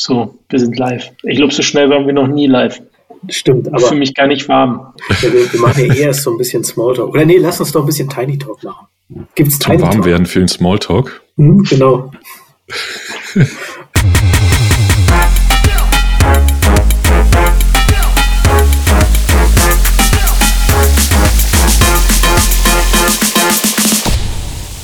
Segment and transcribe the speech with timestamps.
[0.00, 1.10] So, wir sind live.
[1.24, 2.80] Ich glaube, so schnell waren wir noch nie live.
[3.28, 3.80] Stimmt, aber.
[3.80, 4.94] Für mich gar nicht warm.
[5.20, 7.10] Ja, wir, wir, machen ja eher so ein bisschen Smalltalk.
[7.10, 8.86] Oder nee, lass uns doch ein bisschen Tiny Talk machen.
[9.34, 9.96] Gibt's Tiny Talk?
[9.96, 11.20] warm werden für den Smalltalk.
[11.36, 12.10] Mhm, genau.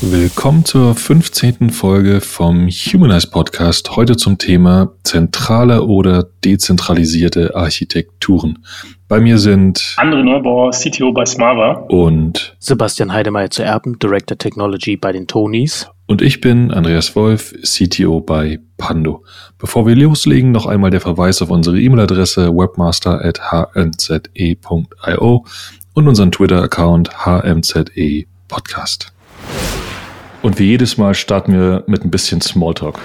[0.09, 1.71] Willkommen zur 15.
[1.71, 3.97] Folge vom Humanize Podcast.
[3.97, 8.61] Heute zum Thema zentrale oder dezentralisierte Architekturen.
[9.09, 14.97] Bei mir sind André Neubauer, CTO bei Smava und Sebastian Heidemeyer zu Erben, Director Technology
[14.97, 15.89] bei den Tonys.
[16.07, 19.25] Und ich bin Andreas Wolf, CTO bei Pando.
[19.59, 25.45] Bevor wir loslegen, noch einmal der Verweis auf unsere E-Mail-Adresse webmaster.hmze.io
[25.95, 27.85] und unseren Twitter-Account hmze
[28.47, 29.13] Podcast.
[30.47, 33.01] Und wie jedes Mal starten wir mit ein bisschen Smalltalk.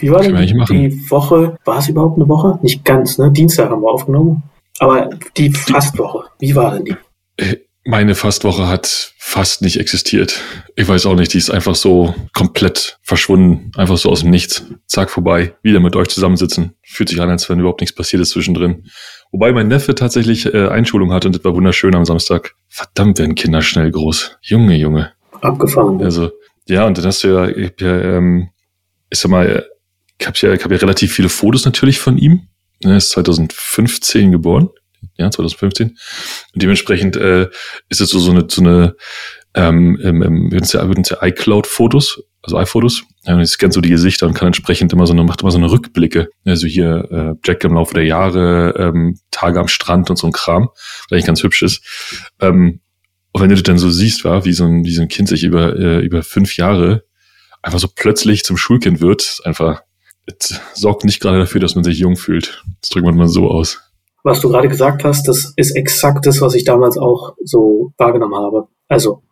[0.00, 1.56] Wie war denn die Woche?
[1.64, 2.58] War es überhaupt eine Woche?
[2.60, 3.30] Nicht ganz, ne?
[3.30, 4.42] Dienstag haben wir aufgenommen.
[4.80, 6.96] Aber die Fastwoche, wie war denn die?
[7.36, 10.42] Äh, meine Fastwoche hat fast nicht existiert.
[10.74, 13.70] Ich weiß auch nicht, die ist einfach so komplett verschwunden.
[13.76, 14.64] Einfach so aus dem Nichts.
[14.88, 15.54] Zack, vorbei.
[15.62, 16.74] Wieder mit euch zusammensitzen.
[16.82, 18.88] Fühlt sich an, als wenn überhaupt nichts passiert ist zwischendrin.
[19.30, 22.56] Wobei mein Neffe tatsächlich äh, Einschulung hatte und das war wunderschön am Samstag.
[22.68, 24.38] Verdammt werden Kinder schnell groß.
[24.42, 25.12] Junge, Junge.
[25.40, 26.02] Abgefahren.
[26.02, 26.30] Also,
[26.66, 28.50] ja, und dann hast du ja, ich ja, ähm,
[29.10, 29.66] ich sag mal,
[30.18, 32.48] ich habe ja, hab ja relativ viele Fotos natürlich von ihm.
[32.82, 34.70] Er ist 2015 geboren.
[35.16, 35.88] Ja, 2015.
[36.54, 37.48] Und dementsprechend äh,
[37.88, 38.96] ist es so, so eine, so eine
[39.54, 43.02] ähm, ähm, würden ja, würden ja iCloud-Fotos, also iPhotos.
[43.24, 45.50] Ja, und ich scannt so die Gesichter und kann entsprechend immer so eine, macht immer
[45.50, 46.28] so eine Rückblicke.
[46.44, 50.32] Also hier äh, Jack im Laufe der Jahre, ähm, Tage am Strand und so ein
[50.32, 51.82] Kram, was eigentlich ganz hübsch ist.
[52.40, 52.80] Ähm,
[53.38, 55.28] und wenn du das dann so siehst, war, wie so ein, wie so ein Kind
[55.28, 57.04] sich über, äh, über fünf Jahre
[57.62, 59.82] einfach so plötzlich zum Schulkind wird, einfach,
[60.26, 62.64] es sorgt nicht gerade dafür, dass man sich jung fühlt.
[62.80, 63.80] Das drückt man mal so aus.
[64.24, 68.34] Was du gerade gesagt hast, das ist exakt das, was ich damals auch so wahrgenommen
[68.34, 68.66] habe.
[68.88, 69.22] Also,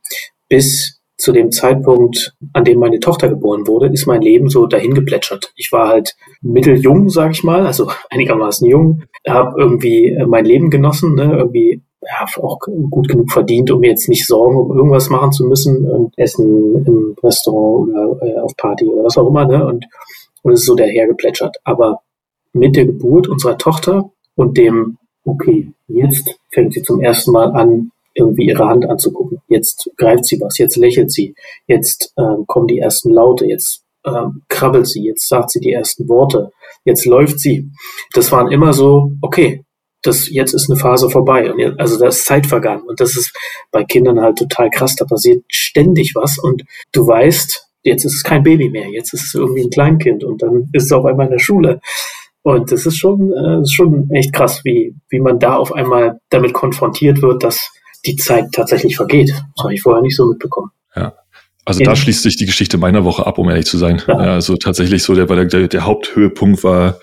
[0.49, 4.95] bis zu dem Zeitpunkt, an dem meine Tochter geboren wurde, ist mein Leben so dahin
[4.95, 5.53] geplätschert.
[5.57, 10.71] Ich war halt mitteljung, sag ich mal, also einigermaßen jung, habe irgendwie äh, mein Leben
[10.71, 12.59] genossen, ne, irgendwie ja, auch
[12.91, 17.17] gut genug verdient, um jetzt nicht Sorgen um irgendwas machen zu müssen und essen im
[17.23, 19.67] Restaurant oder äh, auf Party oder was auch immer, ne?
[19.67, 19.87] Und,
[20.43, 21.57] und es ist so dahergeplätschert.
[21.65, 22.01] Aber
[22.53, 27.91] mit der Geburt unserer Tochter und dem, okay, jetzt fängt sie zum ersten Mal an,
[28.15, 29.41] irgendwie ihre Hand anzugucken.
[29.49, 31.35] Jetzt greift sie was, jetzt lächelt sie,
[31.67, 36.09] jetzt ähm, kommen die ersten Laute, jetzt ähm, krabbelt sie, jetzt sagt sie die ersten
[36.09, 36.51] Worte,
[36.85, 37.71] jetzt läuft sie.
[38.15, 39.66] Das waren immer so, okay,
[40.07, 43.17] das jetzt ist eine Phase vorbei und jetzt, also da ist Zeit vergangen und das
[43.17, 43.37] ist
[43.71, 44.97] bei Kindern halt total krass.
[44.97, 46.63] Da passiert ständig was und
[46.93, 50.43] du weißt, jetzt ist es kein Baby mehr, jetzt ist es irgendwie ein Kleinkind und
[50.43, 51.81] dann ist es auf einmal in der Schule.
[52.43, 56.53] Und das ist schon, äh, schon echt krass, wie, wie man da auf einmal damit
[56.53, 57.73] konfrontiert wird, dass
[58.07, 59.31] die Zeit tatsächlich vergeht.
[59.31, 60.71] Das habe ich vorher nicht so mitbekommen.
[60.95, 61.13] Ja.
[61.67, 64.01] Also da schließt sich die Geschichte meiner Woche ab, um ehrlich zu sein.
[64.07, 64.15] Ja.
[64.15, 67.01] also tatsächlich so, der, der, der Haupthöhepunkt war,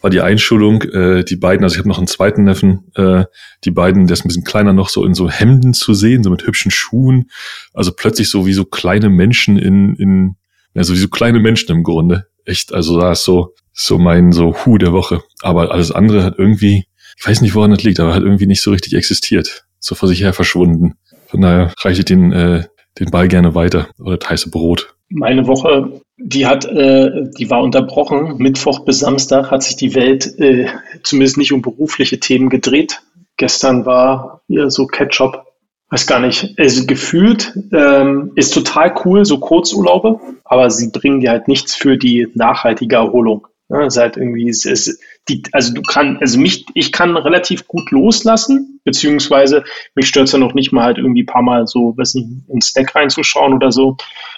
[0.00, 0.80] war die Einschulung.
[0.82, 3.26] Äh, die beiden, also ich habe noch einen zweiten Neffen, äh,
[3.64, 6.30] die beiden, der ist ein bisschen kleiner noch, so in so Hemden zu sehen, so
[6.30, 7.30] mit hübschen Schuhen.
[7.74, 10.36] Also plötzlich so wie so kleine Menschen in, in
[10.74, 12.26] also wie so kleine Menschen im Grunde.
[12.46, 15.22] Echt, also da ist so, so mein so Hu der Woche.
[15.42, 16.86] Aber alles andere hat irgendwie,
[17.18, 19.66] ich weiß nicht, woran das liegt, aber hat irgendwie nicht so richtig existiert.
[19.78, 20.94] So vor sich her verschwunden.
[21.26, 22.64] Von daher reiche ich den, äh,
[22.98, 24.94] den Ball gerne weiter oder das heiße Brot.
[25.08, 28.38] Meine Woche, die hat, äh, die war unterbrochen.
[28.38, 30.66] Mittwoch bis Samstag hat sich die Welt äh,
[31.02, 33.02] zumindest nicht um berufliche Themen gedreht.
[33.36, 35.44] Gestern war hier so Ketchup,
[35.90, 41.30] weiß gar nicht, also gefühlt ähm, ist total cool, so Kurzurlaube, aber sie bringen dir
[41.30, 43.46] halt nichts für die nachhaltige Erholung.
[43.68, 47.16] Ja, es ist halt irgendwie, es ist die, also du kannst, also mich, ich kann
[47.16, 49.64] relativ gut loslassen, beziehungsweise
[49.96, 52.28] mich stört es ja noch nicht mal halt irgendwie ein paar Mal so, weiß nicht,
[52.48, 53.96] ins Stack reinzuschauen oder so.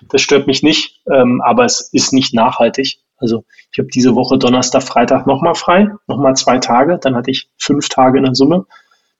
[0.08, 3.00] Das stört mich nicht, ähm, aber es ist nicht nachhaltig.
[3.18, 7.50] Also ich habe diese Woche Donnerstag, Freitag nochmal frei, nochmal zwei Tage, dann hatte ich
[7.58, 8.64] fünf Tage in der Summe.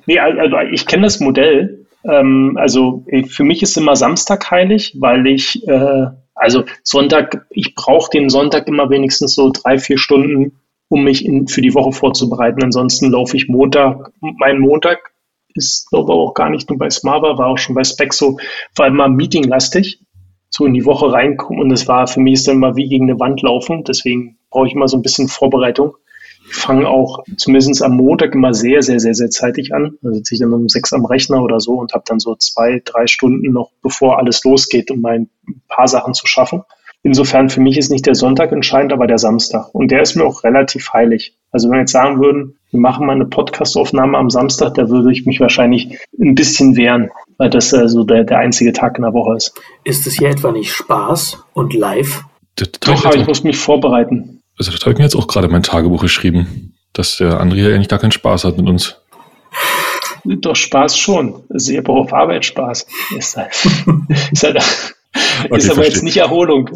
[0.06, 5.28] Nee, also ich kenne das Modell, ähm, also für mich ist immer Samstag heilig, weil
[5.28, 10.60] ich, äh, also Sonntag, ich brauche den Sonntag immer wenigstens so drei, vier Stunden,
[10.90, 12.64] um mich in, für die Woche vorzubereiten.
[12.64, 14.12] Ansonsten laufe ich Montag.
[14.20, 15.12] Mein Montag
[15.54, 18.38] ist, glaube ich, auch gar nicht nur bei Smava, war auch schon bei Spec so,
[18.76, 20.02] war immer meetinglastig,
[20.50, 21.62] so in die Woche reinkommen.
[21.62, 23.84] Und es war für mich ist dann immer wie gegen eine Wand laufen.
[23.84, 25.96] Deswegen brauche ich immer so ein bisschen Vorbereitung
[26.54, 29.98] fange auch zumindest am Montag immer sehr, sehr, sehr, sehr zeitig an.
[30.02, 32.82] Da sitze ich dann um sechs am Rechner oder so und habe dann so zwei,
[32.84, 35.30] drei Stunden noch, bevor alles losgeht, um ein
[35.68, 36.64] paar Sachen zu schaffen.
[37.04, 39.74] Insofern für mich ist nicht der Sonntag entscheidend, aber der Samstag.
[39.74, 41.36] Und der ist mir auch relativ heilig.
[41.52, 45.12] Also wenn wir jetzt sagen würden, wir machen mal eine Podcastaufnahme am Samstag, da würde
[45.12, 49.04] ich mich wahrscheinlich ein bisschen wehren, weil das äh, so der, der einzige Tag in
[49.04, 49.60] der Woche ist.
[49.84, 52.24] Ist es hier etwa nicht Spaß und live?
[52.82, 55.64] Doch, aber ich muss mich vorbereiten also das habe ich mir jetzt auch gerade mein
[55.64, 58.96] Tagebuch geschrieben, dass der André ja eigentlich gar keinen Spaß hat mit uns.
[60.24, 61.42] Doch Spaß schon.
[61.50, 62.86] Also auch auf Arbeit Spaß.
[63.18, 63.50] Ist, halt,
[64.32, 64.58] ist, halt,
[65.46, 66.70] okay, ist aber jetzt nicht Erholung.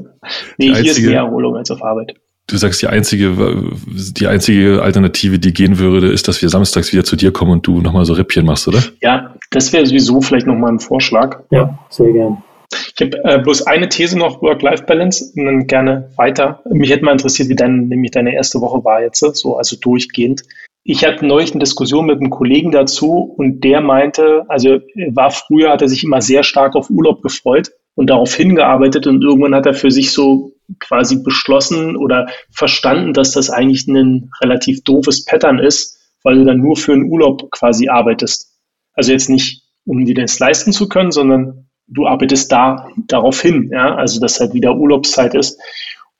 [0.58, 2.16] Nee, einzige, hier ist mehr Erholung als auf Arbeit.
[2.48, 7.04] Du sagst, die einzige, die einzige Alternative, die gehen würde, ist, dass wir samstags wieder
[7.04, 8.82] zu dir kommen und du nochmal so Rippchen machst, oder?
[9.02, 11.44] Ja, das wäre sowieso vielleicht nochmal ein Vorschlag.
[11.52, 12.44] Ja, sehr gern.
[12.72, 16.62] Ich habe äh, bloß eine These noch, Work-Life-Balance, und dann gerne weiter.
[16.70, 20.44] Mich hätte mal interessiert, wie dein, nämlich deine erste Woche war jetzt, so also durchgehend.
[20.84, 24.80] Ich hatte neulich eine Diskussion mit einem Kollegen dazu und der meinte, also
[25.14, 29.24] war früher, hat er sich immer sehr stark auf Urlaub gefreut und darauf hingearbeitet und
[29.24, 34.84] irgendwann hat er für sich so quasi beschlossen oder verstanden, dass das eigentlich ein relativ
[34.84, 38.54] doofes Pattern ist, weil du dann nur für einen Urlaub quasi arbeitest.
[38.94, 43.70] Also jetzt nicht, um dir das leisten zu können, sondern du arbeitest da darauf hin,
[43.72, 45.60] ja, also dass halt wieder Urlaubszeit ist.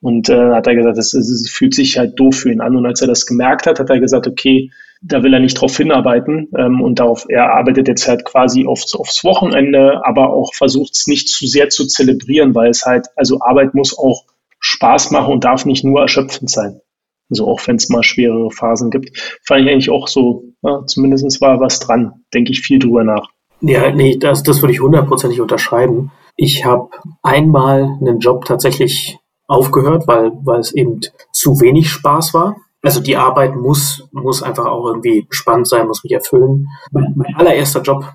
[0.02, 2.76] Und äh, hat er gesagt, es fühlt sich halt doof für ihn an.
[2.76, 4.70] Und als er das gemerkt hat, hat er gesagt, okay,
[5.02, 8.94] da will er nicht drauf hinarbeiten ähm, und darauf, er arbeitet jetzt halt quasi aufs,
[8.96, 13.42] aufs Wochenende, aber auch versucht es nicht zu sehr zu zelebrieren, weil es halt, also
[13.42, 14.26] Arbeit muss auch
[14.60, 16.82] Spaß machen und darf nicht nur erschöpfend sein.
[17.30, 19.18] Also auch wenn es mal schwerere Phasen gibt.
[19.46, 23.30] Fand ich eigentlich auch so, ja, zumindest war was dran, denke ich viel drüber nach.
[23.62, 26.12] Ja, nee, das, das würde ich hundertprozentig unterschreiben.
[26.36, 26.90] Ich habe
[27.24, 29.18] einmal einen Job tatsächlich
[29.48, 31.00] aufgehört, weil, weil es eben
[31.32, 32.58] zu wenig Spaß war.
[32.82, 36.68] Also die Arbeit muss, muss einfach auch irgendwie spannend sein, muss mich erfüllen.
[36.92, 38.06] Mein, mein allererster Job,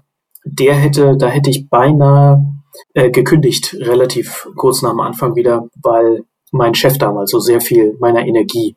[0.44, 2.44] der hätte, da hätte ich beinahe
[2.94, 7.96] äh, gekündigt, relativ kurz nach dem Anfang wieder, weil mein Chef damals so sehr viel
[8.00, 8.76] meiner Energie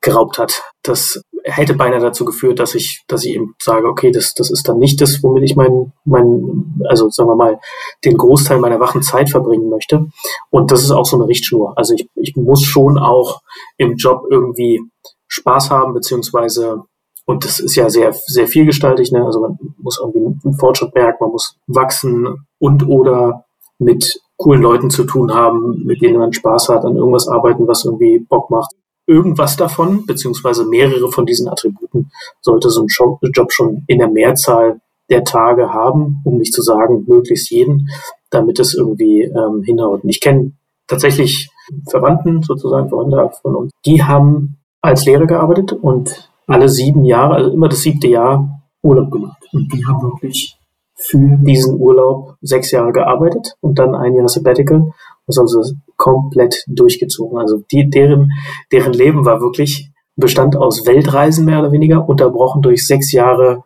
[0.00, 0.62] geraubt hat.
[0.82, 4.66] Das hätte beinahe dazu geführt, dass ich, dass ich eben sage, okay, das, das ist
[4.66, 7.60] dann nicht das, womit ich mein, mein, also sagen wir mal,
[8.04, 10.06] den Großteil meiner wachen Zeit verbringen möchte.
[10.50, 11.76] Und das ist auch so eine Richtschnur.
[11.76, 13.42] Also ich, ich muss schon auch
[13.76, 14.80] im Job irgendwie
[15.28, 16.82] Spaß haben, beziehungsweise,
[17.26, 19.24] und das ist ja sehr, sehr vielgestaltig, ne?
[19.24, 23.44] Also man muss irgendwie einen Fortschritt merken, man muss wachsen und oder
[23.78, 27.84] mit coolen Leuten zu tun haben, mit denen man Spaß hat, an irgendwas arbeiten, was
[27.84, 28.74] irgendwie Bock macht
[29.06, 34.80] irgendwas davon, beziehungsweise mehrere von diesen Attributen, sollte so ein Job schon in der Mehrzahl
[35.10, 37.90] der Tage haben, um nicht zu sagen, möglichst jeden,
[38.30, 40.00] damit es irgendwie ähm, hinhaut.
[40.04, 40.52] Ich kenne
[40.86, 41.50] tatsächlich
[41.88, 47.50] Verwandten, sozusagen Verwandte von uns, die haben als Lehrer gearbeitet und alle sieben Jahre, also
[47.50, 49.42] immer das siebte Jahr Urlaub gemacht.
[49.52, 50.58] Und die haben wirklich
[50.94, 54.92] für diesen Urlaub sechs Jahre gearbeitet und dann ein Jahr Sabbatical
[55.26, 57.38] haben sie komplett durchgezogen.
[57.38, 58.30] Also die, deren,
[58.72, 63.64] deren Leben war wirklich, bestand aus Weltreisen mehr oder weniger, unterbrochen durch sechs Jahre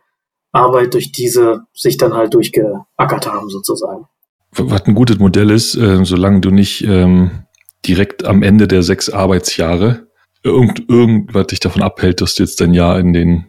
[0.53, 4.07] Arbeit, durch diese sich dann halt durchgeackert haben sozusagen.
[4.53, 7.45] Was ein gutes Modell ist, äh, solange du nicht ähm,
[7.87, 10.09] direkt am Ende der sechs Arbeitsjahre
[10.43, 13.47] irgend, irgendwas dich davon abhält, dass du jetzt dein Jahr in den,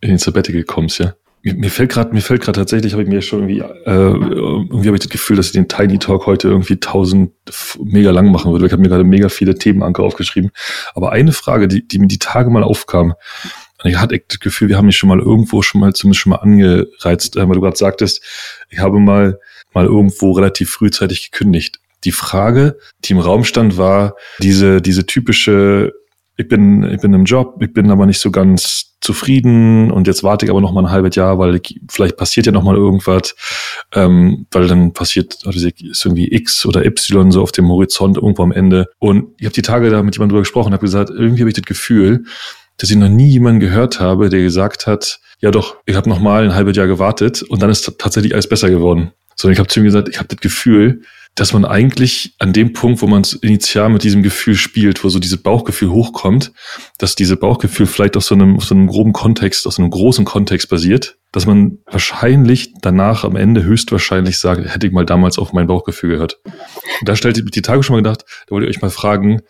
[0.00, 1.14] in den Sabbatical kommst, ja.
[1.42, 4.96] Mir, fällt gerade, mir fällt gerade tatsächlich, habe ich mir schon irgendwie, äh, irgendwie habe
[4.96, 7.32] ich das Gefühl, dass ich den Tiny Talk heute irgendwie tausend
[7.78, 8.66] mega lang machen würde.
[8.66, 10.50] Ich habe mir gerade mega viele Themenanker aufgeschrieben.
[10.94, 13.14] Aber eine Frage, die, die mir die Tage mal aufkam,
[13.84, 16.30] und ich hatte das Gefühl, wir haben mich schon mal irgendwo schon mal zumindest schon
[16.30, 18.22] mal angereizt, äh, weil du gerade sagtest,
[18.68, 19.38] ich habe mal
[19.72, 21.80] mal irgendwo relativ frühzeitig gekündigt.
[22.04, 25.92] Die Frage, die im Raum stand, war diese diese typische
[26.36, 30.22] ich bin, ich bin im Job, ich bin aber nicht so ganz zufrieden und jetzt
[30.22, 32.76] warte ich aber noch mal ein halbes Jahr, weil ich, vielleicht passiert ja noch mal
[32.76, 33.34] irgendwas,
[33.94, 38.42] ähm, weil dann passiert also ist irgendwie X oder Y so auf dem Horizont irgendwo
[38.42, 38.86] am Ende.
[38.98, 41.56] Und ich habe die Tage da mit jemandem drüber gesprochen, habe gesagt, irgendwie habe ich
[41.56, 42.24] das Gefühl,
[42.76, 46.20] dass ich noch nie jemanden gehört habe, der gesagt hat, ja doch, ich habe noch
[46.20, 49.12] mal ein halbes Jahr gewartet und dann ist tatsächlich alles besser geworden.
[49.36, 51.02] Sondern ich habe zu ihm gesagt, ich habe das Gefühl,
[51.36, 55.18] dass man eigentlich an dem Punkt, wo man initial mit diesem Gefühl spielt, wo so
[55.18, 56.52] dieses Bauchgefühl hochkommt,
[56.98, 60.70] dass diese Bauchgefühl vielleicht aus so einem, so einem groben Kontext, aus einem großen Kontext
[60.70, 65.66] basiert, dass man wahrscheinlich danach am Ende höchstwahrscheinlich sagt, hätte ich mal damals auf mein
[65.66, 66.40] Bauchgefühl gehört.
[66.44, 69.42] Und da stellte ich die Tage schon mal gedacht, da wollte ich euch mal fragen,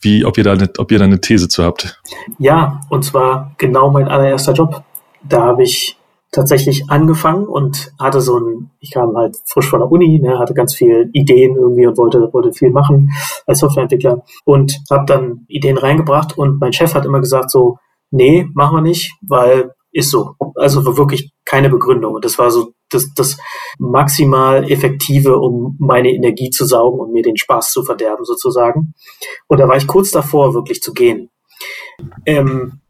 [0.00, 2.00] wie, ob ihr da eine, ob ihr da eine These zu habt.
[2.38, 4.84] Ja, und zwar genau mein allererster Job.
[5.24, 5.96] Da habe ich
[6.32, 10.54] tatsächlich angefangen und hatte so ein, ich kam halt frisch von der Uni, ne, hatte
[10.54, 13.12] ganz viel Ideen irgendwie und wollte, wollte viel machen
[13.46, 17.78] als Softwareentwickler und habe dann Ideen reingebracht und mein Chef hat immer gesagt so,
[18.10, 20.34] nee, machen wir nicht, weil ist so.
[20.56, 22.14] Also wirklich keine Begründung.
[22.14, 23.38] Und das war so das, das
[23.78, 28.94] maximal effektive, um meine Energie zu saugen und mir den Spaß zu verderben sozusagen.
[29.48, 31.30] Und da war ich kurz davor, wirklich zu gehen.
[32.26, 32.80] Ähm,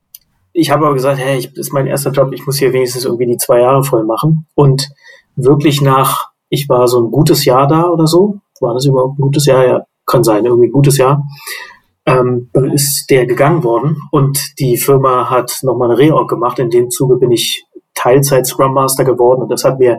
[0.52, 3.04] ich habe aber gesagt, hey, ich, das ist mein erster Job, ich muss hier wenigstens
[3.04, 4.46] irgendwie die zwei Jahre voll machen.
[4.54, 4.90] Und
[5.36, 9.22] wirklich nach, ich war so ein gutes Jahr da oder so, war das überhaupt ein
[9.22, 9.66] gutes Jahr?
[9.66, 11.24] Ja, kann sein, irgendwie ein gutes Jahr.
[12.04, 16.58] Ähm, ist der gegangen worden und die Firma hat nochmal eine Reorg gemacht.
[16.58, 19.98] In dem Zuge bin ich Teilzeit Scrum Master geworden und das hat mir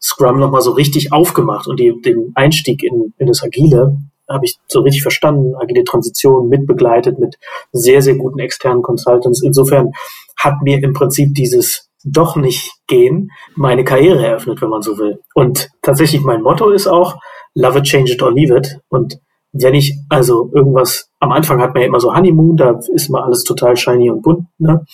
[0.00, 3.96] Scrum nochmal so richtig aufgemacht und die, den Einstieg in, in das Agile
[4.28, 7.36] habe ich so richtig verstanden, agile Transition mitbegleitet mit
[7.72, 9.42] sehr, sehr guten externen Consultants.
[9.42, 9.92] Insofern
[10.36, 15.20] hat mir im Prinzip dieses doch nicht gehen meine Karriere eröffnet, wenn man so will.
[15.34, 17.16] Und tatsächlich mein Motto ist auch,
[17.54, 18.80] love it, change it or leave it.
[18.88, 19.18] Und
[19.52, 23.24] wenn ich also irgendwas, am Anfang hat man ja immer so Honeymoon, da ist immer
[23.24, 24.46] alles total shiny und bunt.
[24.58, 24.84] Ne?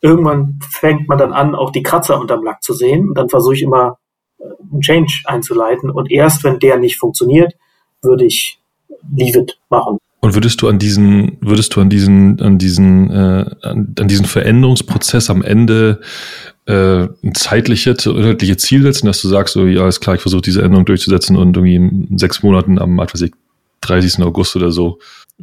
[0.00, 3.08] Irgendwann fängt man dann an, auch die Kratzer unterm Lack zu sehen.
[3.08, 3.98] Und dann versuche ich immer,
[4.38, 5.90] äh, einen Change einzuleiten.
[5.90, 7.54] Und erst wenn der nicht funktioniert,
[8.02, 8.60] würde ich
[9.16, 9.98] Leave It machen.
[10.20, 14.24] Und würdest du an diesen, würdest du an diesen, an diesen, äh, an, an diesen
[14.24, 16.00] Veränderungsprozess am Ende
[16.66, 20.22] äh, ein zeitliches oder örtliche Ziel setzen, dass du sagst, so, ja, ist klar, ich
[20.22, 23.32] versuche diese Änderung durchzusetzen und irgendwie in sechs Monaten am, was weiß ich,
[23.82, 24.22] 30.
[24.22, 24.98] August oder so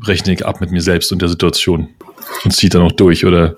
[0.07, 1.89] rechne ich ab mit mir selbst und der Situation
[2.43, 3.57] und zieht dann auch durch, oder?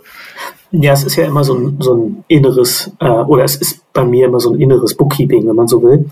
[0.72, 4.04] Ja, es ist ja immer so ein, so ein inneres, äh, oder es ist bei
[4.04, 6.10] mir immer so ein inneres Bookkeeping, wenn man so will.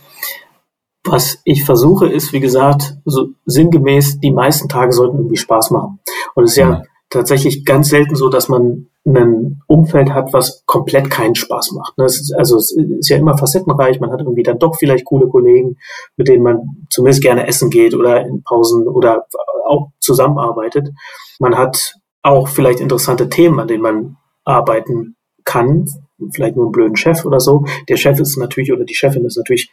[1.03, 5.99] Was ich versuche, ist, wie gesagt, so sinngemäß, die meisten Tage sollten irgendwie Spaß machen.
[6.35, 10.63] Und es ist ja, ja tatsächlich ganz selten so, dass man ein Umfeld hat, was
[10.65, 11.93] komplett keinen Spaß macht.
[11.97, 13.99] Das ist, also es ist ja immer facettenreich.
[13.99, 15.77] Man hat irgendwie dann doch vielleicht coole Kollegen,
[16.17, 19.25] mit denen man zumindest gerne essen geht oder in Pausen oder
[19.65, 20.89] auch zusammenarbeitet.
[21.39, 25.85] Man hat auch vielleicht interessante Themen, an denen man arbeiten kann.
[26.33, 27.65] Vielleicht nur einen blöden Chef oder so.
[27.89, 29.71] Der Chef ist natürlich oder die Chefin ist natürlich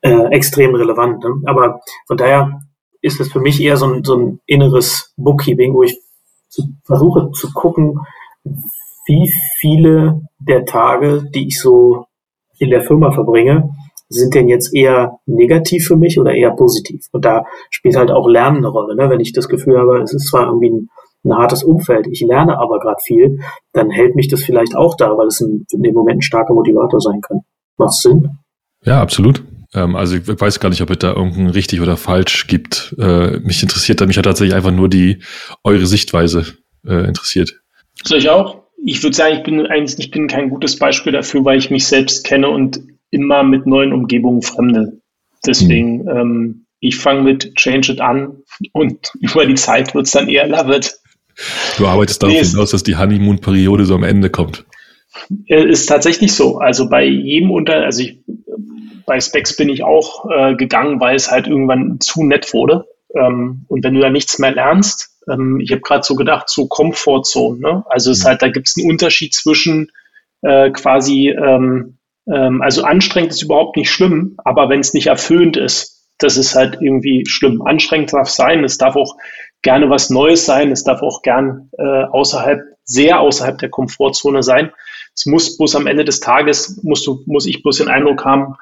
[0.00, 1.22] äh, extrem relevant.
[1.22, 1.42] Ne?
[1.46, 2.60] Aber von daher
[3.00, 5.98] ist es für mich eher so ein, so ein inneres Bookkeeping, wo ich
[6.48, 8.00] zu, versuche zu gucken,
[9.06, 12.06] wie viele der Tage, die ich so
[12.58, 13.70] in der Firma verbringe,
[14.08, 17.06] sind denn jetzt eher negativ für mich oder eher positiv?
[17.12, 18.96] Und da spielt halt auch Lernen eine Rolle.
[18.96, 19.10] Ne?
[19.10, 20.88] Wenn ich das Gefühl habe, es ist zwar irgendwie ein,
[21.24, 23.40] ein hartes Umfeld, ich lerne aber gerade viel,
[23.72, 26.54] dann hält mich das vielleicht auch da, weil es in, in dem Moment ein starker
[26.54, 27.40] Motivator sein kann.
[27.76, 28.38] Macht Sinn?
[28.82, 29.42] Ja, absolut.
[29.74, 32.94] Ähm, also ich weiß gar nicht, ob es da irgendein richtig oder falsch gibt.
[32.98, 35.18] Äh, mich interessiert, mich hat tatsächlich einfach nur die
[35.64, 36.46] eure Sichtweise
[36.86, 37.60] äh, interessiert.
[38.04, 38.62] Soll ich auch?
[38.84, 41.86] Ich würde sagen, ich bin eigentlich, ich bin kein gutes Beispiel dafür, weil ich mich
[41.86, 45.00] selbst kenne und immer mit neuen Umgebungen fremde.
[45.46, 46.16] Deswegen, hm.
[46.16, 50.46] ähm, ich fange mit Change It an und über die Zeit wird es dann eher
[50.46, 50.94] Love It.
[51.76, 54.64] Du arbeitest darauf nee, hinaus, dass die Honeymoon-Periode so am Ende kommt.
[55.46, 56.58] Ist tatsächlich so.
[56.58, 58.18] Also bei jedem unter, also ich
[59.08, 62.86] bei Specs bin ich auch äh, gegangen, weil es halt irgendwann zu nett wurde.
[63.14, 66.68] Ähm, und wenn du da nichts mehr lernst, ähm, ich habe gerade so gedacht, so
[66.68, 67.58] Comfortzone.
[67.58, 67.84] Ne?
[67.88, 68.28] Also es ist mhm.
[68.28, 69.90] halt, da gibt es einen Unterschied zwischen
[70.42, 71.98] äh, quasi, ähm,
[72.30, 76.54] ähm, also anstrengend ist überhaupt nicht schlimm, aber wenn es nicht erfüllend ist, das ist
[76.54, 77.62] halt irgendwie schlimm.
[77.62, 79.16] Anstrengend darf sein, es darf auch
[79.62, 84.70] gerne was Neues sein, es darf auch gern äh, außerhalb, sehr außerhalb der Komfortzone sein.
[85.14, 88.56] Es muss bloß am Ende des Tages, musst du, muss ich bloß den Eindruck haben,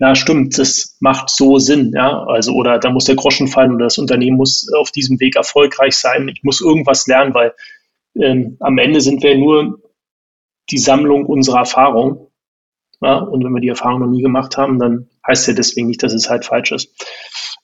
[0.00, 2.22] ja, stimmt, das macht so Sinn, ja.
[2.24, 5.96] Also, oder da muss der Groschen fallen oder das Unternehmen muss auf diesem Weg erfolgreich
[5.96, 6.28] sein.
[6.28, 7.52] Ich muss irgendwas lernen, weil
[8.14, 9.80] ähm, am Ende sind wir nur
[10.70, 12.30] die Sammlung unserer Erfahrung.
[13.00, 13.18] Ja?
[13.18, 16.12] Und wenn wir die Erfahrung noch nie gemacht haben, dann heißt ja deswegen nicht, dass
[16.12, 16.94] es halt falsch ist.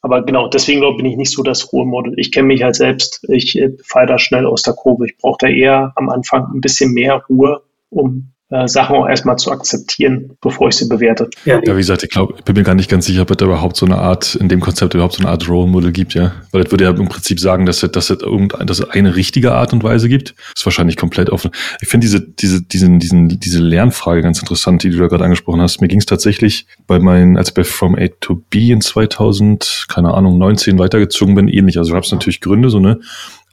[0.03, 2.15] Aber genau, deswegen glaube ich nicht so das Ruhemodell.
[2.19, 5.07] Ich kenne mich halt selbst, ich äh, falle da schnell aus der Kurve.
[5.07, 9.37] Ich brauche da eher am Anfang ein bisschen mehr Ruhe, um äh, Sachen auch erstmal
[9.37, 11.31] zu akzeptieren, bevor ich sie bewerte.
[11.47, 13.39] Ja, ja wie gesagt, ich glaube, ich bin mir gar nicht ganz sicher, ob es
[13.39, 16.13] da überhaupt so eine Art, in dem Konzept überhaupt so eine Art Role Model gibt,
[16.13, 16.33] ja.
[16.53, 19.17] Weil das würde ja im Prinzip sagen, dass es, dass es irgendein, dass es eine
[19.17, 20.35] richtige Art und Weise gibt.
[20.37, 21.51] Das ist wahrscheinlich komplett offen.
[21.81, 25.63] Ich finde diese, diese, diesen, diesen, diese Lernfrage ganz interessant, die du da gerade angesprochen
[25.63, 25.81] hast.
[25.81, 29.87] Mir ging es tatsächlich bei meinen, als ich bei From A to B in 2000,
[29.89, 31.79] keine Ahnung, 19 weitergezogen bin, ähnlich.
[31.79, 33.01] Also gab es natürlich Gründe, so, ne?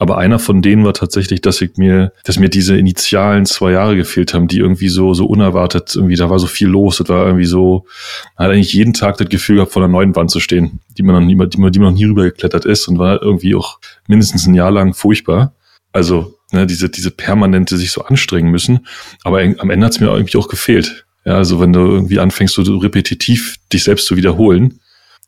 [0.02, 3.94] Aber einer von denen war tatsächlich, dass ich mir, dass mir diese initialen zwei Jahre
[3.94, 7.24] gefehlt haben, die irgendwie so, so unerwartet, irgendwie, da war so viel los, das war
[7.24, 7.86] irgendwie so,
[8.36, 11.04] man hat eigentlich jeden Tag das Gefühl gehabt, vor einer neuen Wand zu stehen, die
[11.04, 13.78] man noch nie, die man, die man noch nie rübergeklettert ist und war irgendwie auch
[14.08, 15.54] mindestens ein Jahr lang furchtbar.
[15.92, 18.88] Also, ne, diese, diese permanente sich so anstrengen müssen.
[19.22, 21.06] Aber am Ende hat es mir irgendwie auch gefehlt.
[21.24, 24.80] Ja, also wenn du irgendwie anfängst, so repetitiv dich selbst zu wiederholen,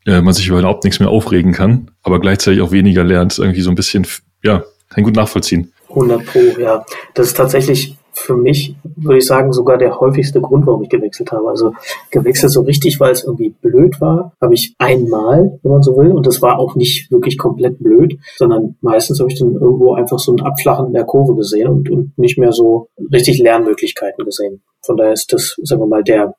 [0.04, 3.70] äh, man sich überhaupt nichts mehr aufregen kann, aber gleichzeitig auch weniger lernt, irgendwie so
[3.70, 4.04] ein bisschen
[4.44, 5.72] ja, kann gut nachvollziehen.
[5.88, 6.84] 100 Pro, ja.
[7.14, 11.32] Das ist tatsächlich für mich, würde ich sagen, sogar der häufigste Grund, warum ich gewechselt
[11.32, 11.48] habe.
[11.48, 11.74] Also
[12.10, 16.12] gewechselt so richtig, weil es irgendwie blöd war, habe ich einmal, wenn man so will,
[16.12, 20.18] und das war auch nicht wirklich komplett blöd, sondern meistens habe ich dann irgendwo einfach
[20.18, 24.62] so ein Abflachen der Kurve gesehen und, und nicht mehr so richtig Lernmöglichkeiten gesehen.
[24.84, 26.34] Von daher ist das, sagen wir mal, der,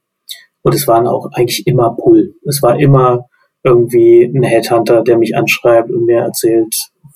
[0.62, 2.35] und es waren auch eigentlich immer Pull.
[2.45, 3.27] Es war immer
[3.63, 6.74] irgendwie ein Headhunter, der mich anschreibt und mir erzählt,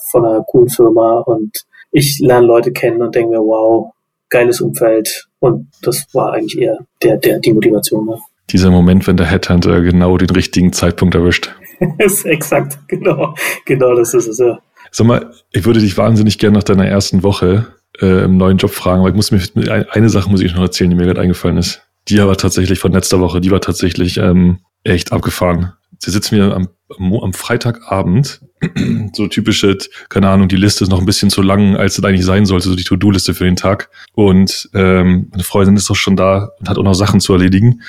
[0.10, 3.94] von einer coolen Firma und ich lerne Leute kennen und denke mir, wow,
[4.30, 5.28] geiles Umfeld.
[5.40, 8.06] Und das war eigentlich eher der, der, die Motivation.
[8.06, 8.18] Ne?
[8.50, 11.54] Dieser Moment, wenn der Headhunter genau den richtigen Zeitpunkt erwischt.
[11.98, 13.34] ist exakt, genau,
[13.66, 14.60] genau das ist es, ja.
[14.92, 17.68] Sag mal, ich würde dich wahnsinnig gerne nach deiner ersten Woche
[18.02, 20.90] äh, im neuen Job fragen, aber ich muss mir eine Sache muss ich noch erzählen,
[20.90, 21.82] die mir gerade eingefallen ist.
[22.08, 25.74] Die aber tatsächlich von letzter Woche, die war tatsächlich ähm, echt abgefahren.
[26.00, 28.42] Sie sitzen wir am, am Freitagabend
[29.14, 29.78] so typische,
[30.10, 32.70] keine Ahnung, die Liste ist noch ein bisschen zu lang, als es eigentlich sein sollte,
[32.70, 33.90] so die To-Do-Liste für den Tag.
[34.14, 37.82] Und ähm, meine Freundin ist doch schon da und hat auch noch Sachen zu erledigen.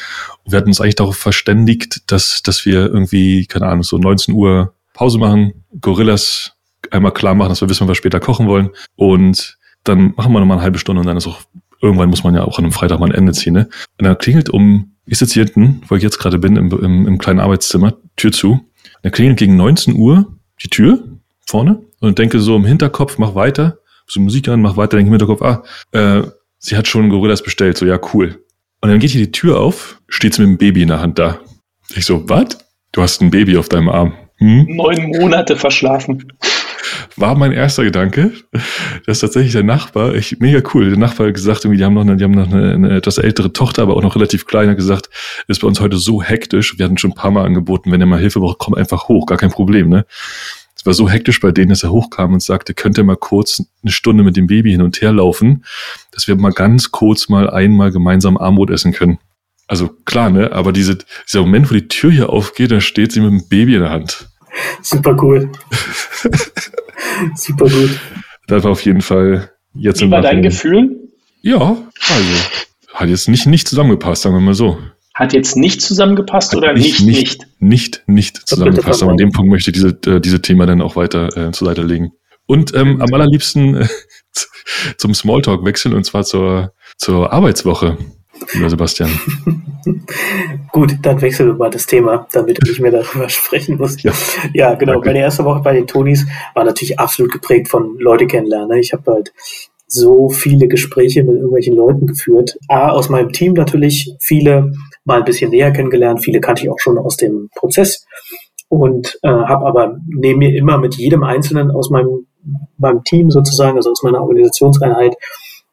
[0.44, 4.34] Und wir hatten uns eigentlich darauf verständigt, dass, dass wir irgendwie, keine Ahnung, so 19
[4.34, 6.52] Uhr Pause machen, Gorillas
[6.90, 8.70] einmal klar machen, dass wir wissen, was wir später kochen wollen.
[8.96, 11.40] Und dann machen wir nochmal eine halbe Stunde und dann ist auch,
[11.80, 13.54] irgendwann muss man ja auch an einem Freitag mal ein Ende ziehen.
[13.54, 13.68] Ne?
[13.98, 17.06] Und dann klingelt um, ich sitze hier hinten, wo ich jetzt gerade bin, im, im,
[17.06, 18.69] im kleinen Arbeitszimmer, Tür zu.
[19.02, 21.02] Dann klingelt gegen 19 Uhr die Tür
[21.46, 25.18] vorne und denke so im Hinterkopf, mach weiter, so Musik an, mach weiter, denke im
[25.18, 26.22] Hinterkopf, ah, äh,
[26.58, 28.44] sie hat schon Gorillas bestellt, so ja, cool.
[28.80, 31.18] Und dann geht hier die Tür auf, steht sie mit dem Baby in der Hand
[31.18, 31.40] da.
[31.94, 32.58] Ich so, was?
[32.92, 34.14] Du hast ein Baby auf deinem Arm.
[34.36, 34.66] Hm?
[34.68, 36.32] Neun Monate verschlafen.
[37.16, 38.32] War mein erster Gedanke.
[39.06, 40.14] Das ist tatsächlich der Nachbar.
[40.14, 40.90] Ich, mega cool.
[40.90, 43.18] Der Nachbar hat gesagt, irgendwie, die haben noch eine, die haben noch eine, eine etwas
[43.18, 45.10] ältere Tochter, aber auch noch relativ klein, hat gesagt,
[45.48, 46.78] ist bei uns heute so hektisch.
[46.78, 49.26] Wir hatten schon ein paar Mal angeboten, wenn ihr mal Hilfe braucht, komm einfach hoch,
[49.26, 50.06] gar kein Problem, ne?
[50.80, 53.62] Es war so hektisch bei denen, dass er hochkam und sagte, könnt ihr mal kurz
[53.82, 55.66] eine Stunde mit dem Baby hin und her laufen,
[56.10, 59.18] dass wir mal ganz kurz mal einmal gemeinsam Armut essen können.
[59.66, 60.52] Also klar, ne?
[60.52, 63.74] Aber diese, dieser Moment, wo die Tür hier aufgeht, da steht sie mit dem Baby
[63.74, 64.30] in der Hand.
[64.82, 65.50] Super cool.
[67.34, 68.00] Super gut.
[68.46, 71.08] Das war auf jeden Fall jetzt Wie war dein Gefühl?
[71.42, 72.60] Ja, also
[72.94, 74.78] hat jetzt nicht, nicht zusammengepasst, sagen wir mal so.
[75.14, 77.46] Hat jetzt nicht zusammengepasst hat oder nicht, nicht?
[77.58, 79.02] Nicht, nicht, nicht zusammengepasst.
[79.02, 81.68] Aber an dem Punkt möchte ich diese, äh, diese Thema dann auch weiter äh, zur
[81.68, 82.12] Seite legen.
[82.46, 83.88] Und ähm, am allerliebsten äh,
[84.96, 87.98] zum Smalltalk wechseln und zwar zur, zur Arbeitswoche
[88.52, 89.10] lieber Sebastian.
[90.72, 94.02] Gut, dann wechseln wir mal das Thema, damit ich nicht mehr darüber sprechen muss.
[94.02, 94.12] Ja,
[94.52, 94.94] ja genau.
[94.94, 95.08] Danke.
[95.08, 98.68] Meine erste Woche bei den Tonis war natürlich absolut geprägt von Leute kennenlernen.
[98.68, 98.80] Ne?
[98.80, 99.32] Ich habe halt
[99.86, 102.56] so viele Gespräche mit irgendwelchen Leuten geführt.
[102.68, 104.72] A, aus meinem Team natürlich, viele
[105.04, 108.06] mal ein bisschen näher kennengelernt, viele kannte ich auch schon aus dem Prozess
[108.68, 112.26] und äh, habe aber neben mir immer mit jedem Einzelnen aus meinem,
[112.78, 115.16] meinem Team sozusagen, also aus meiner Organisationseinheit,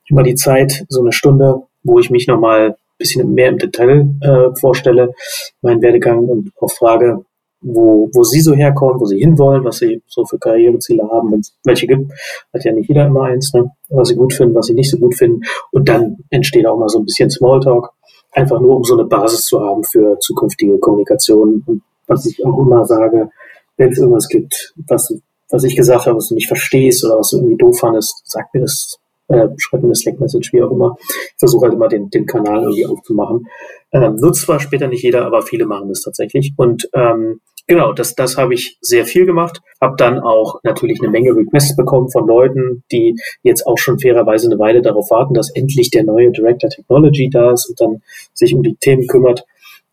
[0.10, 4.10] immer die Zeit, so eine Stunde wo ich mich nochmal ein bisschen mehr im Detail
[4.22, 5.13] äh, vorstelle,
[5.62, 7.26] meinen Werdegang und auch frage,
[7.62, 11.40] wo, wo sie so herkommen, wo sie hinwollen, was sie so für Karriereziele haben, wenn
[11.40, 12.12] es welche gibt.
[12.54, 13.72] Hat ja nicht jeder immer eins, ne?
[13.90, 15.42] was sie gut finden, was sie nicht so gut finden.
[15.72, 17.90] Und dann entsteht auch mal so ein bisschen Smalltalk,
[18.32, 21.63] einfach nur um so eine Basis zu haben für zukünftige Kommunikation.
[21.66, 23.30] Und was ich auch immer sage,
[23.78, 25.13] wenn es irgendwas gibt, was,
[25.50, 28.54] was ich gesagt habe, was du nicht verstehst oder was du irgendwie doof fandest, sag
[28.54, 30.98] mir das äh, schreibe eine Slack-Message, wie auch immer.
[31.00, 33.48] Ich versuche halt immer den, den Kanal irgendwie aufzumachen.
[33.92, 36.54] Ähm, nutzt zwar später nicht jeder, aber viele machen das tatsächlich.
[36.58, 39.62] Und ähm, genau, das, das habe ich sehr viel gemacht.
[39.82, 44.48] Habe dann auch natürlich eine Menge Requests bekommen von Leuten, die jetzt auch schon fairerweise
[44.48, 48.02] eine Weile darauf warten, dass endlich der neue Director Technology da ist und dann
[48.34, 49.46] sich um die Themen kümmert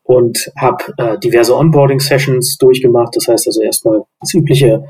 [0.04, 3.16] und habe äh, diverse Onboarding-Sessions durchgemacht.
[3.16, 4.84] Das heißt also erstmal das übliche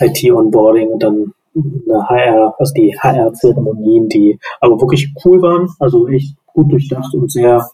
[0.00, 6.36] IT-Onboarding und dann eine HR, also die HR-Zeremonien, die aber wirklich cool waren, also echt
[6.46, 7.68] gut durchdacht und sehr,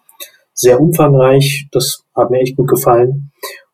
[0.54, 1.68] sehr umfangreich.
[1.72, 3.32] Das hat mir echt gut gefallen.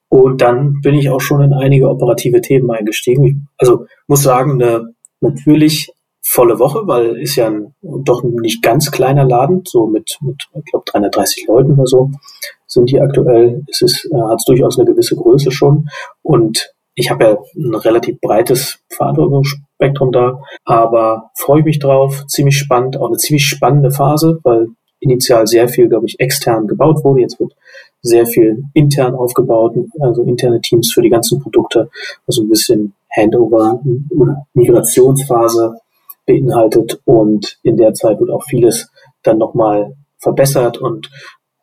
[0.09, 3.49] Und dann bin ich auch schon in einige operative Themen eingestiegen.
[3.59, 5.92] Also muss sagen, eine natürlich
[6.23, 10.64] volle Woche, weil ist ja ein doch nicht ganz kleiner Laden, so mit, mit ich
[10.71, 12.11] glaube 330 Leuten oder so
[12.66, 13.64] sind die aktuell.
[13.68, 15.88] Es ist, äh, hat durchaus eine gewisse Größe schon
[16.23, 18.81] und ich habe ja ein relativ breites
[19.79, 24.69] Verantwortungsspektrum da, aber freue mich drauf, ziemlich spannend, auch eine ziemlich spannende Phase, weil
[25.01, 27.21] initial sehr viel, glaube ich, extern gebaut wurde.
[27.21, 27.55] Jetzt wird
[28.03, 31.91] sehr viel intern aufgebaut, also interne Teams für die ganzen Produkte,
[32.27, 33.81] also ein bisschen Handover
[34.55, 35.79] Migrationsphase
[36.27, 38.91] beinhaltet und in der Zeit wird auch vieles
[39.23, 41.11] dann nochmal verbessert und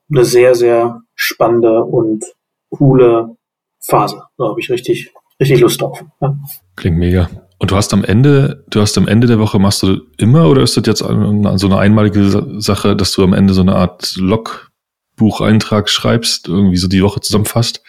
[0.10, 2.25] eine sehr, sehr spannende und
[2.69, 3.36] coole
[3.80, 4.23] Phase.
[4.38, 6.04] Da habe ich richtig richtig Lust drauf.
[6.21, 6.36] Ja.
[6.75, 7.30] Klingt mega.
[7.65, 10.62] Und du hast am Ende, du hast am Ende der Woche, machst du immer oder
[10.62, 15.89] ist das jetzt so eine einmalige Sache, dass du am Ende so eine Art Logbucheintrag
[15.89, 17.82] schreibst, irgendwie so die Woche zusammenfasst?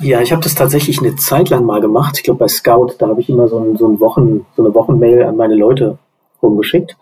[0.00, 2.16] Ja, ich habe das tatsächlich eine Zeit lang mal gemacht.
[2.16, 4.74] Ich glaube bei Scout, da habe ich immer so, ein, so, ein Wochen, so eine
[4.74, 5.96] Wochenmail an meine Leute
[6.42, 6.96] rumgeschickt.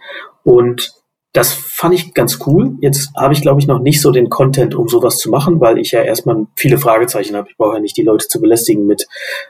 [0.44, 0.92] Und
[1.32, 2.76] das fand ich ganz cool.
[2.80, 5.78] Jetzt habe ich, glaube ich, noch nicht so den Content, um sowas zu machen, weil
[5.78, 7.48] ich ja erstmal viele Fragezeichen habe.
[7.50, 9.06] Ich brauche ja nicht die Leute zu belästigen mit,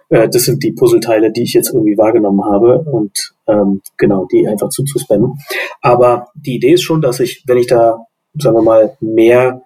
[0.08, 4.46] äh, das sind die Puzzleteile, die ich jetzt irgendwie wahrgenommen habe und ähm, genau, die
[4.48, 5.38] einfach zuzuspammen.
[5.80, 7.98] Aber die Idee ist schon, dass ich, wenn ich da,
[8.34, 9.62] sagen wir mal, mehr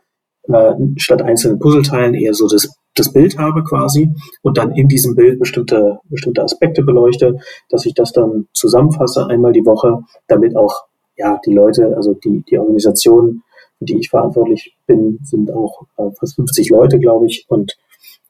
[0.48, 4.11] äh, statt einzelnen Puzzleteilen eher so das, das Bild habe quasi
[4.42, 7.38] und dann in diesem Bild bestimmte, bestimmte Aspekte beleuchte,
[7.70, 10.85] dass ich das dann zusammenfasse einmal die Woche, damit auch
[11.16, 13.42] ja, die Leute, also die, die Organisation,
[13.79, 17.44] für die ich verantwortlich bin, sind auch äh, fast 50 Leute, glaube ich.
[17.48, 17.77] Und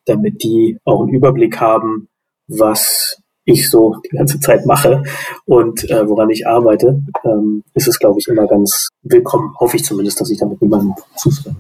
[0.06, 2.08] damit die auch einen Überblick haben,
[2.48, 5.02] was ich so die ganze Zeit mache
[5.46, 9.52] und äh, woran ich arbeite, ähm, ist es, glaube ich, immer ganz willkommen.
[9.58, 11.56] Hoffe ich zumindest, dass ich damit niemandem zustimme.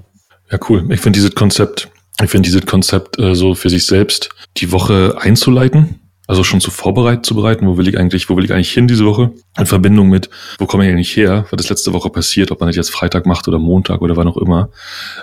[0.50, 0.84] Ja, cool.
[0.90, 1.90] Ich finde dieses Konzept,
[2.22, 6.01] ich finde dieses Konzept äh, so für sich selbst die Woche einzuleiten
[6.32, 8.88] also schon zu vorbereitet zu bereiten, wo will ich eigentlich, wo will ich eigentlich hin
[8.88, 9.32] diese Woche?
[9.58, 12.70] In Verbindung mit, wo komme ich eigentlich her, was ist letzte Woche passiert, ob man
[12.70, 14.70] das jetzt Freitag macht oder Montag oder wann auch immer.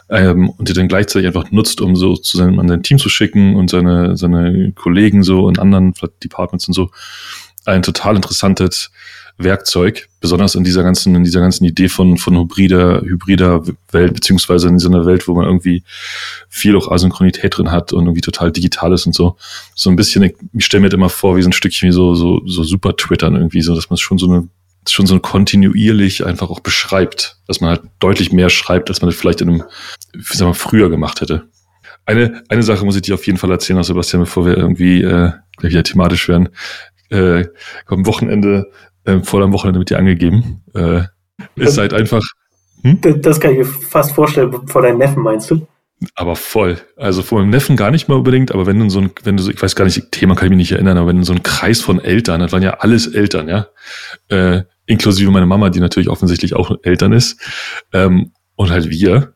[0.07, 3.09] Ähm, und die dann gleichzeitig einfach nutzt, um so zu seinem, an sein Team zu
[3.09, 6.91] schicken und seine, seine Kollegen so und anderen Departments und so
[7.65, 8.91] ein total interessantes
[9.39, 14.67] Werkzeug, besonders in dieser ganzen, in dieser ganzen Idee von, von hybrider, hybrider Welt, beziehungsweise
[14.67, 15.83] in so einer Welt, wo man irgendwie
[16.49, 19.37] viel auch Asynchronität drin hat und irgendwie total digital ist und so.
[19.75, 22.15] So ein bisschen, ich, stelle mir das immer vor, wie so ein Stückchen wie so,
[22.15, 24.47] so, so super Twittern irgendwie, so, dass man schon so eine,
[24.87, 29.17] schon so kontinuierlich einfach auch beschreibt, dass man halt deutlich mehr schreibt, als man das
[29.17, 29.63] vielleicht in einem,
[30.21, 31.47] sagen wir, früher gemacht hätte.
[32.05, 35.31] Eine, eine Sache muss ich dir auf jeden Fall erzählen, Sebastian, bevor wir irgendwie äh,
[35.61, 36.49] wieder thematisch werden.
[37.09, 37.45] Äh,
[37.87, 38.71] am Wochenende
[39.09, 40.61] äh, vor dem Wochenende mit dir angegeben.
[40.73, 41.03] Äh,
[41.55, 42.23] ist halt einfach.
[42.83, 42.99] Hm?
[43.21, 45.67] Das kann ich mir fast vorstellen, vor deinem Neffen meinst du?
[46.15, 46.77] Aber voll.
[46.95, 49.43] Also vor meinem Neffen gar nicht mal unbedingt, aber wenn du so ein, wenn du
[49.43, 51.33] so, ich weiß gar nicht, Thema kann ich mich nicht erinnern, aber wenn du so
[51.33, 53.67] ein Kreis von Eltern, das waren ja alles Eltern, ja,
[54.29, 57.41] äh, inklusive meine Mama, die natürlich offensichtlich auch Eltern ist,
[57.91, 59.33] ähm, und halt wir,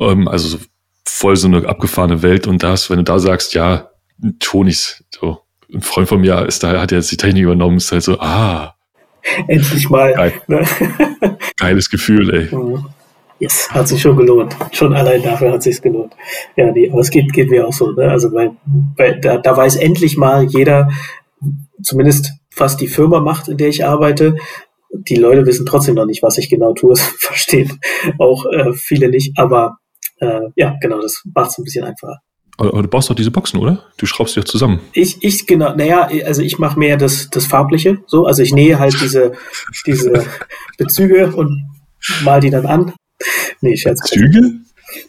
[0.00, 0.58] ähm, also so
[1.04, 3.90] voll so eine abgefahrene Welt und das, wenn du da sagst, ja,
[4.40, 8.02] Tonis, so, ein Freund von mir ist da, hat jetzt die Technik übernommen, ist halt
[8.02, 8.74] so, ah.
[9.46, 10.14] Endlich mal.
[10.14, 10.32] Geil.
[10.46, 10.64] Ne?
[11.56, 12.54] Geiles Gefühl, ey.
[12.54, 12.86] Mhm.
[13.40, 14.56] Yes, hat sich schon gelohnt.
[14.72, 16.12] Schon allein dafür hat sich's gelohnt.
[16.56, 17.92] Ja, nee, aber es geht, geht mir auch so.
[17.92, 18.10] Ne?
[18.10, 18.52] Also weil,
[18.96, 20.90] weil da, da weiß endlich mal jeder,
[21.80, 24.36] zumindest was die Firma macht, in der ich arbeite.
[24.90, 26.90] Die Leute wissen trotzdem noch nicht, was ich genau tue.
[26.94, 27.78] Das verstehen
[28.18, 29.38] auch äh, viele nicht.
[29.38, 29.78] Aber
[30.20, 32.20] äh, ja, genau, das macht es ein bisschen einfacher.
[32.58, 33.84] Aber du baust doch diese Boxen, oder?
[33.98, 34.80] Du schraubst die doch zusammen.
[34.92, 38.80] Ich, ich genau, naja, also ich mache mehr das, das Farbliche, so, also ich nähe
[38.80, 39.32] halt diese,
[39.86, 40.26] diese
[40.76, 41.70] Bezüge und
[42.24, 42.92] mal die dann an.
[43.60, 44.00] Nee, Scherz.
[44.02, 44.54] Bezüge?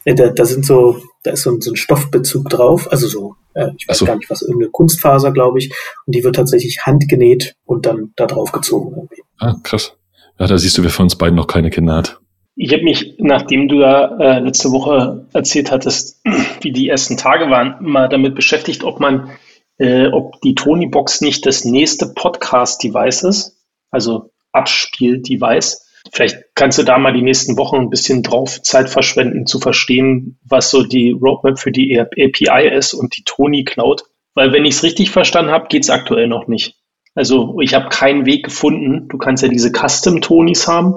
[0.05, 3.35] Ja, da, da sind so, da ist so ein, so ein Stoffbezug drauf, also so,
[3.55, 4.05] äh, ich weiß so.
[4.05, 5.73] gar nicht was, irgendeine Kunstfaser, glaube ich,
[6.05, 9.23] und die wird tatsächlich handgenäht und dann da drauf gezogen irgendwie.
[9.39, 9.93] Ah, krass.
[10.37, 12.19] Ja, da siehst du, wer von uns beiden noch keine Kinder hat.
[12.61, 16.21] Ich habe mich, nachdem du da äh, letzte Woche erzählt hattest,
[16.61, 19.29] wie die ersten Tage waren, mal damit beschäftigt, ob man,
[19.77, 23.57] äh, ob die Tony-Box nicht das nächste Podcast-Device ist.
[23.91, 25.87] Also Abspiel-Device.
[26.11, 30.37] Vielleicht kannst du da mal die nächsten Wochen ein bisschen drauf Zeit verschwenden, zu verstehen,
[30.43, 34.03] was so die Roadmap für die API ist und die Tony Cloud.
[34.33, 36.75] Weil wenn ich es richtig verstanden habe, geht es aktuell noch nicht.
[37.15, 39.07] Also ich habe keinen Weg gefunden.
[39.07, 40.95] Du kannst ja diese Custom-Tonys haben.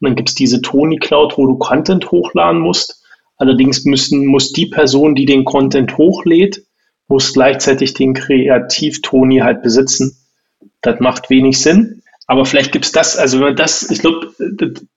[0.00, 3.02] Und dann gibt es diese Tony Cloud, wo du Content hochladen musst.
[3.36, 6.64] Allerdings müssen, muss die Person, die den Content hochlädt,
[7.08, 10.16] muss gleichzeitig den Kreativ-Toni halt besitzen.
[10.80, 12.02] Das macht wenig Sinn.
[12.26, 14.34] Aber vielleicht gibt's das, also wenn man das, ich glaube,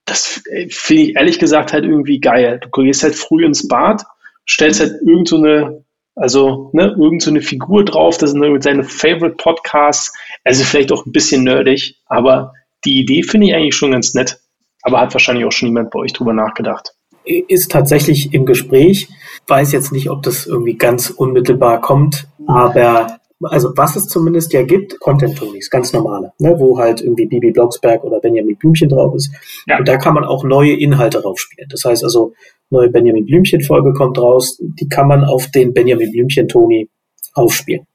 [0.06, 2.60] das finde ich ehrlich gesagt halt irgendwie geil.
[2.62, 4.04] Du gehst halt früh ins Bad,
[4.48, 8.64] stellst halt irgend so eine, also ne, irgend so eine Figur drauf, das sind mit
[8.64, 13.76] seine Favorite Podcasts, also vielleicht auch ein bisschen nerdig, aber die Idee finde ich eigentlich
[13.76, 14.41] schon ganz nett.
[14.84, 19.08] Aber hat wahrscheinlich auch schon niemand bei euch drüber nachgedacht ist tatsächlich im Gespräch.
[19.48, 24.64] Weiß jetzt nicht, ob das irgendwie ganz unmittelbar kommt, aber also was es zumindest ja
[24.64, 29.32] gibt, Content-Tonys, ganz normale, ne, wo halt irgendwie Bibi Blocksberg oder Benjamin Blümchen drauf ist.
[29.68, 29.80] Ja.
[29.80, 31.68] Und da kann man auch neue Inhalte raufspielen.
[31.70, 32.34] Das heißt also,
[32.70, 36.90] neue Benjamin Blümchen-Folge kommt raus, die kann man auf den Benjamin Blümchen-Toni
[37.34, 37.88] aufspielen.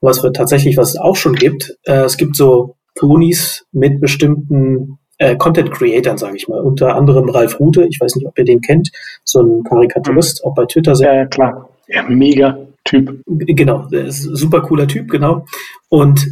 [0.00, 4.98] was wir tatsächlich, was es auch schon gibt, äh, es gibt so Tonis mit bestimmten
[5.22, 6.60] äh, Content Creatern, sage ich mal.
[6.60, 8.90] Unter anderem Ralf Rute, ich weiß nicht, ob ihr den kennt,
[9.24, 10.50] so ein Karikaturist, mhm.
[10.50, 11.14] auch bei Twitter sehr.
[11.14, 11.68] Ja, klar.
[11.88, 13.22] Ja, mega Typ.
[13.26, 15.44] Genau, super cooler Typ, genau.
[15.88, 16.26] Und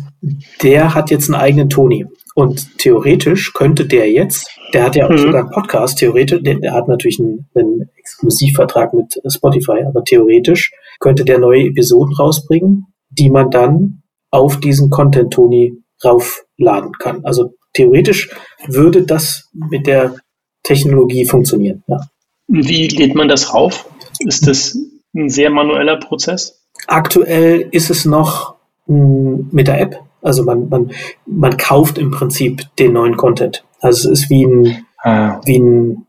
[0.63, 2.07] der hat jetzt einen eigenen Toni.
[2.35, 5.19] Und theoretisch könnte der jetzt, der hat ja auch mhm.
[5.19, 10.73] sogar einen Podcast, theoretisch, der, der hat natürlich einen, einen, Exklusivvertrag mit Spotify, aber theoretisch
[10.99, 15.75] könnte der neue Episoden rausbringen, die man dann auf diesen Content-Toni
[16.05, 17.25] raufladen kann.
[17.25, 18.31] Also theoretisch
[18.67, 20.17] würde das mit der
[20.63, 21.83] Technologie funktionieren.
[21.87, 22.01] Ja.
[22.49, 23.89] Wie lädt man das rauf?
[24.21, 24.77] Ist das
[25.15, 26.61] ein sehr manueller Prozess?
[26.87, 28.57] Aktuell ist es noch
[28.87, 30.01] mit der App.
[30.23, 30.91] Also man, man,
[31.27, 33.65] man kauft im Prinzip den neuen Content.
[33.81, 35.41] Also es ist wie ein, ah.
[35.45, 36.07] wie ein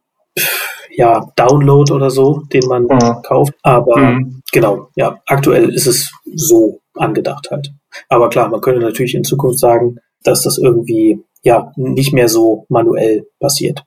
[0.94, 3.22] ja, Download oder so, den man ah.
[3.26, 3.54] kauft.
[3.62, 4.42] Aber mhm.
[4.52, 7.72] genau, ja, aktuell ist es so angedacht halt.
[8.10, 12.66] Aber klar, man könnte natürlich in Zukunft sagen, dass das irgendwie ja nicht mehr so
[12.70, 13.84] manuell passiert.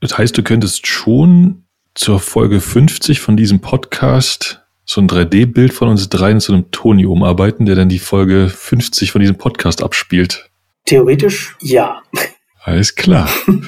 [0.00, 5.88] Das heißt, du könntest schon zur Folge 50 von diesem Podcast so ein 3D-Bild von
[5.88, 10.50] uns dreien zu einem Toni umarbeiten, der dann die Folge 50 von diesem Podcast abspielt.
[10.86, 12.00] Theoretisch ja.
[12.62, 13.28] Alles klar.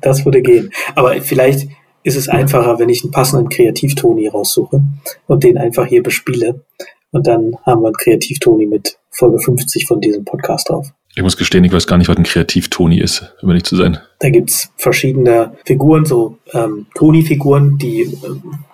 [0.00, 0.70] das würde gehen.
[0.96, 1.68] Aber vielleicht
[2.02, 4.82] ist es einfacher, wenn ich einen passenden Kreativ-Toni raussuche
[5.26, 6.64] und den einfach hier bespiele.
[7.12, 10.92] Und dann haben wir einen Kreativ-Toni mit Folge 50 von diesem Podcast drauf.
[11.16, 13.98] Ich muss gestehen, ich weiß gar nicht, was ein Kreativ-Toni ist, um nicht zu sein.
[14.18, 18.08] Da gibt's verschiedene Figuren, so ähm, Toni-Figuren, die äh,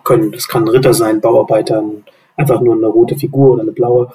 [0.05, 1.85] können, das kann ein Ritter sein, Bauarbeiter,
[2.37, 4.11] einfach nur eine rote Figur oder eine blaue.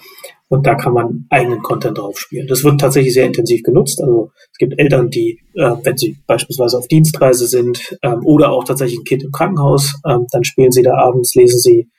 [0.47, 2.47] Und da kann man eigenen Content drauf spielen.
[2.47, 4.01] Das wird tatsächlich sehr intensiv genutzt.
[4.01, 8.63] Also es gibt Eltern, die, äh, wenn sie beispielsweise auf Dienstreise sind ähm, oder auch
[8.63, 11.89] tatsächlich ein Kind im Krankenhaus, ähm, dann spielen sie da abends, lesen sie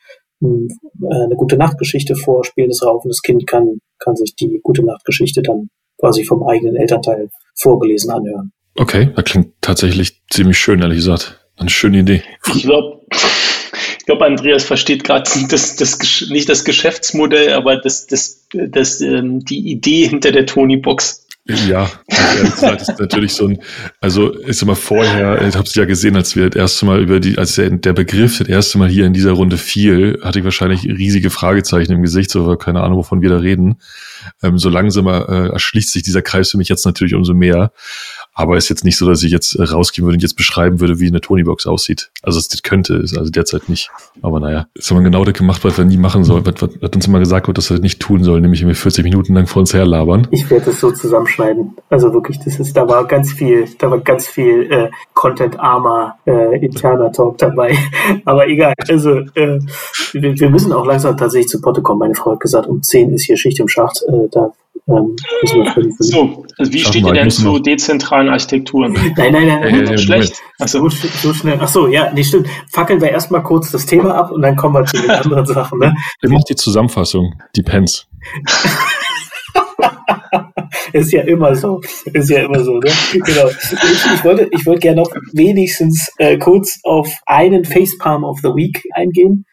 [0.42, 0.68] ähm,
[1.02, 4.60] äh, eine gute Nachtgeschichte vor, spielen es rauf und das Kind kann, kann sich die
[4.62, 8.52] gute Nachtgeschichte dann quasi vom eigenen Elternteil vorgelesen anhören.
[8.76, 11.40] Okay, das klingt tatsächlich ziemlich schön, ehrlich gesagt.
[11.56, 12.22] Eine schöne Idee.
[12.54, 18.46] Ich glaube, ich glaube, Andreas versteht gerade das, das, nicht das Geschäftsmodell, aber das, das,
[18.52, 21.25] das, ähm, die Idee hinter der Tony-Box.
[21.48, 23.58] Ja, das ist natürlich so ein,
[24.00, 27.20] also ist immer vorher, ich habe es ja gesehen, als wir das erste Mal über
[27.20, 30.44] die, als der, der Begriff das erste Mal hier in dieser Runde fiel, hatte ich
[30.44, 33.76] wahrscheinlich riesige Fragezeichen im Gesicht, so keine Ahnung, wovon wir da reden.
[34.42, 37.72] Ähm, so langsam äh, erschließt sich dieser Kreis für mich jetzt natürlich umso mehr.
[38.38, 41.00] Aber ist jetzt nicht so, dass ich jetzt äh, rausgehen würde und jetzt beschreiben würde,
[41.00, 42.10] wie eine Tonybox aussieht.
[42.22, 43.90] Also es könnte, ist also derzeit nicht.
[44.20, 46.90] Aber naja, ist aber genau das gemacht, was wir nie machen sollen, was, was, was
[46.94, 49.46] uns immer gesagt wird, dass wir das nicht tun sollen, nämlich irgendwie 40 Minuten lang
[49.46, 50.28] vor uns herlabern.
[50.32, 51.76] Ich werde das so zusammenschneiden.
[51.88, 56.62] Also wirklich, das ist, da war ganz viel, da war ganz viel äh, Content-armer äh,
[56.62, 57.74] interner Talk dabei.
[58.26, 59.60] Aber egal, also äh,
[60.12, 62.00] wir, wir müssen auch langsam tatsächlich zu Potte kommen.
[62.00, 64.02] Meine Frau hat gesagt, um 10 ist hier Schicht im Schacht.
[64.06, 64.52] Äh, da
[64.88, 65.16] ähm,
[65.98, 68.92] so, also wie steht ihr denn zu dezentralen Architekturen?
[68.92, 70.36] Nein, nein, nein, nein, nein schlecht.
[70.64, 71.58] So, so schnell.
[71.60, 72.48] Ach so, ja, nee, stimmt.
[72.70, 75.80] Fackeln wir erstmal kurz das Thema ab und dann kommen wir zu den anderen Sachen.
[75.80, 75.94] Ne?
[76.22, 78.06] Ich mach die Zusammenfassung, die Pens.
[80.92, 81.80] ist ja immer so.
[82.12, 82.90] Ist ja immer so, ne?
[83.12, 83.48] Genau.
[83.48, 88.48] Ich, ich wollte, ich wollte gerne noch wenigstens äh, kurz auf einen Facepalm of the
[88.48, 89.44] Week eingehen.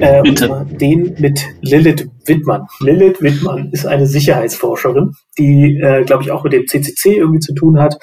[0.00, 2.66] Äh, und zwar den mit Lilith Wittmann.
[2.80, 7.54] Lilith Wittmann ist eine Sicherheitsforscherin, die, äh, glaube ich, auch mit dem CCC irgendwie zu
[7.54, 7.96] tun hat.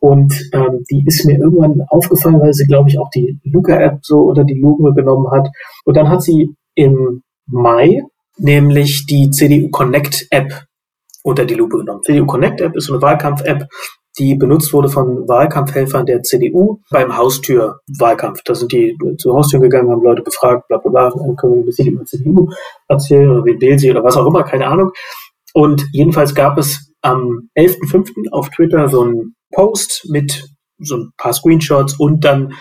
[0.00, 4.20] Und ähm, die ist mir irgendwann aufgefallen, weil sie, glaube ich, auch die Luca-App so
[4.20, 5.48] unter die Lupe genommen hat.
[5.84, 8.02] Und dann hat sie im Mai
[8.38, 10.64] nämlich die CDU Connect App
[11.22, 12.02] unter die Lupe genommen.
[12.02, 13.68] CDU Connect App ist eine Wahlkampf-App,
[14.18, 18.42] die benutzt wurde von Wahlkampfhelfern der CDU beim Haustür-Wahlkampf.
[18.44, 21.62] Da sind die zu Haustüren gegangen, haben Leute befragt, bla bla bla, dann können wir
[21.62, 22.48] ein bisschen über CDU
[22.88, 24.90] erzählen oder wen wählen sie oder was auch immer, keine Ahnung.
[25.54, 28.30] Und jedenfalls gab es am 11.05.
[28.32, 32.54] auf Twitter so einen Post mit so ein paar Screenshots und dann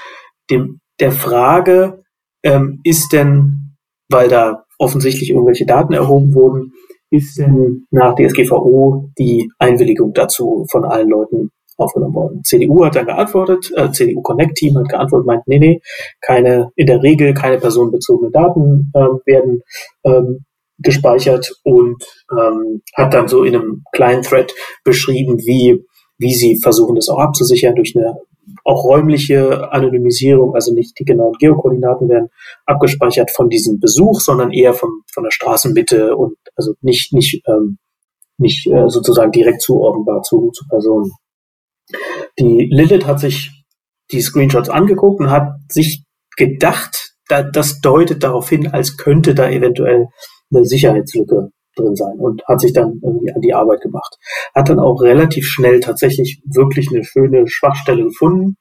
[0.49, 2.03] dem, der Frage,
[2.43, 3.75] ähm, ist denn,
[4.09, 6.73] weil da offensichtlich irgendwelche Daten erhoben wurden,
[7.09, 12.43] ist denn nach DSGVO die Einwilligung dazu von allen Leuten aufgenommen worden.
[12.43, 15.81] CDU hat dann geantwortet, äh, CDU Connect Team hat geantwortet, meint, nee, nee,
[16.21, 19.61] keine, in der Regel keine personenbezogenen Daten ähm, werden
[20.03, 20.45] ähm,
[20.79, 25.83] gespeichert und ähm, hat dann so in einem kleinen Thread beschrieben, wie,
[26.17, 28.15] wie sie versuchen, das auch abzusichern durch eine
[28.63, 32.29] auch räumliche Anonymisierung, also nicht die genauen Geokoordinaten werden
[32.65, 37.77] abgespeichert von diesem Besuch, sondern eher vom, von der Straßenmitte und also nicht, nicht, ähm,
[38.37, 41.11] nicht äh, sozusagen direkt zuordnenbar zu, zu Personen.
[42.39, 43.51] Die Lilith hat sich
[44.11, 46.03] die Screenshots angeguckt und hat sich
[46.35, 50.07] gedacht, da, das deutet darauf hin, als könnte da eventuell
[50.53, 54.17] eine Sicherheitslücke drin sein und hat sich dann irgendwie an die Arbeit gemacht.
[54.53, 58.57] Hat dann auch relativ schnell tatsächlich wirklich eine schöne Schwachstelle gefunden,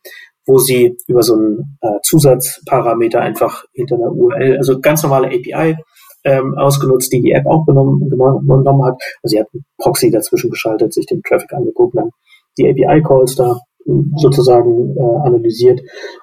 [0.46, 5.76] wo sie über so einen äh, Zusatzparameter einfach hinter einer URL, also ganz normale API,
[6.24, 9.00] ähm, ausgenutzt, die die App auch genommen, genommen hat.
[9.22, 12.10] Also sie hat einen Proxy dazwischen geschaltet, sich den Traffic angeguckt, dann
[12.58, 15.80] die API-Calls da ähm, sozusagen äh, analysiert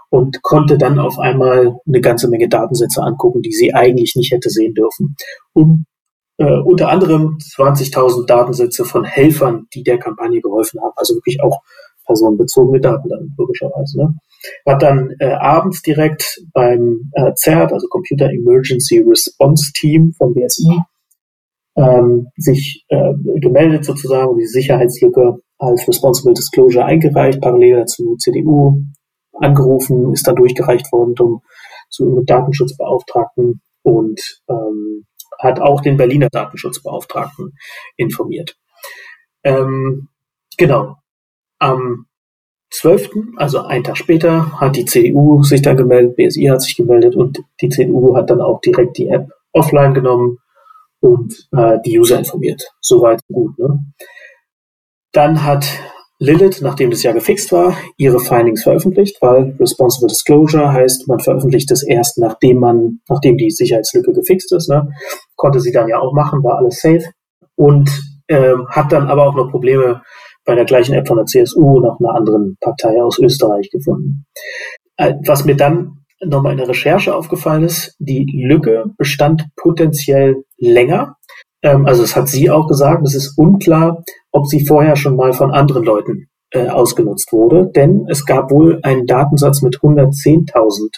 [0.09, 4.49] und konnte dann auf einmal eine ganze Menge Datensätze angucken, die sie eigentlich nicht hätte
[4.49, 5.15] sehen dürfen,
[5.53, 5.85] um
[6.43, 11.61] äh, unter anderem 20.000 Datensätze von Helfern, die der Kampagne geholfen haben, also wirklich auch
[12.05, 13.97] personenbezogene Daten dann logischerweise.
[13.97, 14.15] Ne?
[14.67, 20.81] Hat dann äh, abends direkt beim äh, CERT, also Computer Emergency Response Team vom BSI,
[21.77, 28.83] ähm, sich äh, gemeldet sozusagen und die Sicherheitslücke als Responsible Disclosure eingereicht, parallel dazu CDU
[29.33, 31.41] angerufen, ist dann durchgereicht worden zum,
[31.89, 35.05] zum Datenschutzbeauftragten und ähm,
[35.43, 37.57] hat auch den Berliner Datenschutzbeauftragten
[37.97, 38.55] informiert.
[39.43, 40.07] Ähm,
[40.57, 40.97] genau.
[41.59, 42.07] Am
[42.71, 47.15] 12., also einen Tag später, hat die CDU sich dann gemeldet, BSI hat sich gemeldet
[47.15, 50.39] und die CDU hat dann auch direkt die App offline genommen
[50.99, 52.63] und äh, die User informiert.
[52.81, 53.57] Soweit gut.
[53.59, 53.85] Ne?
[55.11, 55.67] Dann hat
[56.19, 61.69] Lilith, nachdem das ja gefixt war, ihre Findings veröffentlicht, weil Responsible Disclosure heißt, man veröffentlicht
[61.71, 64.69] es erst, nachdem man, nachdem die Sicherheitslücke gefixt ist.
[64.69, 64.87] Ne?
[65.35, 67.03] Konnte sie dann ja auch machen, war alles safe.
[67.55, 67.89] Und
[68.29, 70.01] ähm, hat dann aber auch noch Probleme
[70.45, 74.25] bei der gleichen App von der CSU und auch einer anderen Partei aus Österreich gefunden.
[74.97, 81.17] Äh, was mir dann nochmal in der Recherche aufgefallen ist, die Lücke bestand potenziell länger
[81.69, 85.51] also es hat sie auch gesagt, es ist unklar, ob sie vorher schon mal von
[85.51, 90.89] anderen Leuten äh, ausgenutzt wurde, denn es gab wohl einen Datensatz mit 110.000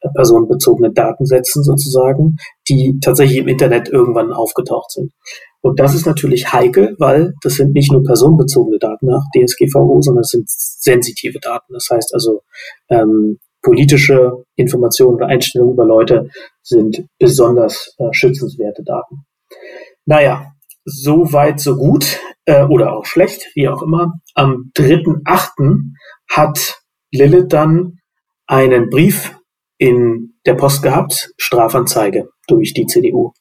[0.00, 2.36] äh, personenbezogene Datensätzen sozusagen,
[2.68, 5.12] die tatsächlich im Internet irgendwann aufgetaucht sind.
[5.60, 10.22] Und das ist natürlich heikel, weil das sind nicht nur personenbezogene Daten nach DSGVO, sondern
[10.22, 11.72] es sind sensitive Daten.
[11.72, 12.42] Das heißt also,
[12.90, 16.28] ähm, politische Informationen oder Einstellungen über Leute
[16.62, 19.24] sind besonders äh, schützenswerte Daten.
[20.04, 20.52] Naja,
[20.84, 24.14] so weit, so gut äh, oder auch schlecht, wie auch immer.
[24.34, 25.92] Am 3.8.
[26.28, 27.98] hat Lilith dann
[28.46, 29.36] einen Brief
[29.78, 33.32] in der Post gehabt, Strafanzeige durch die CDU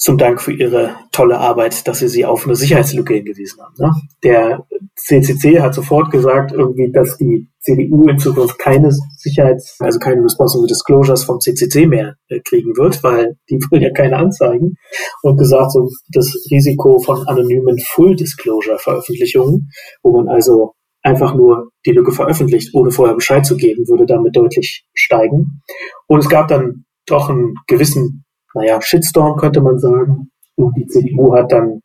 [0.00, 3.74] zum Dank für ihre tolle Arbeit, dass sie sie auf eine Sicherheitslücke hingewiesen haben.
[3.78, 3.92] Ne?
[4.24, 10.24] Der CCC hat sofort gesagt, irgendwie, dass die CDU in Zukunft keine Sicherheits-, also keine
[10.24, 14.76] Responsible Disclosures vom CCC mehr äh, kriegen wird, weil die wollen ja keine anzeigen.
[15.22, 19.68] Und gesagt, so das Risiko von anonymen Full Disclosure Veröffentlichungen,
[20.02, 24.34] wo man also einfach nur die Lücke veröffentlicht, ohne vorher Bescheid zu geben, würde damit
[24.34, 25.60] deutlich steigen.
[26.06, 30.30] Und es gab dann doch einen gewissen naja, Shitstorm könnte man sagen.
[30.56, 31.80] Und die CDU hat dann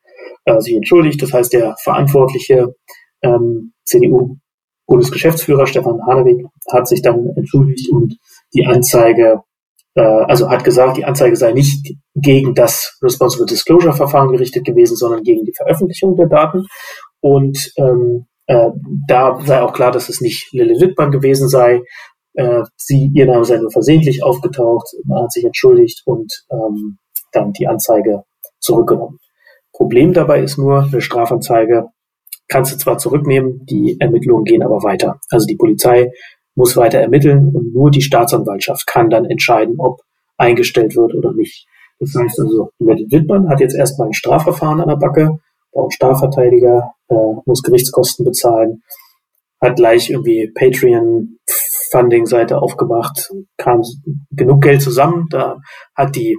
[0.45, 1.21] äh, sich entschuldigt.
[1.21, 2.73] Das heißt, der verantwortliche
[3.21, 8.17] ähm, CDU-Bundesgeschäftsführer Stefan Haneweg hat sich dann entschuldigt und
[8.53, 9.41] die Anzeige,
[9.95, 14.95] äh, also hat gesagt, die Anzeige sei nicht gegen das Responsible Disclosure Verfahren gerichtet gewesen,
[14.95, 16.65] sondern gegen die Veröffentlichung der Daten.
[17.21, 18.69] Und ähm, äh,
[19.07, 21.81] da sei auch klar, dass es nicht Lille Wittmann gewesen sei,
[22.35, 26.97] äh, sie, ihr Name sei nur versehentlich aufgetaucht, man hat sich entschuldigt und ähm,
[27.31, 28.23] dann die Anzeige
[28.59, 29.19] zurückgenommen.
[29.73, 31.89] Problem dabei ist nur, eine Strafanzeige
[32.47, 35.19] kannst du zwar zurücknehmen, die Ermittlungen gehen aber weiter.
[35.29, 36.11] Also die Polizei
[36.55, 40.01] muss weiter ermitteln und nur die Staatsanwaltschaft kann dann entscheiden, ob
[40.37, 41.67] eingestellt wird oder nicht.
[41.99, 45.39] Das heißt also, Metal Wittmann hat jetzt erstmal ein Strafverfahren an der Backe
[45.75, 47.15] auch Strafverteidiger, äh,
[47.45, 48.81] muss Gerichtskosten bezahlen,
[49.61, 50.51] hat gleich irgendwie
[51.95, 53.81] Patreon-Funding-Seite aufgemacht, kam
[54.31, 55.57] genug Geld zusammen, da
[55.95, 56.37] hat die,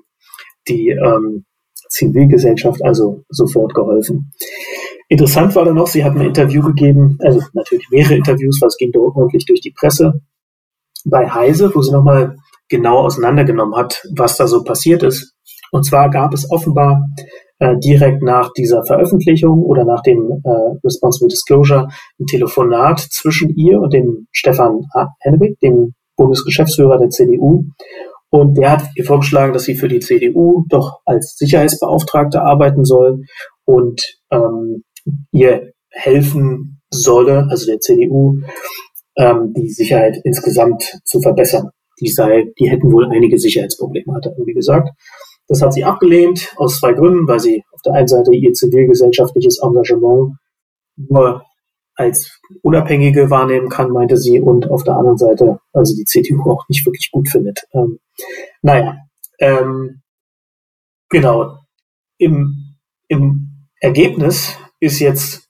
[0.69, 1.45] die ähm,
[1.89, 4.33] Zivilgesellschaft also sofort geholfen.
[5.09, 8.77] Interessant war dann noch, sie hat ein Interview gegeben, also natürlich mehrere Interviews, weil es
[8.77, 10.21] ging ordentlich durch die Presse,
[11.05, 12.37] bei Heise, wo sie nochmal
[12.69, 15.35] genau auseinandergenommen hat, was da so passiert ist.
[15.71, 17.07] Und zwar gab es offenbar
[17.59, 21.89] äh, direkt nach dieser Veröffentlichung oder nach dem äh, Responsible Disclosure
[22.21, 24.83] ein Telefonat zwischen ihr und dem Stefan
[25.21, 27.65] Hennewig, dem Bundesgeschäftsführer der CDU.
[28.31, 33.23] Und der hat ihr vorgeschlagen, dass sie für die CDU doch als Sicherheitsbeauftragte arbeiten soll
[33.65, 34.83] und ähm,
[35.33, 38.41] ihr helfen solle, also der CDU,
[39.17, 41.71] ähm, die Sicherheit insgesamt zu verbessern.
[42.01, 44.91] Die sei, die hätten wohl einige Sicherheitsprobleme, hat er irgendwie gesagt.
[45.49, 49.61] Das hat sie abgelehnt aus zwei Gründen, weil sie auf der einen Seite ihr zivilgesellschaftliches
[49.63, 50.35] Engagement
[50.97, 51.45] nur
[51.95, 56.69] als Unabhängige wahrnehmen kann, meinte sie, und auf der anderen Seite, also die CDU auch
[56.69, 57.67] nicht wirklich gut findet.
[57.73, 57.99] Ähm,
[58.63, 58.99] naja,
[59.39, 60.03] ähm,
[61.09, 61.59] genau.
[62.19, 62.77] Im,
[63.09, 65.49] Im Ergebnis ist jetzt,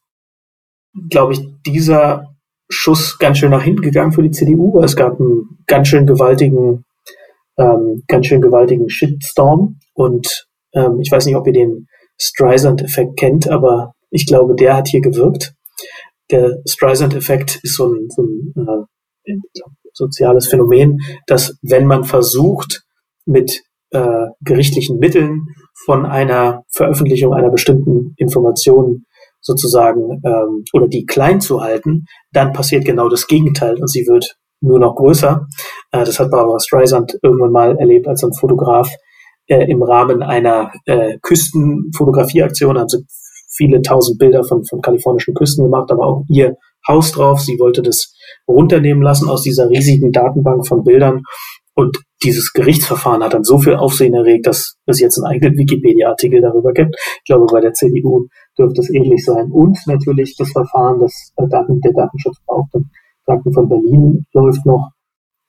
[1.09, 2.37] glaube ich, dieser
[2.69, 4.81] Schuss ganz schön nach hinten gegangen für die CDU.
[4.83, 6.85] Es gab einen ganz schön gewaltigen,
[7.59, 9.79] ähm, ganz schön gewaltigen Shitstorm.
[9.97, 11.87] Und ähm, ich weiß nicht, ob ihr den
[12.19, 15.55] Streisand-Effekt kennt, aber ich glaube, der hat hier gewirkt.
[16.31, 18.87] Der Streisand-Effekt ist so ein, so ein
[19.27, 19.35] äh,
[19.93, 22.83] soziales Phänomen, dass wenn man versucht,
[23.25, 25.47] mit äh, gerichtlichen Mitteln
[25.85, 29.05] von einer Veröffentlichung einer bestimmten Information
[29.41, 34.37] sozusagen ähm, oder die klein zu halten, dann passiert genau das Gegenteil und sie wird
[34.61, 35.47] nur noch größer.
[35.93, 38.89] Äh, das hat Barbara Streisand irgendwann mal erlebt als ein Fotograf
[39.47, 42.79] äh, im Rahmen einer äh, Küstenfotografieaktion.
[42.79, 43.05] Haben sie
[43.49, 47.41] viele tausend Bilder von, von kalifornischen Küsten gemacht, aber auch ihr Haus drauf.
[47.41, 48.13] Sie wollte das
[48.49, 51.23] runternehmen lassen aus dieser riesigen Datenbank von Bildern
[51.79, 56.41] und dieses Gerichtsverfahren hat dann so viel Aufsehen erregt, dass es jetzt einen eigenen Wikipedia-Artikel
[56.41, 56.97] darüber gibt.
[57.19, 58.29] Ich glaube, bei der CDU
[58.59, 59.51] dürfte es ähnlich sein.
[59.53, 64.89] Und natürlich das Verfahren des äh, Daten, der Datenschutzbeauftragten von Berlin läuft noch.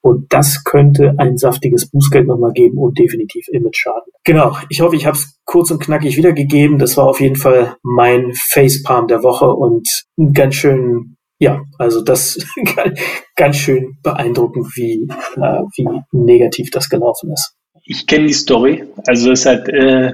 [0.02, 4.12] Und das könnte ein saftiges Bußgeld nochmal geben und definitiv Image-Schaden.
[4.24, 6.78] Genau, ich hoffe, ich habe es kurz und knackig wiedergegeben.
[6.78, 9.88] Das war auf jeden Fall mein Facepalm der Woche und
[10.34, 12.40] ganz schön ja, also das
[13.36, 17.54] ganz schön beeindruckend, wie, äh, wie negativ das gelaufen ist.
[17.84, 18.84] Ich kenne die Story.
[19.06, 20.14] Also es ist halt, äh,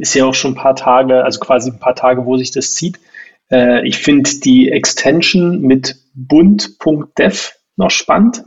[0.00, 2.74] ist ja auch schon ein paar Tage, also quasi ein paar Tage, wo sich das
[2.74, 2.98] zieht.
[3.50, 8.42] Äh, ich finde die Extension mit bund.dev noch spannend.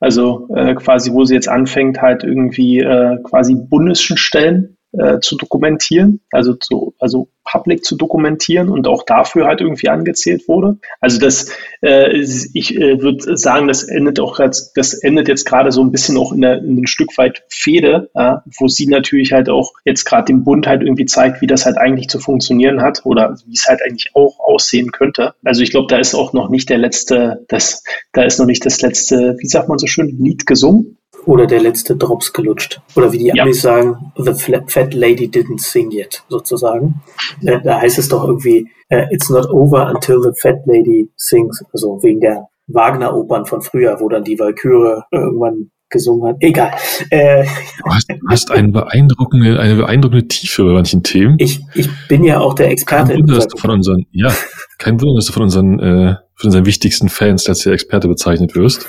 [0.00, 5.36] Also äh, quasi, wo sie jetzt anfängt, halt irgendwie äh, quasi bundischen Stellen äh, zu
[5.36, 10.78] dokumentieren, also zu, also public zu dokumentieren und auch dafür halt irgendwie angezählt wurde.
[11.00, 11.50] Also das,
[11.82, 15.92] äh, ich äh, würde sagen, das endet auch jetzt, das endet jetzt gerade so ein
[15.92, 19.72] bisschen auch in, der, in ein Stück weit Fehde, äh, wo sie natürlich halt auch
[19.84, 23.36] jetzt gerade dem Bund halt irgendwie zeigt, wie das halt eigentlich zu funktionieren hat oder
[23.46, 25.34] wie es halt eigentlich auch aussehen könnte.
[25.44, 27.82] Also ich glaube, da ist auch noch nicht der letzte, das,
[28.12, 30.95] da ist noch nicht das letzte, wie sagt man so schön, Lied gesungen
[31.26, 32.80] oder der letzte Drops gelutscht.
[32.94, 33.42] Oder wie die ja.
[33.42, 34.32] Amis sagen, the
[34.68, 37.02] fat lady didn't sing yet, sozusagen.
[37.42, 41.62] Da, da heißt es doch irgendwie, uh, it's not over until the fat lady sings.
[41.72, 46.36] Also wegen der Wagner-Opern von früher, wo dann die Walküre irgendwann gesungen hat.
[46.40, 46.72] Egal.
[47.10, 51.36] Äh, du hast, du hast eine, beeindruckende, eine beeindruckende Tiefe bei manchen Themen.
[51.38, 53.12] Ich, ich bin ja auch der Experte.
[53.12, 54.32] Kein Wunder, dass du von unseren, ja,
[54.78, 58.56] kein Wunder, dass du von unseren, äh, von unseren wichtigsten Fans als der Experte bezeichnet
[58.56, 58.86] wirst.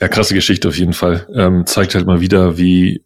[0.00, 1.26] Ja, krasse Geschichte auf jeden Fall.
[1.34, 3.02] Ähm, zeigt halt mal wieder, wie,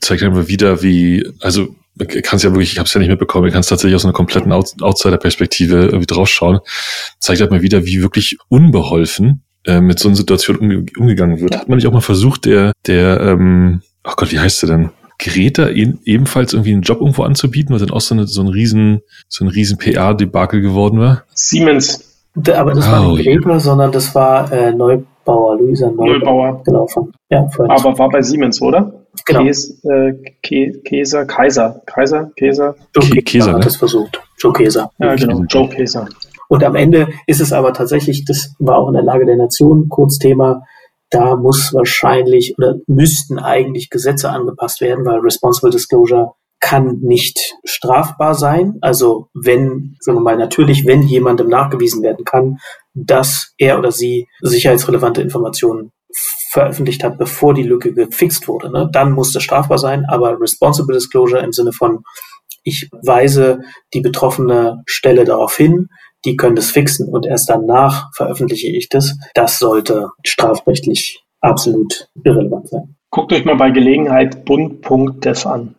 [0.00, 1.74] zeigt halt mal wieder, wie, also
[2.22, 4.52] kannst ja wirklich, ich habe es ja nicht mitbekommen, du kannst tatsächlich aus einer kompletten
[4.52, 6.58] Outsider-Perspektive irgendwie draufschauen.
[7.20, 11.56] Zeigt halt mal wieder, wie wirklich unbeholfen äh, mit so einer Situation umge umgegangen wird.
[11.56, 14.90] Hat man nicht auch mal versucht, der, der, ähm, oh Gott, wie heißt der denn?
[15.20, 18.48] Greta e ebenfalls irgendwie einen Job irgendwo anzubieten, was dann auch so, eine, so ein
[18.48, 21.22] riesen, so ein riesen PR-Debakel geworden war?
[21.32, 22.10] Siemens.
[22.34, 26.62] Aber das oh, war nicht Greta, sondern das war äh, Neu Neubauer, Luisa Neubauer.
[26.64, 28.92] Genau, von, ja, Aber war bei Siemens, oder?
[29.26, 29.42] Genau.
[29.42, 30.12] Käs, äh,
[30.42, 32.74] Käser, Kaiser, Kaiser, Käser.
[32.94, 33.64] Joe Käser hat ne?
[33.64, 34.20] das versucht.
[34.38, 34.90] Joe Käser.
[34.98, 36.08] Ja, genau, Joe Käser.
[36.48, 39.88] Und am Ende ist es aber tatsächlich, das war auch in der Lage der Nation
[39.88, 40.62] kurz Thema,
[41.10, 48.34] da muss wahrscheinlich oder müssten eigentlich Gesetze angepasst werden, weil Responsible Disclosure kann nicht strafbar
[48.34, 48.78] sein.
[48.80, 52.58] Also wenn, sagen wir mal, natürlich, wenn jemandem nachgewiesen werden kann,
[52.94, 55.92] dass er oder sie sicherheitsrelevante Informationen
[56.50, 58.88] veröffentlicht hat, bevor die Lücke gefixt wurde, ne?
[58.92, 60.04] dann muss das strafbar sein.
[60.08, 62.04] Aber Responsible Disclosure im Sinne von
[62.62, 63.60] ich weise
[63.92, 65.88] die betroffene Stelle darauf hin,
[66.24, 69.16] die können das fixen und erst danach veröffentliche ich das.
[69.34, 72.96] Das sollte strafrechtlich absolut irrelevant sein.
[73.10, 75.74] Guckt euch mal bei Gelegenheit bund.dev an.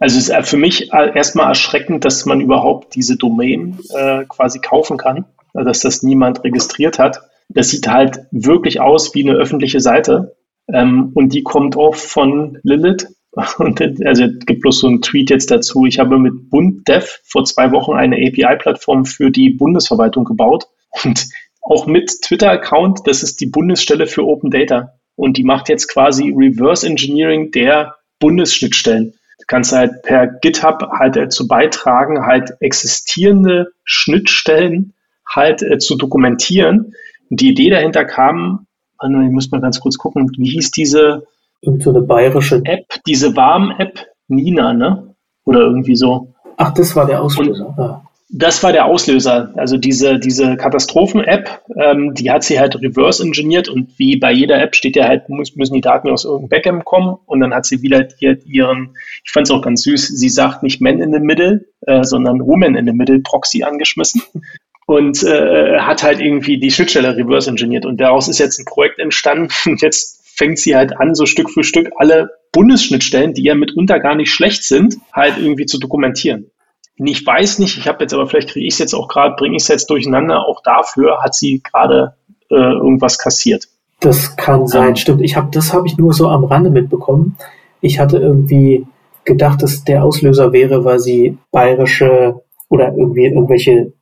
[0.00, 4.96] Also es ist für mich erstmal erschreckend, dass man überhaupt diese Domain äh, quasi kaufen
[4.96, 7.20] kann, dass das niemand registriert hat.
[7.48, 10.36] Das sieht halt wirklich aus wie eine öffentliche Seite.
[10.72, 13.08] Ähm, und die kommt auch von Lilith.
[13.58, 15.86] Und also es gibt bloß so einen Tweet jetzt dazu.
[15.86, 20.66] Ich habe mit BundDev vor zwei Wochen eine API-Plattform für die Bundesverwaltung gebaut
[21.02, 21.28] und
[21.62, 23.00] auch mit Twitter-Account.
[23.06, 24.92] Das ist die Bundesstelle für Open Data.
[25.16, 29.14] Und die macht jetzt quasi Reverse Engineering der Bundesschnittstellen.
[29.38, 34.94] Du kannst halt per GitHub halt dazu beitragen, halt existierende Schnittstellen
[35.34, 36.94] halt äh, zu dokumentieren.
[37.30, 38.66] Und die Idee dahinter kam,
[39.02, 41.26] ich muss mal ganz kurz gucken, wie hieß diese
[41.62, 45.14] und so eine bayerische App, diese Warm-App Nina, ne?
[45.44, 46.34] Oder irgendwie so.
[46.56, 47.74] Ach, das war der Auslöser.
[47.76, 48.02] Und,
[48.34, 49.52] das war der Auslöser.
[49.56, 54.60] Also diese, diese Katastrophen-App, ähm, die hat sie halt reverse engineert und wie bei jeder
[54.60, 57.66] App steht ja halt, muss, müssen die Daten aus irgendeinem Backend kommen und dann hat
[57.66, 61.12] sie wieder hier ihren, ich fand es auch ganz süß, sie sagt nicht Man in
[61.12, 64.22] the Middle, äh, sondern Woman in the Middle Proxy angeschmissen
[64.92, 68.98] und äh, hat halt irgendwie die Schnittstelle reverse engineert und daraus ist jetzt ein Projekt
[68.98, 73.54] entstanden und jetzt fängt sie halt an, so Stück für Stück alle Bundesschnittstellen, die ja
[73.54, 76.50] mitunter gar nicht schlecht sind, halt irgendwie zu dokumentieren.
[76.96, 79.56] Ich weiß nicht, ich habe jetzt aber vielleicht kriege ich es jetzt auch gerade, bringe
[79.56, 80.46] ich es jetzt durcheinander.
[80.46, 82.14] Auch dafür hat sie gerade
[82.50, 83.64] äh, irgendwas kassiert.
[84.00, 84.96] Das kann sein, ja.
[84.96, 85.22] stimmt.
[85.22, 87.38] Ich habe das habe ich nur so am Rande mitbekommen.
[87.80, 88.86] Ich hatte irgendwie
[89.24, 93.92] gedacht, dass der Auslöser wäre, weil sie bayerische oder irgendwie irgendwelche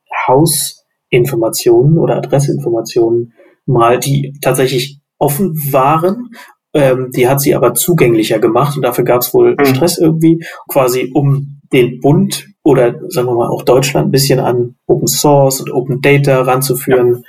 [1.12, 3.32] Hausinformationen oder Adressinformationen
[3.66, 6.30] mal, die tatsächlich offen waren.
[6.72, 9.64] Ähm, die hat sie aber zugänglicher gemacht und dafür gab es wohl mhm.
[9.66, 14.76] Stress irgendwie, quasi um den Bund oder sagen wir mal auch Deutschland ein bisschen an
[14.86, 17.24] Open Source und Open Data ranzuführen,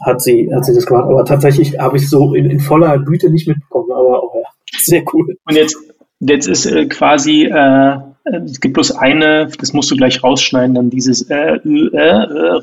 [0.00, 0.06] ja.
[0.06, 1.08] hat sie hat sie das gemacht.
[1.08, 3.92] Aber tatsächlich habe ich so in, in voller Güte nicht mitbekommen.
[3.92, 5.36] Aber auch ja, sehr cool.
[5.46, 5.76] Und jetzt
[6.20, 10.90] jetzt ist äh, quasi äh, es gibt bloß eine, das musst du gleich rausschneiden, dann
[10.90, 12.02] dieses äh, äh, äh,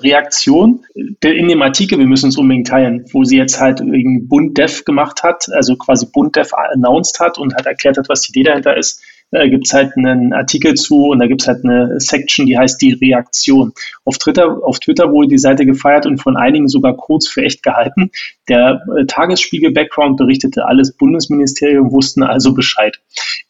[0.02, 0.86] Reaktion.
[0.94, 4.84] In dem Artikel, wir müssen es unbedingt teilen, wo sie jetzt halt wegen Bund Dev
[4.86, 8.44] gemacht hat, also quasi Bund Dev announced hat und hat erklärt hat, was die Idee
[8.44, 9.02] dahinter ist
[9.32, 12.58] äh, gibt es halt einen Artikel zu und da gibt es halt eine Section, die
[12.58, 13.74] heißt die Reaktion.
[14.06, 17.64] Auf Twitter, auf Twitter wurde die Seite gefeiert und von einigen sogar kurz für echt
[17.64, 18.12] gehalten.
[18.48, 23.00] Der äh, Tagesspiegel-Background berichtete, alles Bundesministerium wussten also Bescheid.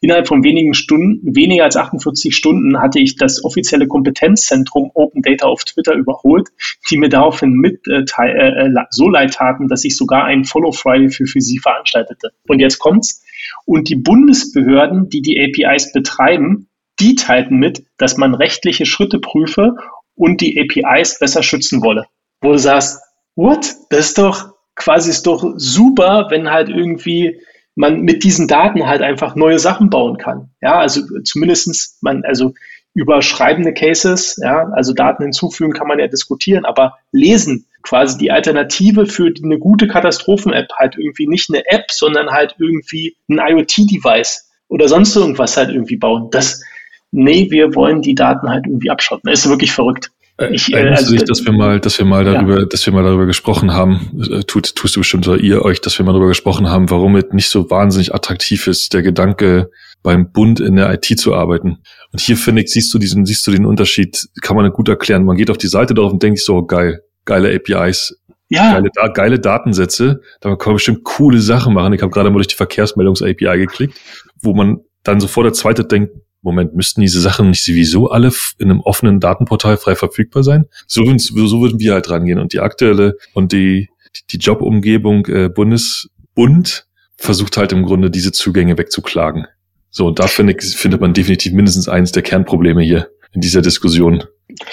[0.00, 5.46] Innerhalb von wenigen Stunden, weniger als 48 Stunden, hatte ich das offizielle Kompetenzzentrum Open Data
[5.46, 6.48] auf Twitter überholt,
[6.90, 10.72] die mir daraufhin mit äh, äh, äh so leid taten, dass ich sogar einen Follow
[10.72, 12.30] Friday für, für sie veranstaltete.
[12.46, 13.24] Und jetzt kommt's.
[13.64, 19.76] Und die Bundesbehörden, die die APIs betreiben, die teilten mit, dass man rechtliche Schritte prüfe
[20.14, 22.06] und die APIs besser schützen wolle.
[22.42, 23.00] Wo du sagst,
[23.36, 23.74] what?
[23.90, 27.40] Das ist doch quasi ist doch super, wenn halt irgendwie
[27.74, 30.50] man mit diesen Daten halt einfach neue Sachen bauen kann.
[30.60, 32.54] Ja, also zumindestens man, also
[32.94, 39.06] überschreibende Cases, ja, also Daten hinzufügen kann man ja diskutieren, aber lesen, quasi die Alternative
[39.06, 44.88] für eine gute Katastrophen-App, halt irgendwie nicht eine App, sondern halt irgendwie ein IoT-Device oder
[44.88, 46.28] sonst irgendwas halt irgendwie bauen.
[46.30, 46.62] Das,
[47.10, 49.30] nee, wir wollen die Daten halt irgendwie abschotten.
[49.30, 50.10] Das ist wirklich verrückt.
[50.40, 52.64] Äh, ich, äh, also, sich, dass wir mal, dass wir mal darüber, ja.
[52.64, 55.98] dass wir mal darüber gesprochen haben, äh, tut, tust du bestimmt oder ihr euch, dass
[55.98, 59.70] wir mal darüber gesprochen haben, warum es nicht so wahnsinnig attraktiv ist, der Gedanke,
[60.02, 61.78] beim Bund in der IT zu arbeiten.
[62.12, 65.24] Und hier finde ich, siehst du diesen, siehst du den Unterschied, kann man gut erklären.
[65.24, 68.72] Man geht auf die Seite drauf und denkt so, geil, geile APIs, ja.
[68.72, 71.92] geile, geile Datensätze, da kann man bestimmt coole Sachen machen.
[71.92, 74.00] Ich habe gerade mal durch die Verkehrsmeldungs-API geklickt,
[74.42, 76.12] wo man dann sofort der zweite denkt,
[76.42, 80.64] Moment, müssten diese Sachen nicht sowieso alle in einem offenen Datenportal frei verfügbar sein?
[80.86, 82.38] So, so würden wir halt rangehen.
[82.38, 83.90] Und die aktuelle und die,
[84.30, 89.46] die Jobumgebung äh, Bundesbund versucht halt im Grunde diese Zugänge wegzuklagen.
[89.90, 93.60] So, und da finde ich, findet man definitiv mindestens eins der Kernprobleme hier in dieser
[93.60, 94.24] Diskussion.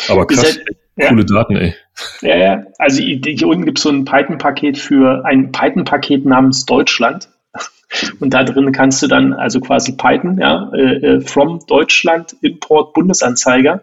[0.10, 0.60] Aber krass,
[0.96, 1.10] ja.
[1.10, 1.76] coole Daten, ey.
[2.22, 2.64] Ja, ja.
[2.78, 7.30] Also hier unten gibt es so ein Python-Paket für ein Python-Paket namens Deutschland.
[8.20, 12.94] Und da drin kannst du dann also quasi Python, ja, äh, äh from Deutschland, Import
[12.94, 13.82] Bundesanzeiger.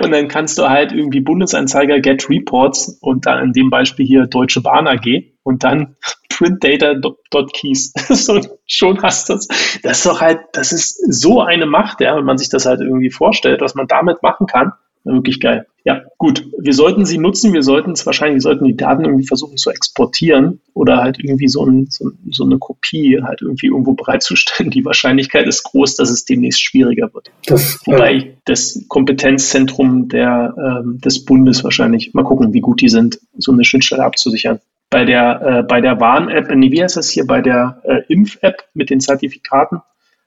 [0.00, 4.26] Und dann kannst du halt irgendwie Bundesanzeiger get reports und dann in dem Beispiel hier
[4.26, 5.96] Deutsche Bahn AG und dann
[6.30, 7.92] printdata.keys.
[8.08, 9.48] so, schon hast du das.
[9.82, 12.80] Das ist doch halt, das ist so eine Macht, ja, wenn man sich das halt
[12.80, 14.72] irgendwie vorstellt, was man damit machen kann.
[15.04, 15.66] Wirklich geil.
[15.84, 16.46] Ja, gut.
[16.58, 17.52] Wir sollten sie nutzen.
[17.52, 21.46] Wir sollten es wahrscheinlich, wir sollten die Daten irgendwie versuchen zu exportieren oder halt irgendwie
[21.46, 24.70] so, ein, so, so, eine Kopie halt irgendwie irgendwo bereitzustellen.
[24.70, 27.30] Die Wahrscheinlichkeit ist groß, dass es demnächst schwieriger wird.
[27.46, 32.88] Das, Wobei äh, das Kompetenzzentrum der, ähm, des Bundes wahrscheinlich, mal gucken, wie gut die
[32.88, 34.60] sind, so eine Schnittstelle abzusichern.
[34.88, 38.64] Bei der, äh, bei der Warn-App, nee, wie heißt das hier, bei der äh, Impf-App
[38.72, 39.82] mit den Zertifikaten,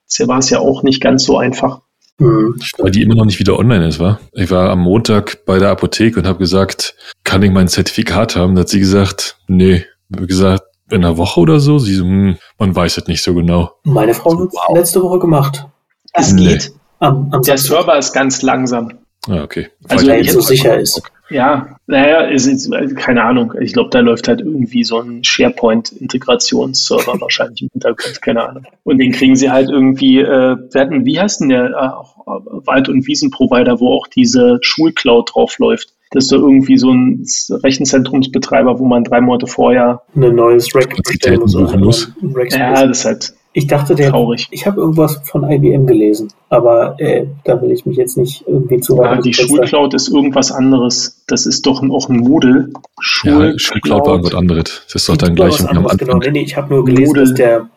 [0.07, 1.81] das war es ja auch nicht ganz so einfach.
[2.19, 2.55] Mhm.
[2.77, 4.19] Weil die immer noch nicht wieder online ist, war?
[4.33, 8.55] Ich war am Montag bei der Apotheke und habe gesagt, kann ich mein Zertifikat haben?
[8.55, 9.85] Da hat sie gesagt, nee.
[10.09, 11.79] Wie gesagt, in einer Woche oder so.
[11.79, 13.71] Sie so, hm, man weiß es nicht so genau.
[13.83, 14.75] Meine Frau hat wow.
[14.75, 15.67] letzte Woche gemacht.
[16.13, 16.47] Das nee.
[16.47, 16.71] geht.
[16.99, 18.93] Am, am der Server ist ganz langsam.
[19.27, 19.67] Ah, okay.
[19.87, 21.01] Also, es so sicher ist.
[21.29, 23.53] Ja, naja, ist, ist, keine Ahnung.
[23.59, 28.63] Ich glaube, da läuft halt irgendwie so ein SharePoint-Integrationsserver wahrscheinlich im Hintergrund, keine Ahnung.
[28.83, 32.29] Und den kriegen sie halt irgendwie, äh, werden, wie heißt denn der äh,
[32.65, 35.93] Wald- und Wiesenprovider, wo auch diese Schulcloud drauf läuft?
[36.11, 40.95] Das ist so irgendwie so ein Rechenzentrumsbetreiber, wo man drei Monate vorher ein neues Rack
[41.03, 42.09] bestellen muss.
[42.51, 44.47] Ja, das ist halt ich dachte, der, Traurig.
[44.51, 48.79] ich habe irgendwas von IBM gelesen, aber äh, da will ich mich jetzt nicht irgendwie
[48.79, 49.15] zu weit.
[49.15, 51.23] Ja, die Schulcloud ist irgendwas anderes.
[51.25, 52.69] Das ist doch auch ein Moodle.
[52.99, 54.83] Schul ja, Schulcloud war irgendwas anderes.
[54.85, 55.97] Das ist doch dann gleich am Anfang.
[55.97, 57.23] Genau, nee, nee, ich habe nur gelesen, Moodle.
[57.23, 57.69] dass der,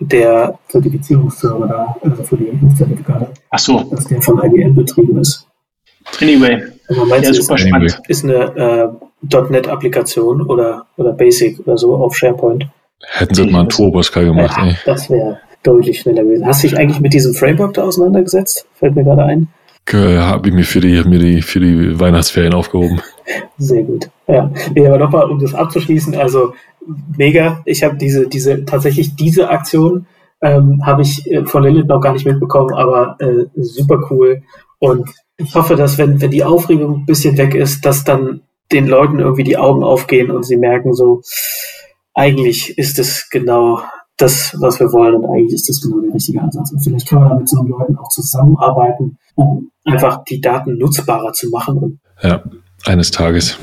[0.00, 3.84] der Zertifizierungsserver da, also für die Zertifikate, Ach so.
[3.92, 5.46] dass der von IBM betrieben ist.
[6.20, 8.00] Anyway, also meinst ja, super ist, spannend.
[8.08, 8.90] Ist eine
[9.22, 12.66] äh, .NET-Applikation oder, oder Basic oder so auf SharePoint.
[13.06, 14.76] Hätten sie mal einen Turbo-Pascal gemacht, ja, ey.
[14.84, 16.46] Das wäre deutlich schneller gewesen.
[16.46, 18.66] Hast du dich eigentlich mit diesem Framework da auseinandergesetzt?
[18.74, 19.48] Fällt mir gerade ein.
[19.90, 23.00] Habe ich mir für die, mir die, für die Weihnachtsferien aufgehoben.
[23.56, 24.10] Sehr gut.
[24.26, 24.50] Ja.
[24.74, 26.52] Nee, aber nochmal, um das abzuschließen, also
[27.16, 27.62] mega.
[27.64, 30.06] Ich habe diese, diese, tatsächlich diese Aktion
[30.42, 34.42] ähm, habe ich äh, von Lilith noch gar nicht mitbekommen, aber äh, super cool.
[34.78, 38.86] Und ich hoffe, dass wenn, wenn die Aufregung ein bisschen weg ist, dass dann den
[38.86, 41.22] Leuten irgendwie die Augen aufgehen und sie merken so,
[42.18, 43.80] eigentlich ist es genau
[44.16, 46.72] das, was wir wollen und eigentlich ist das genau der richtige Ansatz.
[46.72, 51.32] Und vielleicht können wir da mit so Leuten auch zusammenarbeiten, um einfach die Daten nutzbarer
[51.32, 52.00] zu machen.
[52.20, 52.42] Ja,
[52.84, 53.56] eines Tages.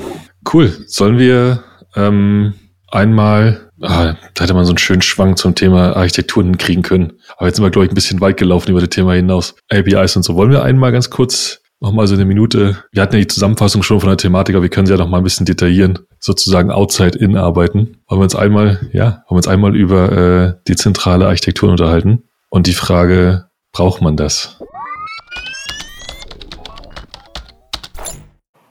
[0.51, 0.71] Cool.
[0.87, 1.65] Sollen wir
[1.97, 2.53] ähm,
[2.89, 7.13] einmal, ah, da hätte man so einen schönen Schwang zum Thema Architekturen kriegen können.
[7.35, 9.55] Aber jetzt sind wir, glaube ich, ein bisschen weit gelaufen über das Thema hinaus.
[9.69, 10.35] APIs und so.
[10.35, 12.83] Wollen wir einmal ganz kurz nochmal so eine Minute.
[12.91, 15.07] Wir hatten ja die Zusammenfassung schon von der Thematik, aber wir können sie ja noch
[15.07, 17.97] mal ein bisschen detaillieren, sozusagen outside-in arbeiten.
[18.07, 22.23] Wollen wir uns einmal, ja, wollen wir uns einmal über äh, die zentrale Architektur unterhalten
[22.49, 24.59] und die Frage, braucht man das?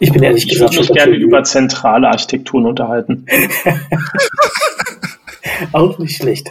[0.00, 0.72] Ich bin ehrlich gesagt.
[0.72, 3.26] Ich würde mich gerne über zentrale Architekturen unterhalten.
[5.72, 6.50] Auch nicht schlecht.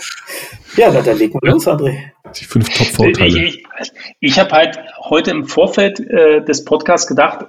[0.78, 2.14] Ja, na, dann legen wir los, André.
[2.40, 3.46] Die fünf Top-Vorteile.
[3.46, 7.46] Ich, ich, ich habe halt heute im Vorfeld äh, des Podcasts gedacht,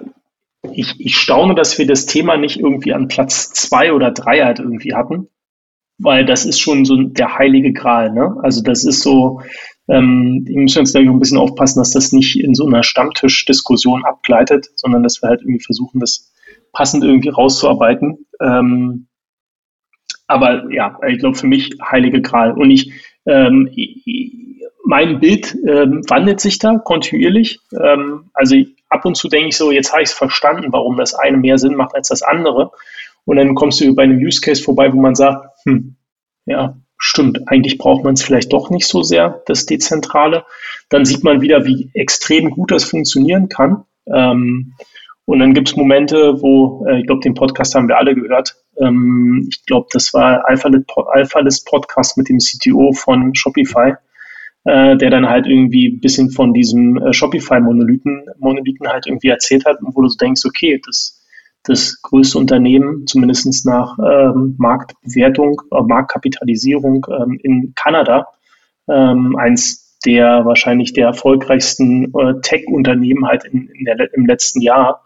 [0.73, 4.59] ich, ich staune, dass wir das Thema nicht irgendwie an Platz zwei oder drei halt
[4.59, 5.27] irgendwie hatten,
[5.97, 8.11] weil das ist schon so der heilige Gral.
[8.11, 8.35] Ne?
[8.41, 9.41] Also das ist so,
[9.87, 14.03] ähm, wir müssen uns da ein bisschen aufpassen, dass das nicht in so einer Stammtischdiskussion
[14.05, 16.33] abgleitet, sondern dass wir halt irgendwie versuchen, das
[16.73, 18.25] passend irgendwie rauszuarbeiten.
[18.41, 19.07] Ähm,
[20.27, 22.53] aber ja, ich glaube für mich heilige Gral.
[22.53, 22.91] Und ich,
[23.27, 23.69] ähm,
[24.85, 27.59] mein Bild ähm, wandelt sich da kontinuierlich.
[27.73, 28.55] Ähm, also
[28.89, 31.57] ab und zu denke ich so, jetzt habe ich es verstanden, warum das eine mehr
[31.57, 32.71] Sinn macht als das andere.
[33.25, 35.95] Und dann kommst du bei einem Use Case vorbei, wo man sagt, hm,
[36.45, 40.45] ja, stimmt, eigentlich braucht man es vielleicht doch nicht so sehr, das Dezentrale.
[40.89, 43.85] Dann sieht man wieder, wie extrem gut das funktionieren kann.
[44.05, 44.73] Ähm,
[45.25, 48.55] und dann gibt es Momente, wo, äh, ich glaube, den Podcast haben wir alle gehört.
[48.79, 53.95] Ähm, ich glaube, das war Alphalist Podcast mit dem CTO von Shopify
[54.65, 59.65] äh, der dann halt irgendwie ein bisschen von diesem äh, Shopify-Monolithen Monolithen halt irgendwie erzählt
[59.65, 61.23] hat, wo du so denkst, okay, das,
[61.63, 68.27] das größte Unternehmen, zumindest nach ähm, Marktbewertung, äh, Marktkapitalisierung ähm, in Kanada,
[68.89, 75.03] ähm, eins der wahrscheinlich der erfolgreichsten äh, Tech-Unternehmen halt in, in der, im letzten Jahr.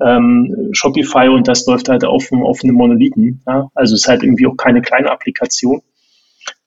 [0.00, 3.42] Ähm, Shopify und das läuft halt auf, auf einem Monolithen.
[3.46, 3.68] Ja?
[3.74, 5.82] Also ist halt irgendwie auch keine kleine Applikation.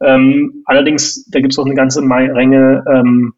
[0.01, 3.33] Ähm, allerdings, da gibt es auch eine ganze Menge ähm,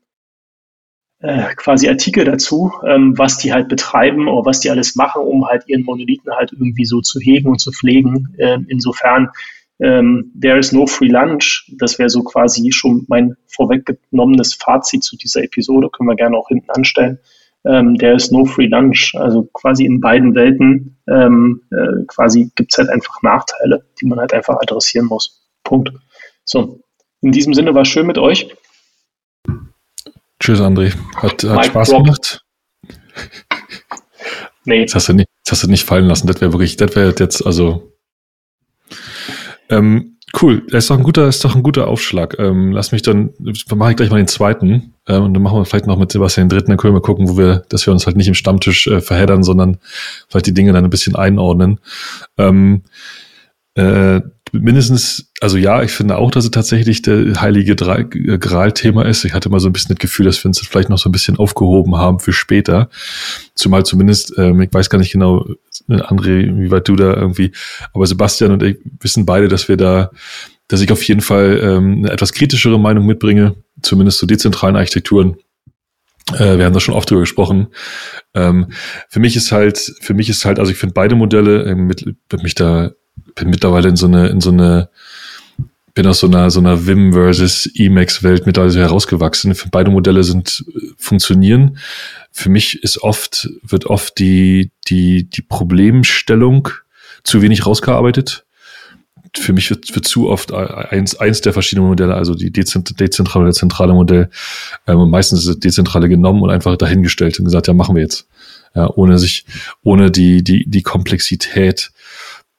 [1.20, 5.48] äh, quasi Artikel dazu, ähm, was die halt betreiben oder was die alles machen, um
[5.48, 8.36] halt ihren Monolithen halt irgendwie so zu hegen und zu pflegen.
[8.38, 9.30] Ähm, insofern,
[9.80, 11.72] ähm, there is no free lunch.
[11.78, 15.90] Das wäre so quasi schon mein vorweggenommenes Fazit zu dieser Episode.
[15.90, 17.20] Können wir gerne auch hinten anstellen.
[17.66, 19.14] Ähm, there is no free lunch.
[19.16, 24.20] Also quasi in beiden Welten ähm, äh, quasi gibt es halt einfach Nachteile, die man
[24.20, 25.44] halt einfach adressieren muss.
[25.64, 25.92] Punkt.
[26.48, 26.80] So,
[27.22, 28.48] in diesem Sinne war es schön mit euch.
[30.40, 30.96] Tschüss, André.
[31.16, 32.04] Hat, hat Spaß drop.
[32.06, 32.42] gemacht.
[34.66, 34.86] nee.
[34.86, 36.26] Das hast, du nicht, das hast du nicht fallen lassen.
[36.28, 37.92] Das wäre wirklich, das wäre jetzt, also.
[39.70, 42.38] Ähm, Cool, das ist doch ein guter, ist doch ein guter Aufschlag.
[42.38, 43.34] Ähm, lass mich dann,
[43.74, 46.48] mache ich gleich mal den zweiten ähm, und dann machen wir vielleicht noch mit Sebastian
[46.48, 48.34] den dritten, dann können wir mal gucken, wo wir, dass wir uns halt nicht im
[48.34, 49.78] Stammtisch äh, verheddern, sondern
[50.28, 51.80] vielleicht die Dinge dann ein bisschen einordnen.
[52.38, 52.84] Ähm,
[53.76, 54.22] äh,
[54.60, 59.26] mindestens, also ja, ich finde auch, dass es tatsächlich der heilige äh, Gral-Thema ist.
[59.26, 61.10] Ich hatte mal so ein bisschen das Gefühl, dass wir uns das vielleicht noch so
[61.10, 62.90] ein bisschen aufgehoben haben für später.
[63.56, 65.46] Zumal zumindest, ähm, ich weiß gar nicht genau,
[65.90, 67.52] André, wie weit du da irgendwie,
[67.94, 70.12] aber Sebastian und ich wissen beide, dass wir da,
[70.68, 75.38] dass ich auf jeden Fall ähm, eine etwas kritischere Meinung mitbringe, zumindest zu dezentralen Architekturen.
[76.34, 77.68] Äh, wir haben da schon oft drüber gesprochen.
[78.34, 78.68] Ähm,
[79.10, 82.06] für mich ist halt, für mich ist halt, also ich finde beide Modelle, äh, mit,
[82.44, 82.92] mich da
[83.36, 84.90] bin mittlerweile in so eine, in so eine,
[85.94, 89.56] bin aus so einer, so einer Vim versus Emacs Welt mittlerweile herausgewachsen.
[89.72, 91.78] Beide Modelle sind, äh, funktionieren.
[92.32, 96.70] Für mich ist oft, wird oft die, die, die Problemstellung
[97.24, 98.46] zu wenig rausgearbeitet.
[99.36, 103.54] Für mich wird, wird zu oft eins, eins der verschiedenen Modelle, also die dezentrale oder
[103.54, 104.30] zentrale Modell,
[104.88, 108.28] ähm, meistens ist das dezentrale genommen und einfach dahingestellt und gesagt, ja, machen wir jetzt.
[108.76, 109.46] Ja, ohne sich,
[109.84, 111.92] ohne die, die, die Komplexität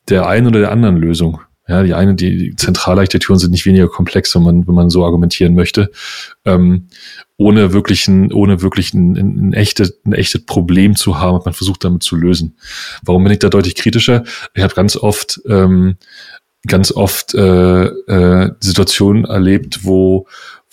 [0.09, 1.40] der einen oder der anderen Lösung.
[1.68, 5.04] Ja, die eine, die, die Zentralarchitekturen sind nicht weniger komplex, wenn man, wenn man so
[5.04, 5.90] argumentieren möchte,
[6.46, 6.88] ähm,
[7.36, 11.52] ohne wirklich ein, ohne wirklich ein, ein, ein, echtes, ein echtes Problem zu haben, man
[11.52, 12.56] versucht damit zu lösen.
[13.02, 14.24] Warum bin ich da deutlich kritischer?
[14.54, 15.96] Ich habe ganz oft, ähm,
[16.66, 20.26] ganz oft äh, äh, Situationen erlebt, wo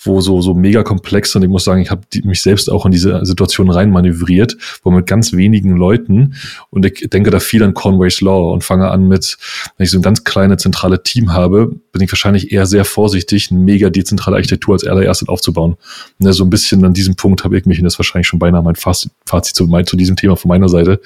[0.06, 2.92] wo so, so mega komplex und ich muss sagen, ich habe mich selbst auch in
[2.92, 6.34] diese Situation reinmanövriert, wo mit ganz wenigen Leuten
[6.70, 9.36] und ich denke da viel an Conway's Law und fange an mit,
[9.76, 13.50] wenn ich so ein ganz kleines zentrales Team habe, bin ich wahrscheinlich eher sehr vorsichtig,
[13.50, 15.76] eine mega dezentrale Architektur als allererstes aufzubauen.
[16.18, 18.38] Und so ein bisschen an diesem Punkt habe ich mich, und das ist wahrscheinlich schon
[18.38, 21.00] beinahe mein Fazit, Fazit zu, zu diesem Thema von meiner Seite,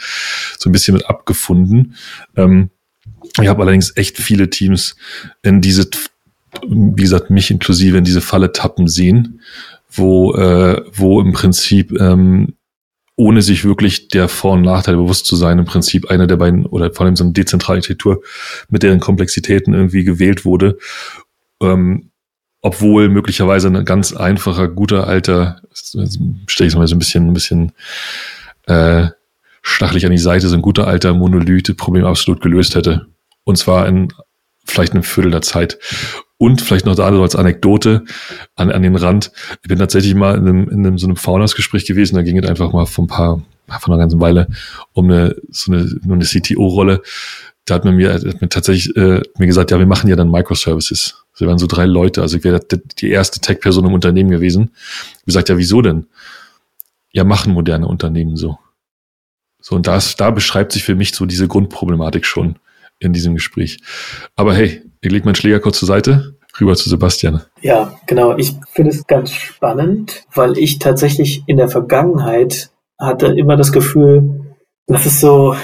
[0.59, 1.95] so ein bisschen mit abgefunden.
[2.37, 2.71] Ähm,
[3.41, 4.97] ich habe allerdings echt viele Teams
[5.43, 5.89] in diese
[6.67, 9.41] wie gesagt, mich inklusive in diese Falle tappen sehen,
[9.91, 12.55] wo, äh, wo im Prinzip, ähm,
[13.17, 16.65] ohne sich wirklich der Vor- und Nachteile bewusst zu sein, im Prinzip einer der beiden,
[16.67, 18.23] oder vor allem so eine dezentrale Architektur,
[18.69, 20.79] mit deren Komplexitäten irgendwie gewählt wurde,
[21.61, 22.11] ähm,
[22.63, 27.35] obwohl möglicherweise ein ganz einfacher, guter alter, stelle ich es mal so ein bisschen, ein
[27.35, 27.73] bisschen
[28.67, 29.09] äh,
[29.63, 33.07] stachelig an die Seite, so ein guter alter Monolith-Problem absolut gelöst hätte.
[33.45, 34.13] Und zwar in
[34.65, 35.79] vielleicht einem Viertel der Zeit.
[36.41, 38.03] Und vielleicht noch da so als Anekdote
[38.57, 39.31] an, an den Rand.
[39.61, 42.49] Ich bin tatsächlich mal in einem, in einem so einem Founders-Gespräch gewesen, da ging es
[42.49, 43.43] einfach mal von ein paar,
[43.79, 44.49] von einer ganzen Weile
[44.95, 47.03] um eine, so eine, nur eine CTO-Rolle.
[47.67, 50.31] Da hat man mir, hat mir tatsächlich äh, mir gesagt, ja, wir machen ja dann
[50.31, 51.27] Microservices.
[51.37, 52.59] Wir waren so drei Leute, also ich wäre
[52.99, 54.71] die erste Tech-Person im Unternehmen gewesen.
[55.19, 56.07] Ich gesagt, ja, wieso denn?
[57.13, 58.59] Ja, machen moderne Unternehmen so.
[59.61, 62.57] So, und das, da beschreibt sich für mich so diese Grundproblematik schon
[63.01, 63.79] in diesem Gespräch.
[64.37, 67.43] Aber hey, ich lege meinen Schläger kurz zur Seite, rüber zu Sebastian.
[67.63, 68.37] Ja, genau.
[68.37, 74.57] Ich finde es ganz spannend, weil ich tatsächlich in der Vergangenheit hatte immer das Gefühl,
[74.87, 75.57] dass es so,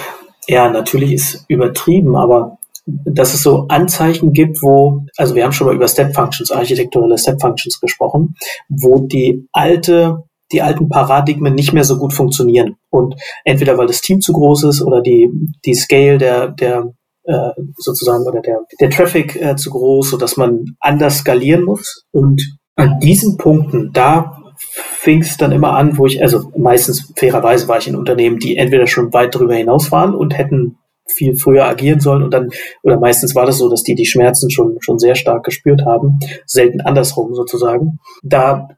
[0.48, 5.66] ja, natürlich ist übertrieben, aber dass es so Anzeichen gibt, wo, also wir haben schon
[5.66, 8.36] mal über Step Functions, architekturelle Step Functions gesprochen,
[8.68, 12.76] wo die alte die alten Paradigmen nicht mehr so gut funktionieren.
[12.90, 15.28] Und entweder weil das Team zu groß ist oder die,
[15.64, 16.92] die Scale der, der
[17.26, 22.04] äh, sozusagen oder der, der Traffic äh, zu groß, so dass man anders skalieren muss.
[22.12, 22.42] Und
[22.76, 27.78] an diesen Punkten, da fing es dann immer an, wo ich, also meistens fairerweise war
[27.78, 32.00] ich in Unternehmen, die entweder schon weit darüber hinaus waren und hätten viel früher agieren
[32.00, 32.22] sollen.
[32.22, 32.50] Und dann,
[32.82, 36.18] oder meistens war das so, dass die die Schmerzen schon, schon sehr stark gespürt haben,
[36.46, 37.98] selten andersrum sozusagen.
[38.22, 38.68] Da,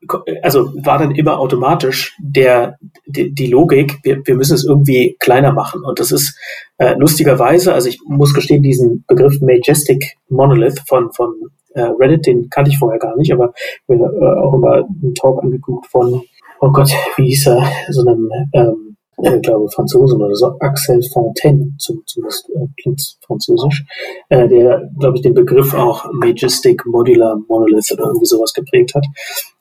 [0.42, 5.52] also war dann immer automatisch der, die, die Logik, wir, wir müssen es irgendwie kleiner
[5.52, 5.82] machen.
[5.84, 6.38] Und das ist
[6.78, 11.34] äh, lustigerweise, also ich muss gestehen, diesen Begriff Majestic Monolith von, von
[11.74, 13.52] äh, Reddit, den kannte ich vorher gar nicht, aber
[13.86, 16.22] mir äh, auch immer einen Talk angeguckt von,
[16.60, 18.87] oh Gott, wie hieß er, so einem, ähm,
[19.22, 23.84] äh, glaube Franzosen oder so, Axel Fontaine, zumindest äh, klingt französisch,
[24.28, 29.04] äh, der, glaube ich, den Begriff auch Majestic Modular Monolith oder irgendwie sowas geprägt hat,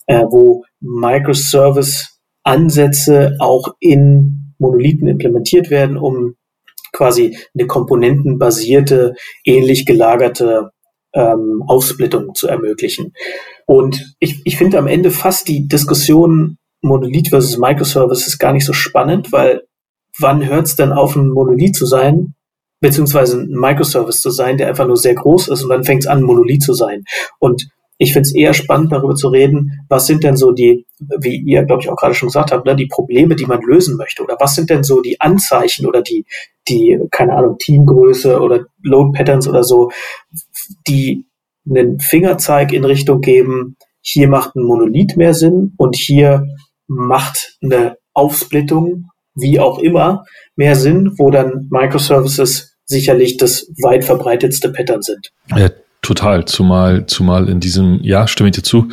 [0.08, 6.36] äh, wo Microservice-Ansätze auch in Monolithen implementiert werden, um
[6.93, 9.14] quasi eine komponentenbasierte,
[9.45, 10.72] ähnlich gelagerte
[11.14, 13.14] ähm, Aufsplittung zu ermöglichen.
[13.66, 18.65] Und ich, ich finde am Ende fast die Diskussion Monolith versus Microservice ist gar nicht
[18.65, 19.63] so spannend, weil
[20.19, 22.36] wann hört es denn auf, ein Monolith zu sein,
[22.80, 26.07] beziehungsweise ein Microservice zu sein, der einfach nur sehr groß ist und dann fängt es
[26.07, 27.03] an, ein Monolith zu sein.
[27.39, 27.67] Und
[27.99, 31.63] ich finde es eher spannend, darüber zu reden, was sind denn so die, wie ihr,
[31.63, 34.23] glaube ich, auch gerade schon gesagt habt, ne, die Probleme, die man lösen möchte.
[34.23, 36.25] Oder was sind denn so die Anzeichen oder die,
[36.67, 39.89] die, keine Ahnung, Teamgröße oder Load Patterns oder so,
[40.88, 41.25] die
[41.67, 46.45] einen Fingerzeig in Richtung geben, hier macht ein Monolith mehr Sinn und hier
[46.88, 50.25] macht eine Aufsplittung, wie auch immer,
[50.55, 55.31] mehr Sinn, wo dann Microservices sicherlich das weit verbreitetste Pattern sind.
[55.55, 55.69] Ja,
[56.01, 56.45] total.
[56.45, 58.89] Zumal, zumal in diesem, ja, stimme ich dir zu,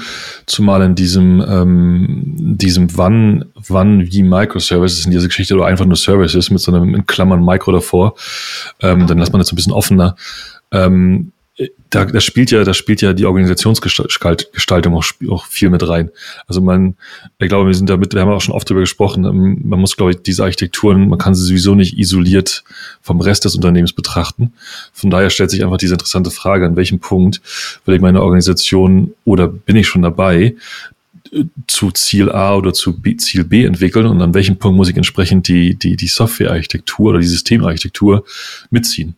[0.46, 5.96] zumal in diesem, ähm, diesem wann, wann wie Microservices in dieser Geschichte oder einfach nur
[5.96, 8.16] Services mit so einem in Klammern Micro davor,
[8.80, 10.16] ähm, dann lässt man das ein bisschen offener.
[10.72, 11.32] Ähm,
[11.90, 16.10] da, da spielt ja, da spielt ja die Organisationsgestaltung auch, auch viel mit rein.
[16.48, 16.96] Also man,
[17.38, 19.96] ich glaube, wir sind damit, wir haben auch schon oft darüber gesprochen, ähm, man muss,
[19.96, 22.64] glaube ich, diese Architekturen, man kann sie sowieso nicht isoliert
[23.00, 24.52] vom Rest des Unternehmens betrachten.
[24.92, 27.40] Von daher stellt sich einfach diese interessante Frage, an welchem Punkt
[27.84, 30.56] will ich meine Organisation oder bin ich schon dabei,
[31.66, 34.96] zu Ziel A oder zu B, Ziel B entwickeln und an welchem Punkt muss ich
[34.96, 38.24] entsprechend die, die, die Softwarearchitektur oder die Systemarchitektur
[38.70, 39.14] mitziehen.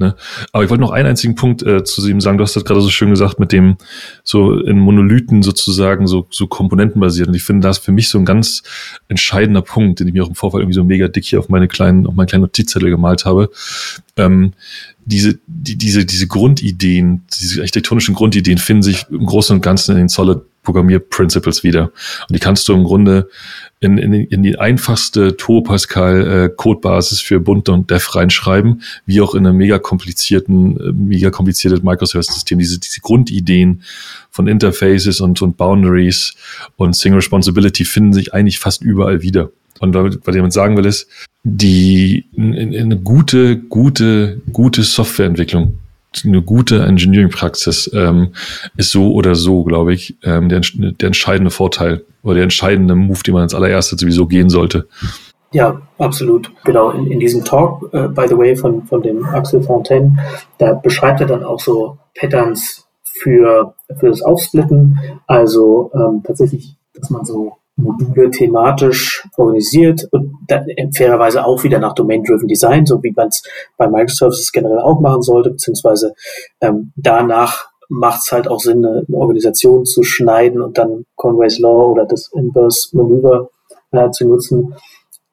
[0.00, 0.14] Ne?
[0.52, 2.38] Aber ich wollte noch einen einzigen Punkt äh, zu ihm sagen.
[2.38, 3.76] Du hast das gerade so schön gesagt mit dem
[4.22, 7.26] so in Monolithen sozusagen so, so komponentenbasiert.
[7.26, 8.62] Und ich finde, das ist für mich so ein ganz
[9.08, 11.66] entscheidender Punkt, den ich mir auch im Vorfall irgendwie so mega dick hier auf meine
[11.66, 13.50] kleinen, auf meinen kleinen Notizzettel gemalt habe.
[14.16, 14.52] Ähm,
[15.04, 19.98] diese, die, diese, diese Grundideen, diese architektonischen Grundideen finden sich im Großen und Ganzen in
[19.98, 21.84] den Solid Programmierprinciples wieder.
[22.28, 23.30] Und die kannst du im Grunde
[23.80, 29.34] in, in, in die einfachste Turbo Pascal äh, für Bunte und Dev reinschreiben, wie auch
[29.34, 32.58] in einem mega komplizierten, äh, mega kompliziertes Microservice-System.
[32.58, 33.82] Diese, diese Grundideen
[34.30, 36.34] von Interfaces und, und Boundaries
[36.76, 39.50] und Single Responsibility finden sich eigentlich fast überall wieder.
[39.80, 41.08] Und was ich damit sagen will, ist,
[41.44, 45.78] die eine gute, gute, gute Softwareentwicklung
[46.24, 48.32] eine gute Engineering-Praxis ähm,
[48.76, 53.22] ist so oder so, glaube ich, ähm, der, der entscheidende Vorteil oder der entscheidende Move,
[53.22, 54.88] den man als allererstes sowieso gehen sollte.
[55.52, 56.50] Ja, absolut.
[56.64, 60.18] Genau, in, in diesem Talk, äh, by the way, von, von dem Axel Fontaine,
[60.58, 64.98] da beschreibt er dann auch so Patterns für, für das Aufsplitten.
[65.26, 71.94] Also ähm, tatsächlich, dass man so Module thematisch organisiert und dann fairerweise auch wieder nach
[71.94, 73.42] Domain-Driven Design, so wie man es
[73.76, 76.12] bei Microservices generell auch machen sollte, beziehungsweise
[76.60, 81.92] ähm, danach macht es halt auch Sinn, eine, Organisation zu schneiden und dann Conway's Law
[81.92, 83.48] oder das Inverse Manöver
[83.92, 84.74] äh, zu nutzen.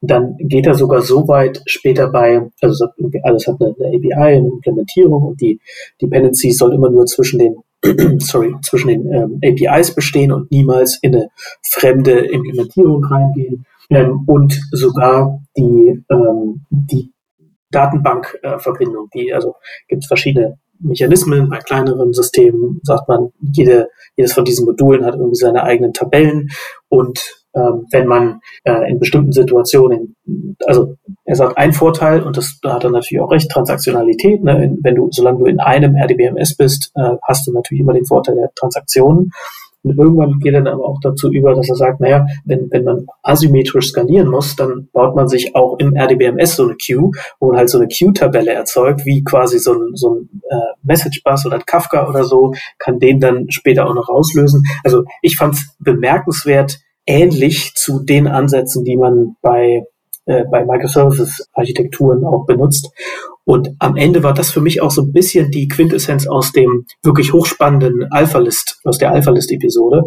[0.01, 2.87] Dann geht er sogar so weit später bei, also
[3.23, 5.59] alles hat eine, eine API, eine Implementierung und die
[6.01, 7.55] Dependencies soll immer nur zwischen den
[8.19, 11.29] sorry, zwischen den ähm, APIs bestehen und niemals in eine
[11.63, 13.65] fremde Implementierung reingehen.
[13.89, 17.11] Ähm, und sogar die, ähm, die
[17.71, 19.55] Datenbankverbindung, äh, die, also
[19.87, 21.49] gibt es verschiedene Mechanismen.
[21.49, 26.49] Bei kleineren Systemen sagt man, jede, jedes von diesen Modulen hat irgendwie seine eigenen Tabellen
[26.89, 27.44] und
[27.91, 30.15] wenn man äh, in bestimmten Situationen,
[30.65, 34.75] also er sagt ein Vorteil, und das da hat er natürlich auch recht, Transaktionalität, ne,
[34.81, 38.35] wenn du, solange du in einem RDBMS bist, äh, hast du natürlich immer den Vorteil
[38.35, 39.31] der Transaktionen.
[39.85, 42.83] Und irgendwann geht er dann aber auch dazu über, dass er sagt, naja, wenn, wenn
[42.83, 47.49] man asymmetrisch skalieren muss, dann baut man sich auch im RDBMS so eine Queue, wo
[47.49, 51.57] man halt so eine Queue-Tabelle erzeugt, wie quasi so ein, so ein äh, Message-Bus oder
[51.57, 54.63] ein Kafka oder so, kann den dann später auch noch auslösen.
[54.83, 59.83] Also ich fand es bemerkenswert, ähnlich zu den Ansätzen, die man bei,
[60.25, 62.89] äh, bei Microservices-Architekturen auch benutzt.
[63.43, 66.85] Und am Ende war das für mich auch so ein bisschen die Quintessenz aus dem
[67.03, 70.03] wirklich hochspannenden Alpha-List, aus der Alpha-List-Episode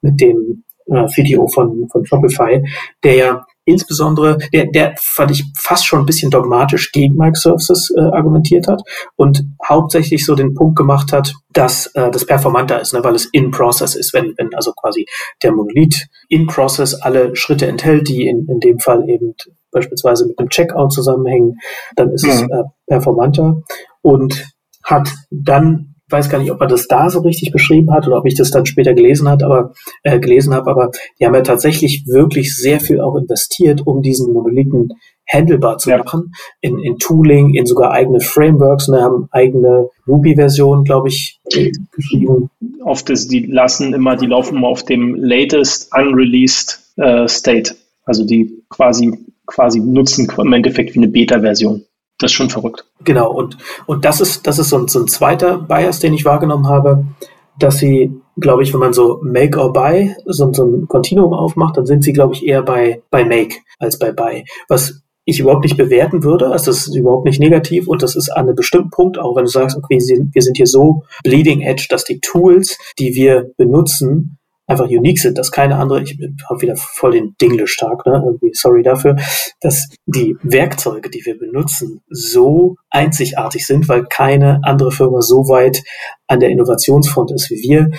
[0.00, 2.62] mit dem äh, Video von, von Shopify,
[3.04, 8.00] der ja insbesondere, der, der fand ich fast schon ein bisschen dogmatisch gegen Microservices äh,
[8.00, 8.82] argumentiert hat
[9.16, 13.28] und hauptsächlich so den Punkt gemacht hat, dass äh, das performanter ist, ne, weil es
[13.32, 15.06] in Process ist, wenn, wenn also quasi
[15.42, 19.34] der Monolith in Process alle Schritte enthält, die in, in dem Fall eben
[19.70, 21.58] beispielsweise mit einem Checkout zusammenhängen,
[21.96, 22.30] dann ist mhm.
[22.30, 23.62] es äh, performanter
[24.02, 24.46] und
[24.82, 28.26] hat dann weiß gar nicht, ob er das da so richtig beschrieben hat oder ob
[28.26, 32.06] ich das dann später gelesen hat, aber äh, gelesen habe, aber die haben ja tatsächlich
[32.06, 34.92] wirklich sehr viel auch investiert, um diesen Monolithen
[35.30, 35.98] handelbar zu ja.
[35.98, 41.40] machen, in, in Tooling, in sogar eigene Frameworks, ne, haben eigene Ruby-Versionen, glaube ich,
[41.92, 42.50] geschrieben.
[42.82, 47.74] Auf das, die lassen immer, die laufen immer auf dem latest unreleased äh, State.
[48.04, 51.84] Also die quasi, quasi nutzen im Endeffekt wie eine Beta-Version.
[52.18, 52.84] Das ist schon verrückt.
[53.04, 53.56] Genau, und,
[53.86, 57.04] und das ist, das ist so ein, so ein zweiter Bias, den ich wahrgenommen habe,
[57.58, 61.76] dass sie, glaube ich, wenn man so Make or Buy, so, so ein Kontinuum aufmacht,
[61.76, 64.44] dann sind sie, glaube ich, eher bei, bei Make als bei Buy.
[64.68, 68.30] Was ich überhaupt nicht bewerten würde, also das ist überhaupt nicht negativ und das ist
[68.30, 71.86] an einem bestimmten Punkt, auch wenn du sagst, okay, wir sind hier so bleeding edge,
[71.90, 74.38] dass die Tools, die wir benutzen,
[74.68, 78.22] einfach unique sind, dass keine andere, ich habe wieder voll den Dingle stark, ne?
[78.24, 79.16] irgendwie sorry dafür,
[79.60, 85.82] dass die Werkzeuge, die wir benutzen, so einzigartig sind, weil keine andere Firma so weit
[86.26, 87.90] an der Innovationsfront ist wie wir.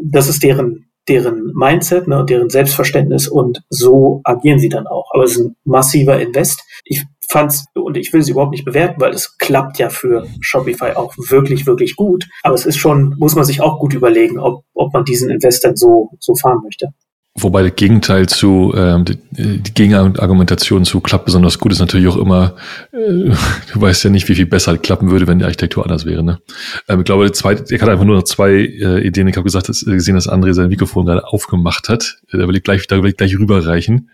[0.00, 5.10] Das ist deren deren Mindset ne, und deren Selbstverständnis und so agieren sie dann auch.
[5.12, 6.62] Aber es ist ein massiver Invest.
[6.92, 10.92] Ich fand's, und ich will sie überhaupt nicht bewerten, weil es klappt ja für Shopify
[10.92, 12.28] auch wirklich, wirklich gut.
[12.42, 15.64] Aber es ist schon, muss man sich auch gut überlegen, ob, ob man diesen Invest
[15.64, 16.88] dann so, so fahren möchte.
[17.34, 22.18] Wobei der Gegenteil zu, ähm, die, die Gegenargumentation zu klappt besonders gut ist natürlich auch
[22.18, 22.56] immer,
[22.92, 22.98] äh,
[23.72, 26.22] du weißt ja nicht, wie viel besser klappen würde, wenn die Architektur anders wäre.
[26.22, 26.40] Ne?
[26.88, 29.28] Ähm, ich glaube, zwei, er hat einfach nur noch zwei äh, Ideen.
[29.28, 32.18] Ich habe gesagt, dass, äh, gesehen, dass André sein Mikrofon gerade aufgemacht hat.
[32.30, 34.10] Äh, da will ich gleich, da will ich gleich rüberreichen.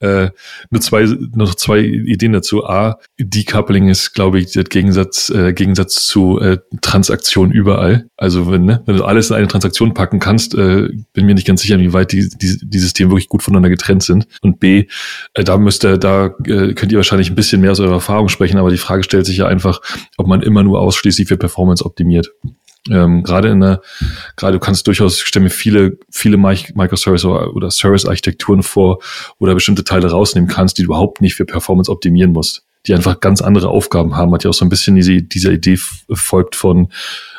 [0.00, 0.28] Äh,
[0.68, 2.66] nur zwei, noch zwei Ideen dazu.
[2.66, 8.06] A, Decoupling ist, glaube ich, der Gegensatz, äh, Gegensatz zu äh, Transaktionen überall.
[8.18, 11.46] Also wenn, ne, wenn du alles in eine Transaktion packen kannst, äh, bin mir nicht
[11.46, 14.26] ganz sicher, wie weit die, die die, die Systeme wirklich gut voneinander getrennt sind.
[14.42, 14.86] Und B,
[15.34, 18.58] äh, da müsste, da äh, könnt ihr wahrscheinlich ein bisschen mehr aus eurer Erfahrung sprechen,
[18.58, 19.80] aber die Frage stellt sich ja einfach,
[20.16, 22.30] ob man immer nur ausschließlich für Performance optimiert.
[22.88, 23.82] Ähm, gerade in der,
[24.36, 29.00] gerade du kannst durchaus, ich stelle mir viele, viele Microservice oder, Service-Architekturen vor,
[29.38, 33.20] oder bestimmte Teile rausnehmen kannst, die du überhaupt nicht für Performance optimieren musst, die einfach
[33.20, 35.78] ganz andere Aufgaben haben, hat ja auch so ein bisschen diese, dieser Idee
[36.12, 36.88] folgt von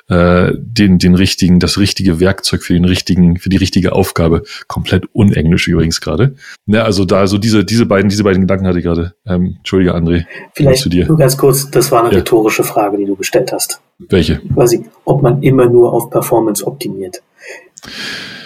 [0.08, 4.44] äh, den, den richtigen, das richtige Werkzeug für den richtigen, für die richtige Aufgabe.
[4.68, 6.36] Komplett unenglisch übrigens gerade.
[6.68, 9.14] Ja, also da, also diese, diese beiden, diese beiden Gedanken hatte ich gerade.
[9.26, 10.26] Ähm, Entschuldige, André.
[10.54, 11.08] Vielleicht zu dir.
[11.08, 12.20] nur ganz kurz, das war eine ja.
[12.20, 13.82] rhetorische Frage, die du gestellt hast.
[14.00, 14.42] Welche?
[14.54, 17.22] Quasi, ob man immer nur auf Performance optimiert.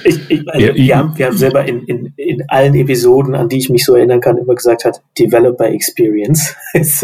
[0.05, 3.49] Ich, ich, also ja, wir, haben, wir haben selber in, in, in allen Episoden, an
[3.49, 7.03] die ich mich so erinnern kann, immer gesagt hat, Developer Experience ist,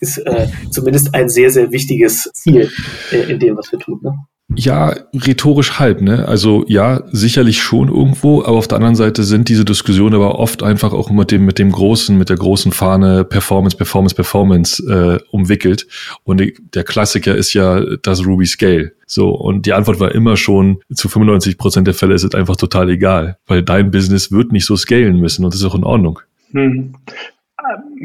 [0.00, 2.68] ist äh, zumindest ein sehr, sehr wichtiges Ziel
[3.12, 4.00] äh, in dem, was wir tun.
[4.02, 4.14] Ne?
[4.56, 6.26] Ja, rhetorisch halb, ne?
[6.26, 10.64] Also ja, sicherlich schon irgendwo, aber auf der anderen Seite sind diese Diskussionen aber oft
[10.64, 15.20] einfach auch mit dem, mit dem großen, mit der großen Fahne Performance, Performance, Performance äh,
[15.30, 15.86] umwickelt.
[16.24, 16.42] Und
[16.74, 18.92] der Klassiker ist ja das Ruby Scale.
[19.06, 22.56] So, und die Antwort war immer schon, zu 95 Prozent der Fälle ist es einfach
[22.56, 25.84] total egal, weil dein Business wird nicht so scalen müssen und das ist auch in
[25.84, 26.18] Ordnung.
[26.50, 26.94] Hm.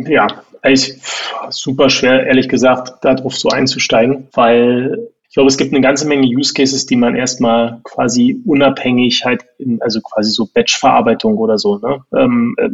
[0.08, 0.28] Ja,
[0.64, 0.96] ich,
[1.50, 6.28] super schwer, ehrlich gesagt, darauf so einzusteigen, weil ich glaube, es gibt eine ganze Menge
[6.28, 11.78] Use Cases, die man erstmal quasi unabhängig halt, in, also quasi so Batch-Verarbeitung oder so,
[11.78, 12.70] ne, ähm, äh,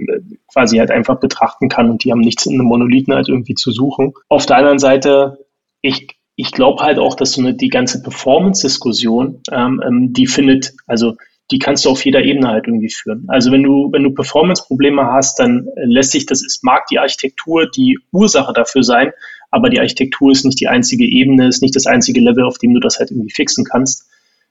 [0.53, 3.71] quasi halt einfach betrachten kann und die haben nichts in einem Monolithen halt irgendwie zu
[3.71, 4.13] suchen.
[4.29, 5.39] Auf der anderen Seite,
[5.81, 10.73] ich, ich glaube halt auch, dass so eine, die ganze Performance-Diskussion, ähm, ähm, die findet,
[10.85, 11.15] also
[11.49, 13.25] die kannst du auf jeder Ebene halt irgendwie führen.
[13.27, 17.71] Also wenn du, wenn du Performance-Probleme hast, dann lässt sich das, es mag die Architektur
[17.71, 19.13] die Ursache dafür sein,
[19.51, 22.73] aber die Architektur ist nicht die einzige Ebene, ist nicht das einzige Level, auf dem
[22.73, 24.09] du das halt irgendwie fixen kannst.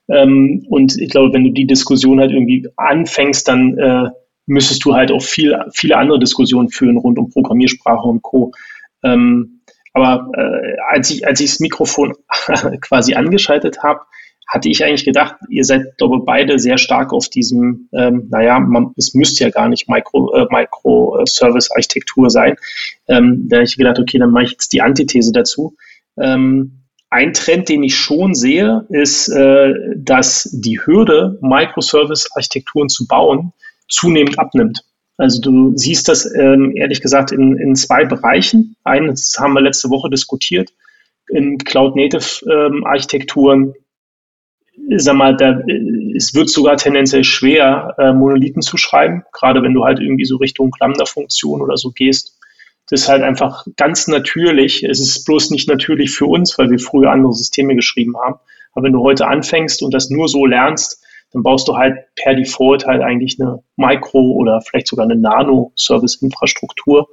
[0.08, 4.10] Ähm, und ich glaube, wenn du die Diskussion halt irgendwie anfängst, dann äh,
[4.46, 8.52] müsstest du halt auch viel, viele andere Diskussionen führen rund um Programmiersprache und Co.
[9.02, 12.14] Ähm, aber äh, als ich als ich das Mikrofon
[12.80, 14.00] quasi angeschaltet habe,
[14.50, 18.92] hatte ich eigentlich gedacht, ihr seid, glaube beide sehr stark auf diesem, ähm, naja, man,
[18.96, 22.56] es müsste ja gar nicht Micro, äh, Microservice-Architektur sein.
[23.06, 25.76] Ähm, da habe ich gedacht, okay, dann mache ich jetzt die Antithese dazu.
[26.18, 26.80] Ähm,
[27.10, 33.52] ein Trend, den ich schon sehe, ist, äh, dass die Hürde, Microservice-Architekturen zu bauen,
[33.88, 34.80] zunehmend abnimmt.
[35.16, 38.74] Also du siehst das ähm, ehrlich gesagt in, in zwei Bereichen.
[38.82, 40.70] Eines haben wir letzte Woche diskutiert.
[41.28, 43.74] In Cloud-Native-Architekturen
[44.96, 45.60] sag mal, da,
[46.14, 50.36] es wird sogar tendenziell schwer, äh, Monolithen zu schreiben, gerade wenn du halt irgendwie so
[50.36, 52.38] Richtung Lambda-Funktion oder so gehst.
[52.88, 54.82] Das ist halt einfach ganz natürlich.
[54.82, 58.36] Es ist bloß nicht natürlich für uns, weil wir früher andere Systeme geschrieben haben.
[58.72, 62.34] Aber wenn du heute anfängst und das nur so lernst, dann baust du halt per
[62.34, 67.08] Default halt eigentlich eine Micro- oder vielleicht sogar eine Nano-Service-Infrastruktur,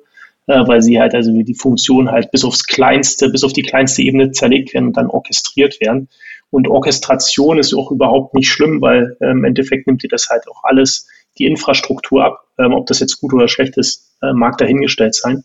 [0.48, 4.02] äh, weil sie halt also die Funktion halt bis aufs kleinste, bis auf die kleinste
[4.02, 6.10] Ebene zerlegt werden und dann orchestriert werden.
[6.50, 10.48] Und Orchestration ist auch überhaupt nicht schlimm, weil äh, im Endeffekt nimmt dir das halt
[10.48, 12.44] auch alles die Infrastruktur ab.
[12.58, 15.44] Ähm, ob das jetzt gut oder schlecht ist, äh, mag dahingestellt sein.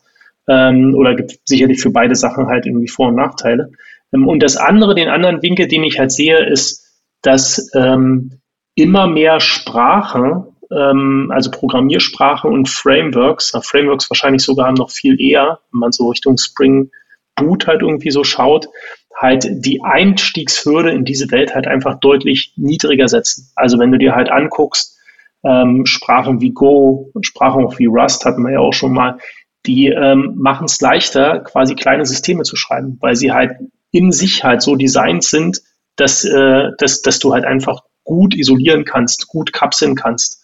[0.48, 3.70] Ähm, oder gibt sicherlich für beide Sachen halt irgendwie Vor- und Nachteile.
[4.12, 6.82] Ähm, und das andere, den anderen Winkel, den ich halt sehe, ist,
[7.22, 8.40] dass ähm,
[8.74, 15.80] immer mehr Sprache, ähm, also Programmiersprache und Frameworks, Frameworks wahrscheinlich sogar noch viel eher, wenn
[15.80, 16.90] man so Richtung Spring
[17.36, 18.68] Boot halt irgendwie so schaut,
[19.14, 23.50] halt die Einstiegshürde in diese Welt halt einfach deutlich niedriger setzen.
[23.54, 24.98] Also wenn du dir halt anguckst,
[25.44, 29.18] ähm, Sprachen wie Go, Sprachen auch wie Rust hatten wir ja auch schon mal,
[29.66, 33.52] die ähm, machen es leichter, quasi kleine Systeme zu schreiben, weil sie halt
[33.92, 35.60] in sich halt so designt sind,
[35.96, 40.41] dass, äh, dass, dass du halt einfach gut isolieren kannst, gut kapseln kannst.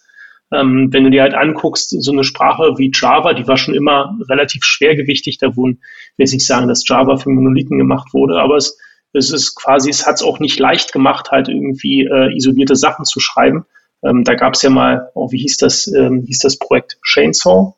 [0.51, 4.17] Ähm, wenn du dir halt anguckst, so eine Sprache wie Java, die war schon immer
[4.29, 5.37] relativ schwergewichtig.
[5.37, 8.77] Da wurden, ich will jetzt nicht sagen, dass Java für Monolithen gemacht wurde, aber es,
[9.13, 13.05] es ist quasi, es hat es auch nicht leicht gemacht, halt irgendwie äh, isolierte Sachen
[13.05, 13.65] zu schreiben.
[14.03, 17.75] Ähm, da gab es ja mal, oh, wie hieß das, ähm, hieß das Projekt Chainsaw,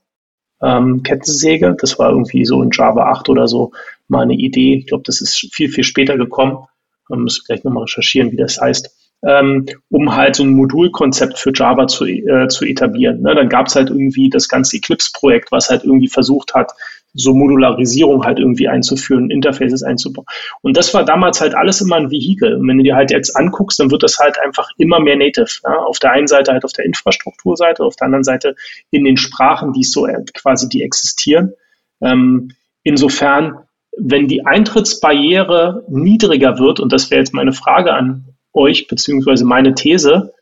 [0.61, 1.75] ähm, Kettensäge.
[1.79, 3.71] Das war irgendwie so in Java 8 oder so
[4.07, 4.75] mal eine Idee.
[4.75, 6.65] Ich glaube, das ist viel, viel später gekommen.
[7.09, 11.51] Man muss gleich nochmal recherchieren, wie das heißt ähm, um halt so ein Modulkonzept für
[11.53, 13.21] Java zu, äh, zu etablieren.
[13.21, 13.35] Ne?
[13.35, 16.71] Dann gab es halt irgendwie das ganze Eclipse-Projekt, was halt irgendwie versucht hat,
[17.13, 20.25] so Modularisierung halt irgendwie einzuführen, Interfaces einzubauen.
[20.61, 22.55] Und das war damals halt alles immer ein Vehikel.
[22.55, 25.59] Und wenn du dir halt jetzt anguckst, dann wird das halt einfach immer mehr native.
[25.63, 25.75] Ja?
[25.77, 28.55] Auf der einen Seite halt auf der Infrastrukturseite, auf der anderen Seite
[28.91, 31.53] in den Sprachen, die so äh, quasi die existieren.
[32.01, 32.51] Ähm,
[32.83, 33.59] insofern,
[33.97, 39.73] wenn die Eintrittsbarriere niedriger wird, und das wäre jetzt meine Frage an, euch, beziehungsweise meine
[39.75, 40.33] These,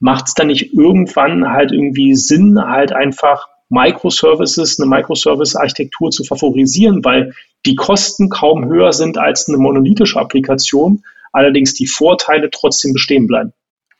[0.00, 7.04] macht es dann nicht irgendwann halt irgendwie Sinn, halt einfach Microservices, eine Microservice-Architektur zu favorisieren,
[7.04, 7.34] weil
[7.64, 11.02] die Kosten kaum höher sind als eine monolithische Applikation,
[11.32, 13.52] allerdings die Vorteile trotzdem bestehen bleiben.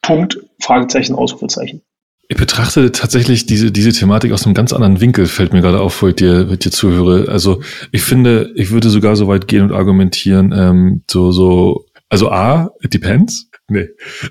[0.03, 1.83] Punkt, Fragezeichen, Ausrufezeichen.
[2.29, 6.03] Ich betrachte tatsächlich diese, diese Thematik aus einem ganz anderen Winkel, fällt mir gerade auf,
[6.03, 7.31] wo ich dir, wo ich dir zuhöre.
[7.31, 12.31] Also ich finde, ich würde sogar so weit gehen und argumentieren, ähm, so, so, also
[12.31, 13.51] A, it depends.
[13.69, 13.89] Nee.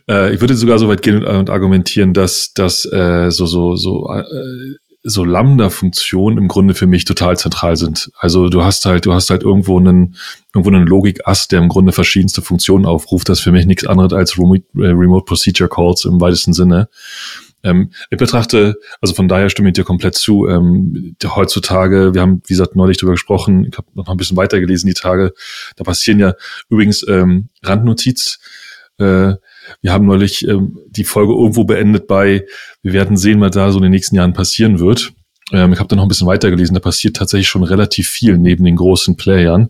[0.10, 3.76] Äh, ich würde sogar so weit gehen und, und argumentieren, dass, dass äh, so, so,
[3.76, 4.24] so, äh,
[5.04, 8.12] so Lambda-Funktionen im Grunde für mich total zentral sind.
[8.20, 10.16] Also du hast halt, du hast halt irgendwo einen,
[10.54, 13.30] irgendwo einen Logik-Ast, der im Grunde verschiedenste Funktionen aufruft.
[13.30, 16.88] Das ist für mich nichts anderes als Remote, äh, Remote Procedure Calls im weitesten Sinne.
[17.64, 20.48] Ähm, ich betrachte, also von daher stimme ich dir komplett zu.
[20.48, 24.88] Ähm, heutzutage, wir haben, wie gesagt, neulich darüber gesprochen, ich habe noch ein bisschen weitergelesen
[24.88, 25.34] die Tage,
[25.76, 26.34] da passieren ja
[26.70, 28.40] übrigens ähm, Randnotiz,
[29.02, 29.36] äh,
[29.82, 32.46] wir haben neulich ähm, die Folge irgendwo beendet bei,
[32.82, 35.14] wir werden sehen, was da so in den nächsten Jahren passieren wird.
[35.52, 38.64] Ähm, ich habe da noch ein bisschen weitergelesen, da passiert tatsächlich schon relativ viel neben
[38.64, 39.70] den großen Playern.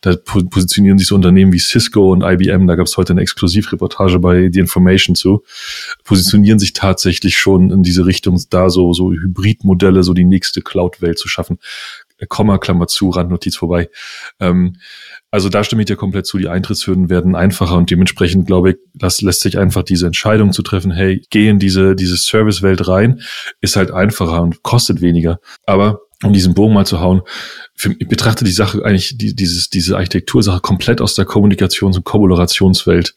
[0.00, 4.18] Da positionieren sich so Unternehmen wie Cisco und IBM, da gab es heute eine Exklusivreportage
[4.18, 5.44] bei The Information zu,
[6.04, 11.18] positionieren sich tatsächlich schon in diese Richtung, da so, so Hybridmodelle, so die nächste Cloud-Welt
[11.18, 11.58] zu schaffen.
[12.26, 13.90] Komma, Klammer zu, Randnotiz vorbei.
[14.40, 14.76] Ähm,
[15.30, 16.38] also da stimme ich dir komplett zu.
[16.38, 20.62] Die Eintrittshürden werden einfacher und dementsprechend glaube ich, das lässt sich einfach diese Entscheidung zu
[20.62, 23.20] treffen, hey, geh in diese, diese Servicewelt rein,
[23.60, 25.40] ist halt einfacher und kostet weniger.
[25.66, 27.22] Aber um diesen Bogen mal zu hauen,
[27.74, 32.04] für, ich betrachte die Sache eigentlich, die, dieses, diese Architektursache komplett aus der Kommunikations- und
[32.04, 33.14] Kollaborationswelt.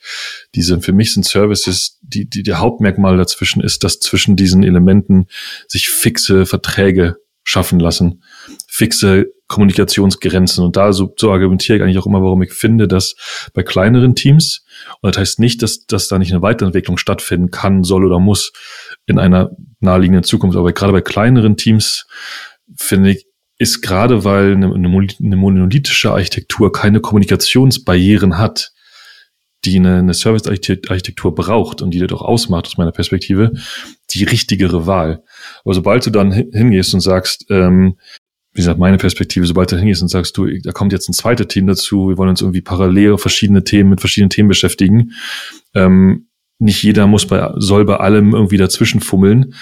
[0.53, 5.28] Diese, für mich sind Services, die, die, der Hauptmerkmal dazwischen ist, dass zwischen diesen Elementen
[5.68, 8.24] sich fixe Verträge schaffen lassen,
[8.68, 10.63] fixe Kommunikationsgrenzen.
[10.63, 13.15] Und da so, so argumentiere ich eigentlich auch immer, warum ich finde, dass
[13.53, 14.65] bei kleineren Teams,
[15.01, 18.53] und das heißt nicht, dass, dass da nicht eine Weiterentwicklung stattfinden kann, soll oder muss
[19.05, 22.07] in einer naheliegenden Zukunft, aber gerade bei kleineren Teams
[22.75, 23.25] finde ich,
[23.57, 28.71] ist gerade weil eine, eine monolithische Architektur keine Kommunikationsbarrieren hat,
[29.65, 33.51] die eine, eine Service-Architektur braucht und die das auch ausmacht aus meiner Perspektive,
[34.11, 35.23] die richtigere Wahl.
[35.63, 37.97] Aber sobald du dann hingehst und sagst, ähm,
[38.53, 41.47] wie gesagt, meine Perspektive, sobald du hingehst und sagst, du, da kommt jetzt ein zweites
[41.47, 45.13] Team dazu, wir wollen uns irgendwie parallel verschiedene Themen mit verschiedenen Themen beschäftigen.
[45.73, 46.27] Ähm,
[46.59, 49.55] nicht jeder muss bei, soll bei allem irgendwie dazwischen fummeln.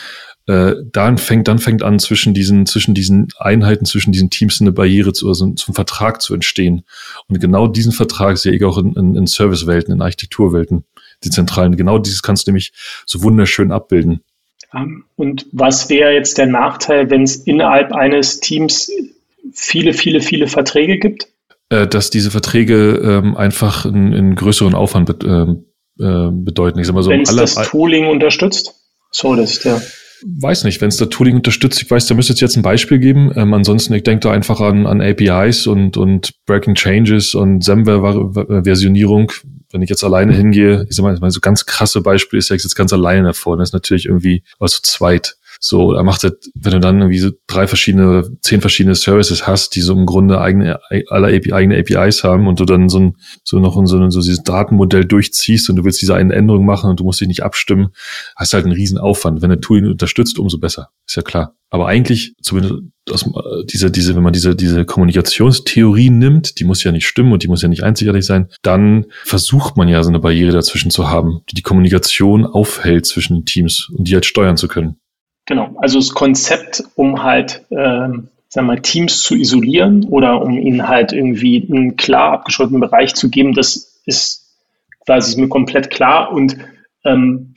[0.48, 4.72] Äh, dann fängt, dann fängt an, zwischen diesen, zwischen diesen Einheiten, zwischen diesen Teams eine
[4.72, 6.84] Barriere zu, also zum Vertrag zu entstehen.
[7.28, 10.86] Und genau diesen Vertrag sehe ich auch in, in, in Servicewelten, in Architekturwelten,
[11.24, 11.78] die zentralen.
[11.78, 12.74] Genau dieses kannst du nämlich
[13.06, 14.22] so wunderschön abbilden.
[14.74, 18.92] Ähm, und was wäre jetzt der Nachteil, wenn es innerhalb eines Teams
[19.54, 21.28] viele, viele, viele Verträge gibt?
[21.70, 25.62] Äh, dass diese Verträge ähm, einfach einen, größeren Aufwand be
[26.00, 26.80] äh, äh bedeuten.
[26.80, 28.76] Ich sag mal so, wenn es das Tooling unterstützt?
[29.12, 29.82] So, das ist der.
[30.26, 33.00] Weiß nicht, wenn es da Tooling unterstützt, ich weiß, da müsste es jetzt ein Beispiel
[33.00, 33.32] geben.
[33.36, 39.32] Ähm, ansonsten, ich denke da einfach an, an APIs und, und Breaking Changes und SEMware-Versionierung
[39.72, 42.76] wenn ich jetzt alleine hingehe, ich sag mal, so ganz krasse Beispiel ist ja jetzt
[42.76, 43.58] ganz alleine davor.
[43.58, 45.36] Das ist natürlich irgendwie, also zweit.
[45.62, 49.76] So, da macht es, wenn du dann irgendwie so drei verschiedene, zehn verschiedene Services hast,
[49.76, 50.80] die so im Grunde eigene,
[51.10, 54.22] alle API, eigene APIs haben und du dann so ein, so noch so, ein, so
[54.22, 57.44] dieses Datenmodell durchziehst und du willst diese eine Änderung machen und du musst dich nicht
[57.44, 57.90] abstimmen,
[58.38, 59.42] hast halt einen riesen Aufwand.
[59.42, 60.92] Wenn der Tool ihn unterstützt, umso besser.
[61.06, 61.56] Ist ja klar.
[61.70, 62.76] Aber eigentlich, zumindest
[63.12, 67.34] aus, äh, diese, diese, wenn man diese, diese Kommunikationstheorie nimmt, die muss ja nicht stimmen
[67.34, 70.90] und die muss ja nicht einzigartig sein, dann versucht man ja so eine Barriere dazwischen
[70.90, 74.98] zu haben, die die Kommunikation aufhält zwischen den Teams und die halt steuern zu können.
[75.50, 80.56] Genau, also das Konzept, um halt, ähm, sagen wir mal, Teams zu isolieren oder um
[80.56, 84.46] ihnen halt irgendwie einen klar abgeschotteten Bereich zu geben, das ist
[85.08, 86.56] quasi mir komplett klar und
[87.04, 87.56] ähm,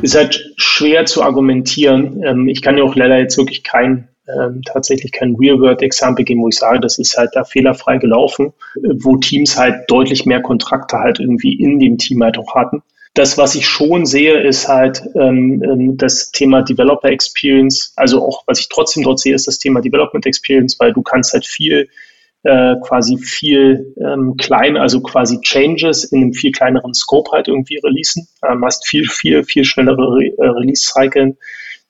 [0.00, 2.22] ist halt schwer zu argumentieren.
[2.22, 6.48] Ähm, ich kann ja auch leider jetzt wirklich kein ähm, tatsächlich kein Real-World-Example geben, wo
[6.50, 11.18] ich sage, das ist halt da fehlerfrei gelaufen, wo Teams halt deutlich mehr Kontrakte halt
[11.18, 12.84] irgendwie in dem Team halt auch hatten.
[13.14, 17.92] Das, was ich schon sehe, ist halt ähm, ähm, das Thema Developer Experience.
[17.96, 21.32] Also auch, was ich trotzdem dort sehe, ist das Thema Development Experience, weil du kannst
[21.32, 21.88] halt viel
[22.42, 27.78] äh, quasi viel ähm, klein, also quasi Changes in einem viel kleineren Scope halt irgendwie
[27.78, 28.28] releasen.
[28.48, 31.36] Ähm, hast viel, viel, viel schnellere Re äh, Release-Cyclen.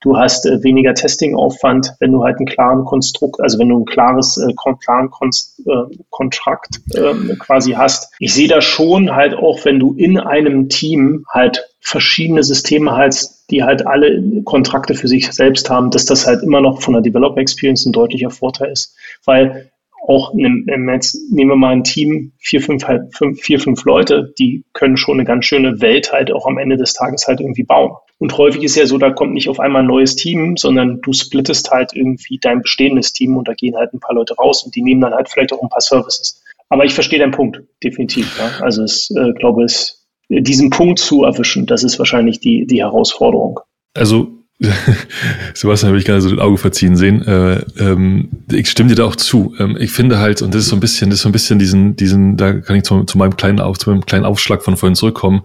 [0.00, 3.84] Du hast äh, weniger Testing-Aufwand, wenn du halt einen klaren Konstrukt, also wenn du ein
[3.84, 4.52] klares, äh,
[4.82, 8.12] klaren Konst, äh, Kontrakt äh, quasi hast.
[8.18, 13.28] Ich sehe da schon halt auch, wenn du in einem Team halt verschiedene Systeme halt,
[13.50, 17.02] die halt alle Kontrakte für sich selbst haben, dass das halt immer noch von der
[17.02, 18.96] Developer Experience ein deutlicher Vorteil ist.
[19.24, 19.70] Weil
[20.06, 23.84] auch im, im jetzt nehmen wir mal ein Team, vier fünf, halt, fünf, vier, fünf
[23.84, 27.40] Leute, die können schon eine ganz schöne Welt halt auch am Ende des Tages halt
[27.40, 27.92] irgendwie bauen.
[28.20, 31.12] Und häufig ist ja so, da kommt nicht auf einmal ein neues Team, sondern du
[31.14, 34.76] splittest halt irgendwie dein bestehendes Team und da gehen halt ein paar Leute raus und
[34.76, 36.42] die nehmen dann halt vielleicht auch ein paar Services.
[36.68, 38.38] Aber ich verstehe deinen Punkt, definitiv.
[38.38, 38.62] Ja.
[38.62, 43.60] Also ich äh, glaube, es, diesen Punkt zu erwischen, das ist wahrscheinlich die, die Herausforderung.
[43.94, 44.28] Also
[45.54, 47.26] Sebastian habe ich gerade so den Auge verziehen sehen.
[47.26, 49.54] Äh, ähm, ich stimme dir da auch zu.
[49.58, 51.58] Ähm, ich finde halt, und das ist so ein bisschen, das ist so ein bisschen
[51.58, 54.76] diesen, diesen, da kann ich zu, zu meinem kleinen Auf, zu meinem kleinen Aufschlag von
[54.76, 55.42] vorhin zurückkommen.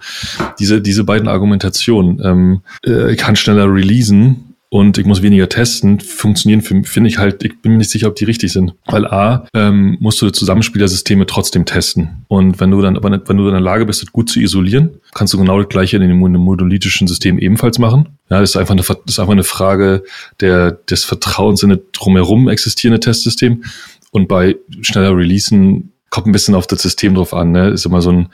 [0.59, 2.21] Diese, diese beiden Argumentationen.
[2.23, 7.45] Ähm, äh, ich kann schneller releasen und ich muss weniger testen, funktionieren, finde ich halt,
[7.45, 8.73] ich bin mir nicht sicher, ob die richtig sind.
[8.87, 12.25] Weil A, ähm, musst du Zusammenspielersysteme trotzdem testen.
[12.27, 14.99] Und wenn du dann, aber wenn du in der Lage bist, das gut zu isolieren,
[15.13, 18.17] kannst du genau das gleiche in einem monolithischen System ebenfalls machen.
[18.29, 20.03] Ja, das ist einfach eine, das ist einfach eine Frage
[20.41, 23.63] der, des Vertrauens in das drumherum existierende Testsystem.
[24.11, 27.51] Und bei schneller Releasen kommt ein bisschen auf das System drauf an.
[27.51, 27.69] Ne?
[27.69, 28.27] Ist immer so ein,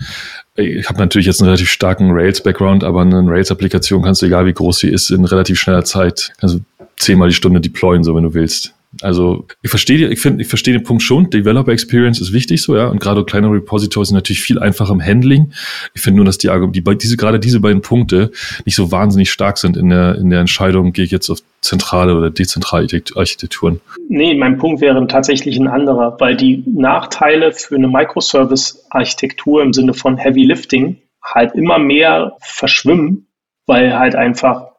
[0.55, 4.53] ich habe natürlich jetzt einen relativ starken Rails-Background, aber eine Rails-Applikation kannst du, egal wie
[4.53, 6.59] groß sie ist, in relativ schneller Zeit, also
[6.97, 8.73] zehnmal die Stunde deployen, so wenn du willst.
[9.01, 11.29] Also ich verstehe, ich finde, ich verstehe den Punkt schon.
[11.29, 12.87] Developer Experience ist wichtig so, ja.
[12.87, 15.53] Und gerade kleinere Repositories sind natürlich viel einfacher im Handling.
[15.93, 18.31] Ich finde nur, dass die, die diese gerade diese beiden Punkte
[18.65, 22.17] nicht so wahnsinnig stark sind in der in der Entscheidung, gehe ich jetzt auf zentrale
[22.17, 23.79] oder dezentrale Architekturen.
[24.09, 29.93] Nee, mein Punkt wäre tatsächlich ein anderer, weil die Nachteile für eine Microservice-Architektur im Sinne
[29.93, 33.27] von Heavy Lifting halt immer mehr verschwimmen,
[33.67, 34.70] weil halt einfach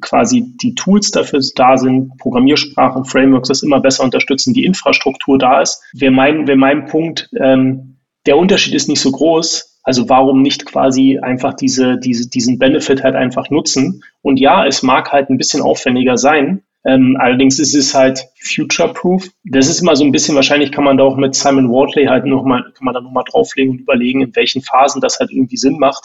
[0.00, 5.60] quasi die Tools dafür da sind, Programmiersprachen, Frameworks das immer besser unterstützen, die Infrastruktur da
[5.60, 5.82] ist.
[5.92, 7.96] Wäre mein, wäre mein Punkt, ähm,
[8.26, 9.80] der Unterschied ist nicht so groß.
[9.84, 14.02] Also warum nicht quasi einfach diese, diese, diesen Benefit halt einfach nutzen?
[14.22, 16.62] Und ja, es mag halt ein bisschen aufwendiger sein.
[16.84, 19.28] Ähm, allerdings ist es halt future-proof.
[19.44, 22.26] Das ist immer so ein bisschen, wahrscheinlich kann man da auch mit Simon Wardley halt
[22.26, 25.78] nochmal, kann man da nochmal drauflegen und überlegen, in welchen Phasen das halt irgendwie Sinn
[25.78, 26.04] macht.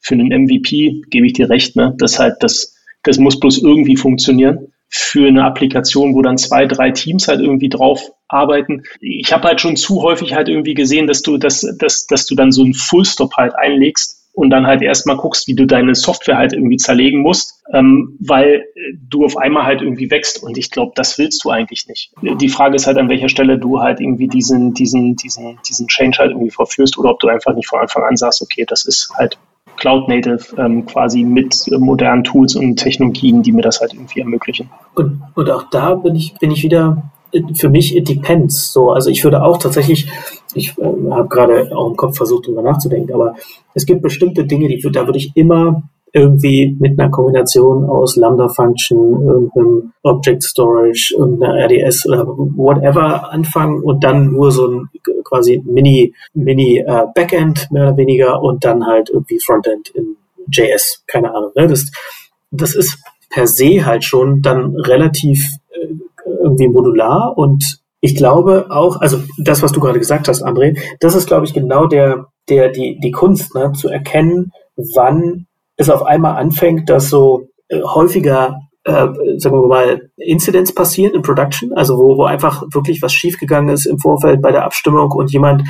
[0.00, 1.94] Für einen MVP gebe ich dir recht, ne?
[1.98, 2.75] Das halt das,
[3.06, 7.68] das muss bloß irgendwie funktionieren für eine Applikation, wo dann zwei, drei Teams halt irgendwie
[7.68, 8.82] drauf arbeiten.
[9.00, 12.34] Ich habe halt schon zu häufig halt irgendwie gesehen, dass du, dass, dass, dass du
[12.34, 16.36] dann so einen Fullstop halt einlegst und dann halt erstmal guckst, wie du deine Software
[16.36, 18.66] halt irgendwie zerlegen musst, ähm, weil
[19.08, 20.42] du auf einmal halt irgendwie wächst.
[20.42, 22.12] Und ich glaube, das willst du eigentlich nicht.
[22.22, 26.18] Die Frage ist halt, an welcher Stelle du halt irgendwie diesen, diesen, diesen, diesen Change
[26.18, 29.10] halt irgendwie verführst oder ob du einfach nicht von Anfang an sagst, okay, das ist
[29.14, 29.38] halt
[29.76, 34.70] Cloud Native ähm, quasi mit modernen Tools und Technologien, die mir das halt irgendwie ermöglichen.
[34.94, 37.10] Und, und auch da bin ich, bin ich wieder,
[37.54, 38.72] für mich, it depends.
[38.72, 40.08] So, also ich würde auch tatsächlich,
[40.54, 43.34] ich äh, habe gerade auch im Kopf versucht, darüber nachzudenken, aber
[43.74, 45.82] es gibt bestimmte Dinge, die da würde ich immer
[46.16, 54.02] irgendwie mit einer Kombination aus Lambda-Function, irgendeinem Object Storage, irgendeiner RDS oder whatever anfangen und
[54.02, 54.88] dann nur so ein
[55.24, 60.16] quasi Mini, Mini äh, Backend mehr oder weniger und dann halt irgendwie Frontend in
[60.50, 61.50] JS, keine Ahnung.
[61.54, 61.66] Ne?
[61.66, 61.90] Das,
[62.50, 62.98] das ist
[63.28, 65.88] per se halt schon dann relativ äh,
[66.42, 71.14] irgendwie modular und ich glaube auch, also das, was du gerade gesagt hast, André, das
[71.14, 76.02] ist, glaube ich, genau der, der, die, die Kunst, ne, zu erkennen, wann es auf
[76.02, 79.06] einmal anfängt, dass so äh, häufiger, äh,
[79.38, 83.86] sagen wir mal, Incidents passieren in Production, also wo, wo einfach wirklich was schiefgegangen ist
[83.86, 85.62] im Vorfeld bei der Abstimmung und jemand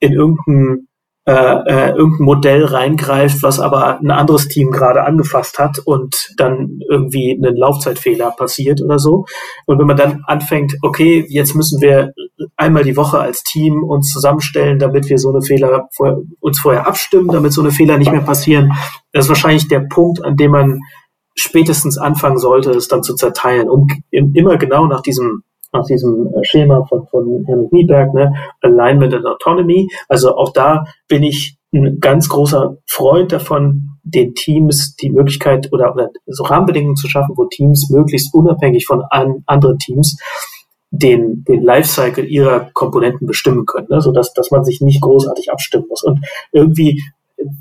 [0.00, 0.88] in irgendein
[1.26, 6.80] äh, äh, irgendein Modell reingreift, was aber ein anderes Team gerade angefasst hat und dann
[6.90, 9.24] irgendwie ein Laufzeitfehler passiert oder so.
[9.64, 12.12] Und wenn man dann anfängt, okay, jetzt müssen wir
[12.58, 16.86] einmal die Woche als Team uns zusammenstellen, damit wir so eine Fehler vor, uns vorher
[16.86, 18.74] abstimmen, damit so eine Fehler nicht mehr passieren,
[19.14, 20.80] das ist wahrscheinlich der Punkt, an dem man
[21.36, 25.42] spätestens anfangen sollte, es dann zu zerteilen, um immer genau nach diesem
[25.72, 28.32] nach diesem äh, Schema von, von Herrn Nieberg, ne?
[28.60, 29.88] Alignment and Autonomy.
[30.08, 35.92] Also auch da bin ich ein ganz großer Freund davon, den Teams die Möglichkeit oder,
[35.92, 40.16] oder so Rahmenbedingungen zu schaffen, wo Teams möglichst unabhängig von an, anderen Teams
[40.90, 44.00] den, den Lifecycle ihrer Komponenten bestimmen können, ne?
[44.00, 46.04] sodass dass man sich nicht großartig abstimmen muss.
[46.04, 47.02] Und irgendwie,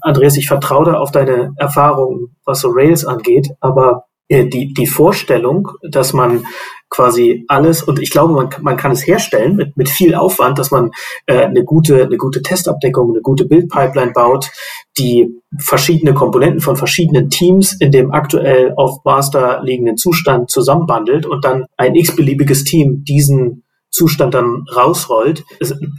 [0.02, 4.88] Andreas, ich vertraue da auf deine Erfahrungen, was so Rails angeht, aber äh, die, die
[4.88, 6.46] Vorstellung, dass man
[6.90, 10.72] quasi alles, und ich glaube, man, man kann es herstellen mit, mit viel Aufwand, dass
[10.72, 10.92] man
[11.26, 14.52] äh, eine, gute, eine gute Testabdeckung, eine gute Bildpipeline baut,
[14.98, 21.44] die verschiedene Komponenten von verschiedenen Teams in dem aktuell auf Master liegenden Zustand zusammenbandelt und
[21.44, 25.44] dann ein x-beliebiges Team diesen Zustand dann rausrollt.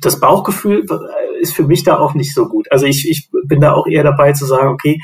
[0.01, 0.87] Das Bauchgefühl
[1.45, 2.67] ist für mich da auch nicht so gut.
[2.71, 5.01] Also ich, ich bin da auch eher dabei zu sagen, okay,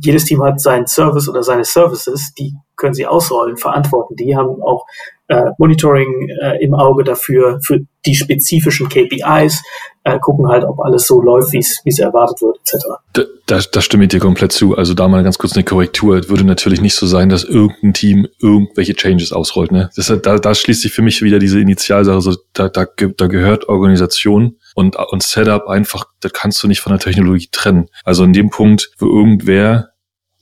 [0.00, 4.14] jedes Team hat seinen Service oder seine Services, die können sie ausrollen, verantworten.
[4.14, 4.84] Die haben auch
[5.28, 9.62] äh, Monitoring äh, im Auge dafür, für die spezifischen KPIs,
[10.04, 12.86] äh, gucken halt, ob alles so läuft, wie es erwartet wird, etc.
[13.12, 14.76] Da, da, da stimme ich dir komplett zu.
[14.76, 16.16] Also da mal ganz kurz eine Korrektur.
[16.16, 19.70] Es würde natürlich nicht so sein, dass irgendein Team irgendwelche Changes ausrollt.
[19.70, 19.90] Ne?
[19.96, 22.20] Das, da, da schließt sich für mich wieder diese Initialsache.
[22.22, 26.92] So, da, da, da gehört Organisation und, und Setup einfach, das kannst du nicht von
[26.92, 27.88] der Technologie trennen.
[28.04, 29.90] Also in dem Punkt, wo irgendwer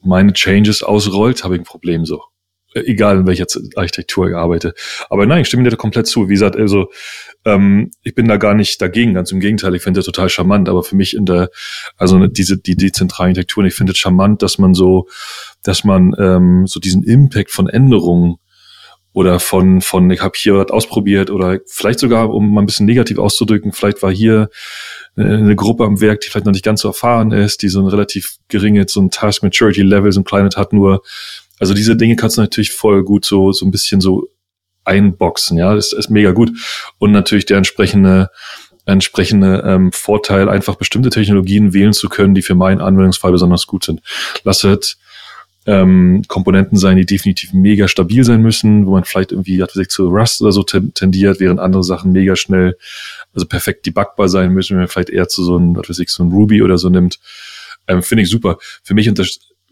[0.02, 2.22] meine Changes ausrollt, habe ich ein Problem so
[2.84, 4.74] egal in welcher Architektur ich arbeite.
[5.10, 6.28] Aber nein, ich stimme dir da komplett zu.
[6.28, 6.90] Wie gesagt, also
[7.44, 10.68] ähm, ich bin da gar nicht dagegen, ganz im Gegenteil, ich finde das total charmant,
[10.68, 11.50] aber für mich in der,
[11.96, 15.08] also diese, die dezentralen Architekturen, ich finde es charmant, dass man so,
[15.62, 18.36] dass man ähm, so diesen Impact von Änderungen
[19.12, 22.84] oder von, von ich habe hier was ausprobiert oder vielleicht sogar, um mal ein bisschen
[22.84, 24.50] negativ auszudrücken, vielleicht war hier
[25.16, 27.86] eine Gruppe am Werk, die vielleicht noch nicht ganz so erfahren ist, die so ein
[27.86, 31.02] relativ geringe, so ein Task Maturity Level, so ein kleines hat, nur
[31.58, 34.28] also diese Dinge kannst du natürlich voll gut so, so ein bisschen so
[34.84, 36.50] einboxen, ja, das ist mega gut.
[36.98, 38.30] Und natürlich der entsprechende,
[38.84, 43.84] entsprechende ähm, Vorteil, einfach bestimmte Technologien wählen zu können, die für meinen Anwendungsfall besonders gut
[43.84, 44.00] sind.
[44.44, 44.96] Lasset
[45.66, 50.40] ähm, Komponenten sein, die definitiv mega stabil sein müssen, wo man vielleicht irgendwie zu Rust
[50.40, 52.76] oder so tendiert, während andere Sachen mega schnell,
[53.34, 56.10] also perfekt debugbar sein müssen, wenn man vielleicht eher zu so einem, was weiß ich,
[56.10, 57.18] so ein Ruby oder so nimmt.
[57.88, 58.58] Ähm, Finde ich super.
[58.84, 59.08] Für mich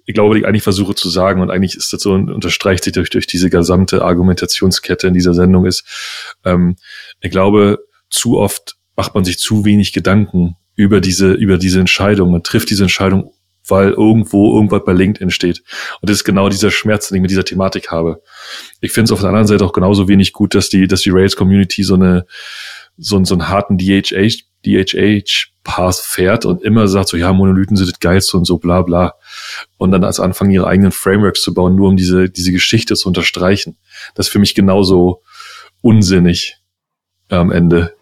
[0.06, 3.10] ich glaube, ich eigentlich versuche zu sagen, und eigentlich ist das so, unterstreicht sich durch,
[3.10, 5.84] durch diese gesamte Argumentationskette in dieser Sendung ist,
[6.44, 6.76] ähm,
[7.20, 7.78] ich glaube,
[8.10, 12.30] zu oft macht man sich zu wenig Gedanken über diese, über diese Entscheidung.
[12.30, 13.32] Man trifft diese Entscheidung,
[13.66, 15.62] weil irgendwo irgendwas bei LinkedIn steht.
[16.00, 18.22] Und das ist genau dieser Schmerz, den ich mit dieser Thematik habe.
[18.80, 21.10] Ich finde es auf der anderen Seite auch genauso wenig gut, dass die, dass die
[21.10, 22.26] Rails-Community so eine,
[22.96, 28.00] so, so einen harten DHH, DHH-Path fährt und immer sagt so, ja, Monolithen sind das
[28.00, 29.14] geilste und so, bla, bla
[29.78, 33.08] und dann als anfangen, ihre eigenen Frameworks zu bauen, nur um diese, diese Geschichte zu
[33.08, 33.76] unterstreichen.
[34.14, 35.22] Das ist für mich genauso
[35.82, 36.56] unsinnig
[37.28, 37.94] am Ende.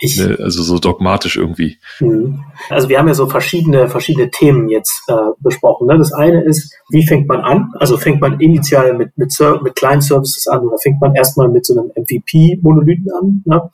[0.00, 1.78] Ich, ne, also so dogmatisch irgendwie.
[1.98, 2.44] Mhm.
[2.68, 5.88] Also wir haben ja so verschiedene, verschiedene Themen jetzt äh, besprochen.
[5.88, 5.98] Ne?
[5.98, 7.72] Das eine ist, wie fängt man an?
[7.80, 11.66] Also fängt man initial mit, mit, mit kleinen Services an oder fängt man erstmal mit
[11.66, 13.42] so einem MVP-Monolithen an?
[13.44, 13.70] Ne?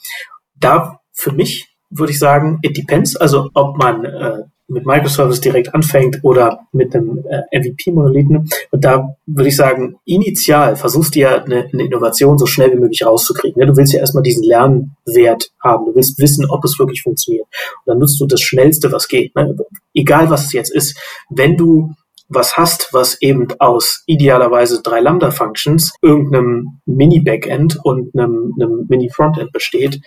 [0.58, 3.16] Da für mich würde ich sagen, it depends.
[3.16, 8.48] Also ob man äh, mit Microservice direkt anfängt oder mit einem äh, MVP-Monolithen.
[8.70, 12.80] Und da würde ich sagen, initial versuchst du ja eine, eine, Innovation so schnell wie
[12.80, 13.60] möglich rauszukriegen.
[13.60, 13.66] Ne?
[13.66, 15.86] Du willst ja erstmal diesen Lernwert haben.
[15.86, 17.46] Du willst wissen, ob es wirklich funktioniert.
[17.84, 19.34] Und dann nutzt du das Schnellste, was geht.
[19.36, 19.54] Ne?
[19.92, 20.98] Egal, was es jetzt ist.
[21.28, 21.92] Wenn du
[22.28, 30.00] was hast, was eben aus idealerweise drei Lambda-Functions, irgendeinem Mini-Backend und einem, einem Mini-Frontend besteht,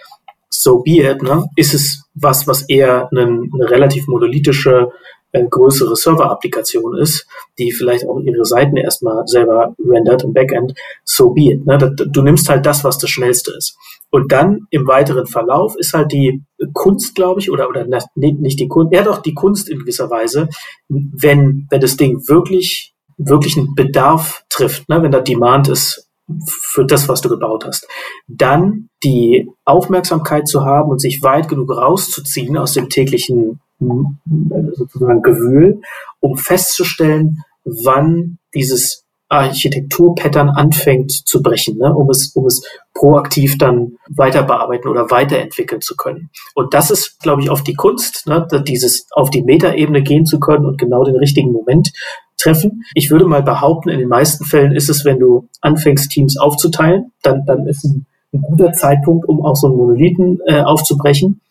[0.50, 1.46] so be it, ne?
[1.56, 4.90] ist es was, was eher eine, eine relativ monolithische,
[5.32, 7.28] äh, größere Server-Applikation ist,
[7.60, 11.66] die vielleicht auch ihre Seiten erstmal selber rendert im Backend, so be it.
[11.66, 11.78] Ne?
[11.78, 13.78] Du nimmst halt das, was das Schnellste ist.
[14.10, 16.42] Und dann im weiteren Verlauf ist halt die
[16.74, 20.48] Kunst, glaube ich, oder, oder nicht die Kunst, ja doch die Kunst in gewisser Weise,
[20.88, 25.04] wenn, wenn das Ding wirklich, wirklich einen Bedarf trifft, ne?
[25.04, 26.07] wenn da Demand ist
[26.48, 27.88] für das, was du gebaut hast.
[28.28, 33.60] Dann die Aufmerksamkeit zu haben und sich weit genug rauszuziehen aus dem täglichen
[34.74, 35.82] sozusagen Gewühl,
[36.20, 42.64] um festzustellen, wann dieses Architekturpattern anfängt zu brechen, ne, um es, um es
[42.94, 46.30] proaktiv dann weiter bearbeiten oder weiterentwickeln zu können.
[46.56, 50.40] Und das ist, glaube ich, oft die Kunst, ne, dieses auf die Metaebene gehen zu
[50.40, 51.92] können und genau den richtigen Moment
[52.38, 52.84] treffen.
[52.94, 57.12] Ich würde mal behaupten, in den meisten Fällen ist es, wenn du anfängst, Teams aufzuteilen,
[57.24, 61.42] dann, dann ist ein, ein guter Zeitpunkt, um auch so einen Monolithen äh, aufzubrechen.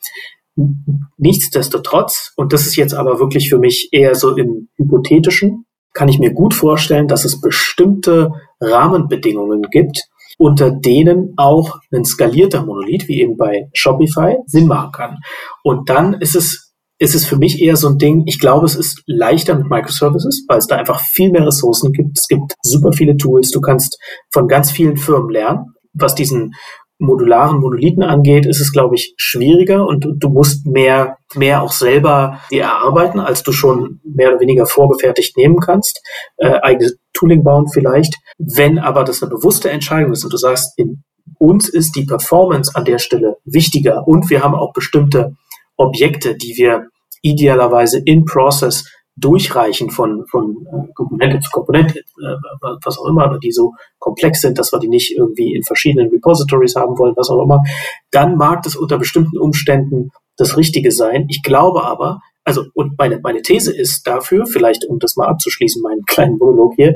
[1.18, 6.18] Nichtsdestotrotz, und das ist jetzt aber wirklich für mich eher so im Hypothetischen, kann ich
[6.18, 10.08] mir gut vorstellen, dass es bestimmte Rahmenbedingungen gibt,
[10.38, 15.18] unter denen auch ein skalierter Monolith, wie eben bei Shopify, Sinn machen kann.
[15.62, 16.65] Und dann ist es
[16.98, 20.44] ist es für mich eher so ein Ding, ich glaube, es ist leichter mit Microservices,
[20.48, 22.18] weil es da einfach viel mehr Ressourcen gibt.
[22.18, 23.51] Es gibt super viele Tools.
[23.51, 23.98] Du kannst
[24.32, 25.74] von ganz vielen Firmen lernen.
[25.93, 26.55] Was diesen
[26.98, 32.40] modularen Monolithen angeht, ist es, glaube ich, schwieriger und du, musst mehr, mehr auch selber
[32.51, 36.01] dir erarbeiten, als du schon mehr oder weniger vorgefertigt nehmen kannst.
[36.39, 38.14] Äh, eigenes Tooling bauen vielleicht.
[38.39, 41.02] Wenn aber das eine bewusste Entscheidung ist und du sagst, in
[41.39, 45.36] uns ist die Performance an der Stelle wichtiger und wir haben auch bestimmte
[45.77, 46.89] Objekte, die wir
[47.23, 48.85] idealerweise in Process
[49.16, 52.36] durchreichen von, von äh, Komponente zu Komponente, äh,
[52.85, 56.77] was auch immer, die so komplex sind, dass wir die nicht irgendwie in verschiedenen Repositories
[56.77, 57.62] haben wollen, was auch immer,
[58.11, 61.27] dann mag das unter bestimmten Umständen das Richtige sein.
[61.28, 65.82] Ich glaube aber, also, und meine, meine These ist dafür, vielleicht um das mal abzuschließen,
[65.82, 66.94] meinen kleinen Monolog hier,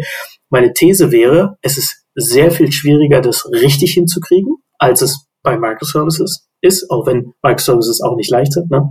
[0.50, 6.49] meine These wäre, es ist sehr viel schwieriger, das richtig hinzukriegen, als es bei Microservices
[6.60, 8.70] ist, auch wenn Microservices auch nicht leicht sind.
[8.70, 8.88] Ne?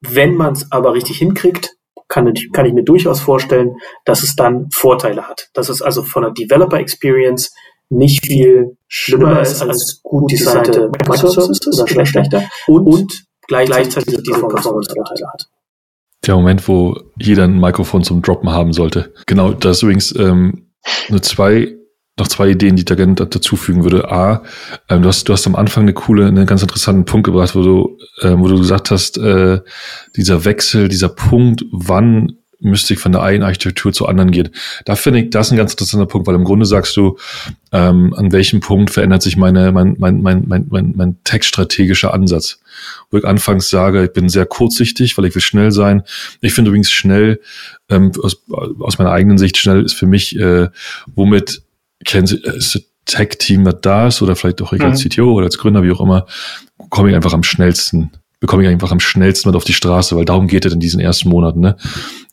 [0.00, 1.74] Wenn man es aber richtig hinkriegt,
[2.08, 5.48] kann, kann ich mir durchaus vorstellen, dass es dann Vorteile hat.
[5.52, 7.52] Dass es also von der Developer Experience
[7.90, 15.26] nicht viel schlimmer ist als gut designte Microservices oder schlechter und, und gleichzeitig diese Performance-Vorteile
[15.32, 15.48] hat.
[16.26, 19.14] Der Moment, wo jeder ein Mikrofon zum Droppen haben sollte.
[19.26, 20.70] Genau, da ist übrigens ähm,
[21.08, 21.77] nur zwei
[22.18, 24.10] noch zwei Ideen, die ich da gerne dazufügen würde.
[24.10, 24.42] A,
[24.88, 27.62] ähm, du, hast, du hast am Anfang eine coole, einen ganz interessanten Punkt gebracht, wo
[27.62, 29.60] du, äh, wo du gesagt hast, äh,
[30.16, 34.50] dieser Wechsel, dieser Punkt, wann müsste ich von der einen Architektur zur anderen gehen.
[34.84, 37.16] Da finde ich, das ist ein ganz interessanter Punkt, weil im Grunde sagst du,
[37.70, 42.60] ähm, an welchem Punkt verändert sich meine, mein, mein, mein, mein, mein, mein textstrategischer Ansatz.
[43.10, 46.02] Wo ich anfangs sage, ich bin sehr kurzsichtig, weil ich will schnell sein.
[46.40, 47.40] Ich finde übrigens schnell,
[47.88, 48.42] ähm, aus,
[48.80, 50.68] aus meiner eigenen Sicht schnell ist für mich, äh,
[51.14, 51.62] womit
[52.04, 55.08] kennen Sie, äh, ist das Tech-Team, das da ist, oder vielleicht auch ich als mhm.
[55.08, 56.26] CTO oder als Gründer, wie auch immer,
[56.90, 58.10] komme ich einfach am schnellsten,
[58.40, 61.00] bekomme ich einfach am schnellsten mit auf die Straße, weil darum geht es in diesen
[61.00, 61.76] ersten Monaten, ne?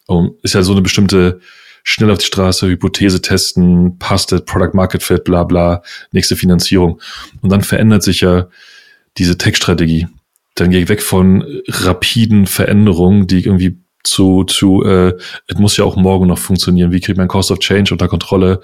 [0.07, 1.39] Und ist ja so eine bestimmte
[1.83, 6.99] schnell auf die Straße, Hypothese testen, passt das, Product Market Fit, bla bla, nächste Finanzierung.
[7.41, 8.47] Und dann verändert sich ja
[9.17, 10.07] diese Tech-Strategie.
[10.55, 13.77] Dann gehe ich weg von rapiden Veränderungen, die ich irgendwie
[14.07, 15.13] zu, zu äh,
[15.47, 16.91] es muss ja auch morgen noch funktionieren.
[16.91, 18.61] Wie kriege ich mein Cost of Change unter Kontrolle?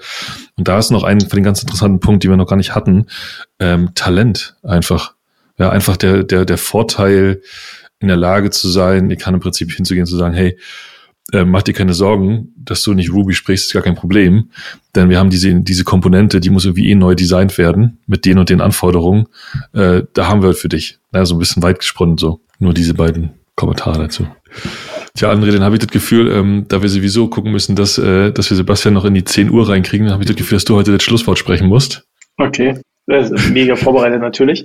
[0.56, 2.74] Und da ist noch ein von den ganz interessanten Punkt, die wir noch gar nicht
[2.74, 3.06] hatten.
[3.58, 5.14] Ähm, Talent einfach.
[5.58, 7.42] Ja, einfach der, der, der Vorteil,
[8.00, 10.58] in der Lage zu sein, ich kann im Prinzip hinzugehen zu sagen, hey,
[11.32, 14.50] äh, mach dir keine Sorgen, dass du nicht Ruby sprichst, ist gar kein Problem.
[14.94, 18.38] Denn wir haben diese, diese Komponente, die muss irgendwie eh neu designt werden, mit den
[18.38, 19.28] und den Anforderungen.
[19.72, 20.98] Äh, da haben wir für dich.
[21.14, 22.40] Ja, so ein bisschen weit gesponnen, so.
[22.58, 24.26] Nur diese beiden Kommentare dazu.
[25.14, 28.32] Tja, André, dann habe ich das Gefühl, ähm, da wir sowieso gucken müssen, dass, äh,
[28.32, 30.74] dass wir Sebastian noch in die 10 Uhr reinkriegen, habe ich das Gefühl, dass du
[30.74, 32.04] heute das Schlusswort sprechen musst.
[32.38, 32.80] Okay.
[33.50, 34.64] Mega vorbereitet natürlich.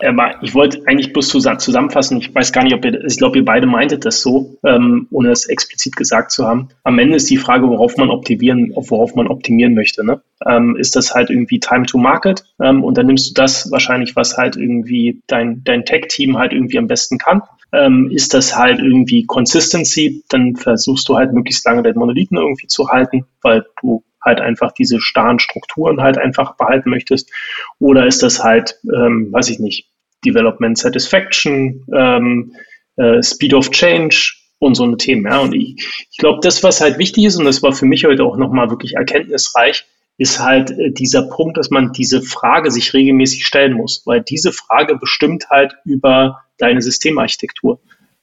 [0.00, 3.44] Aber ich wollte eigentlich bloß zusammenfassen, ich weiß gar nicht, ob ihr, ich glaube, ihr
[3.44, 6.68] beide meintet das so, ähm, ohne es explizit gesagt zu haben.
[6.84, 10.06] Am Ende ist die Frage, worauf man optimieren, worauf man optimieren möchte.
[10.06, 10.22] Ne?
[10.48, 12.44] Ähm, ist das halt irgendwie Time to Market?
[12.62, 16.78] Ähm, und dann nimmst du das wahrscheinlich, was halt irgendwie dein, dein Tech-Team halt irgendwie
[16.78, 17.42] am besten kann
[17.72, 22.66] ähm, ist das halt irgendwie Consistency, dann versuchst du halt möglichst lange den Monolithen irgendwie
[22.66, 27.30] zu halten, weil du halt einfach diese starren Strukturen halt einfach behalten möchtest.
[27.78, 29.88] Oder ist das halt, ähm, weiß ich nicht,
[30.24, 32.54] Development Satisfaction, ähm,
[32.96, 35.24] äh, Speed of Change und so eine Themen.
[35.24, 35.40] Ja.
[35.40, 38.22] Und ich, ich glaube, das, was halt wichtig ist, und das war für mich heute
[38.22, 39.84] auch nochmal wirklich erkenntnisreich,
[40.18, 44.52] ist halt äh, dieser Punkt, dass man diese Frage sich regelmäßig stellen muss, weil diese
[44.52, 47.80] Frage bestimmt halt über deine Systemarchitektur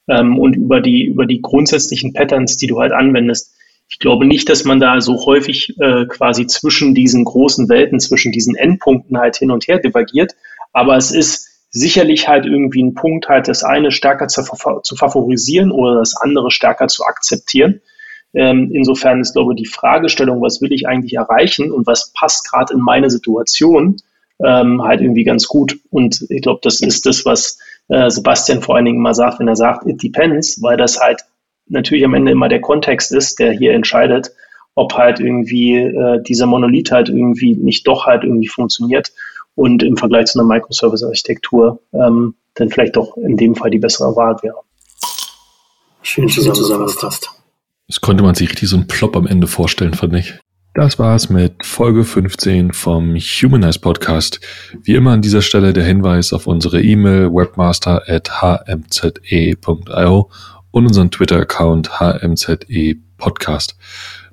[0.08, 3.54] ähm, und über die, über die grundsätzlichen Patterns, die du halt anwendest.
[3.88, 8.30] Ich glaube nicht, dass man da so häufig äh, quasi zwischen diesen großen Welten, zwischen
[8.30, 10.32] diesen Endpunkten halt hin und her divergiert,
[10.72, 14.42] aber es ist sicherlich halt irgendwie ein Punkt, halt das eine stärker zu,
[14.82, 17.80] zu favorisieren oder das andere stärker zu akzeptieren.
[18.32, 22.48] Ähm, insofern ist, glaube ich, die Fragestellung, was will ich eigentlich erreichen und was passt
[22.48, 23.96] gerade in meine Situation,
[24.44, 25.78] ähm, halt irgendwie ganz gut.
[25.90, 27.58] Und ich glaube, das ist das, was
[27.88, 31.22] äh, Sebastian vor allen Dingen mal sagt, wenn er sagt, it depends, weil das halt
[31.66, 34.32] natürlich am Ende immer der Kontext ist, der hier entscheidet,
[34.74, 39.12] ob halt irgendwie äh, dieser Monolith halt irgendwie nicht doch halt irgendwie funktioniert
[39.54, 44.14] und im Vergleich zu einer Microservice-Architektur ähm, dann vielleicht doch in dem Fall die bessere
[44.16, 44.60] Wahl wäre.
[46.02, 47.39] Schön zusammengefasst.
[47.90, 50.34] Das konnte man sich richtig so ein Plop am Ende vorstellen, fand ich.
[50.74, 54.38] Das war's mit Folge 15 vom Humanize Podcast.
[54.84, 60.30] Wie immer an dieser Stelle der Hinweis auf unsere E-Mail webmaster at hmze.io
[60.70, 62.60] und unseren Twitter-Account hmze
[63.18, 63.76] podcast.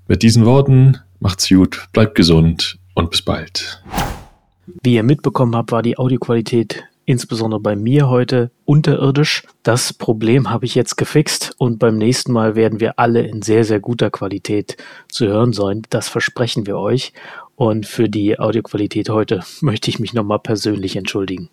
[0.08, 3.82] Mit diesen Worten macht's gut, bleibt gesund und bis bald.
[4.84, 9.44] Wie ihr mitbekommen habt, war die Audioqualität insbesondere bei mir heute unterirdisch.
[9.64, 13.64] Das Problem habe ich jetzt gefixt und beim nächsten Mal werden wir alle in sehr,
[13.64, 14.76] sehr guter Qualität
[15.08, 15.84] zu hören sein.
[15.90, 17.14] Das versprechen wir euch.
[17.56, 21.50] Und für die Audioqualität heute möchte ich mich nochmal persönlich entschuldigen.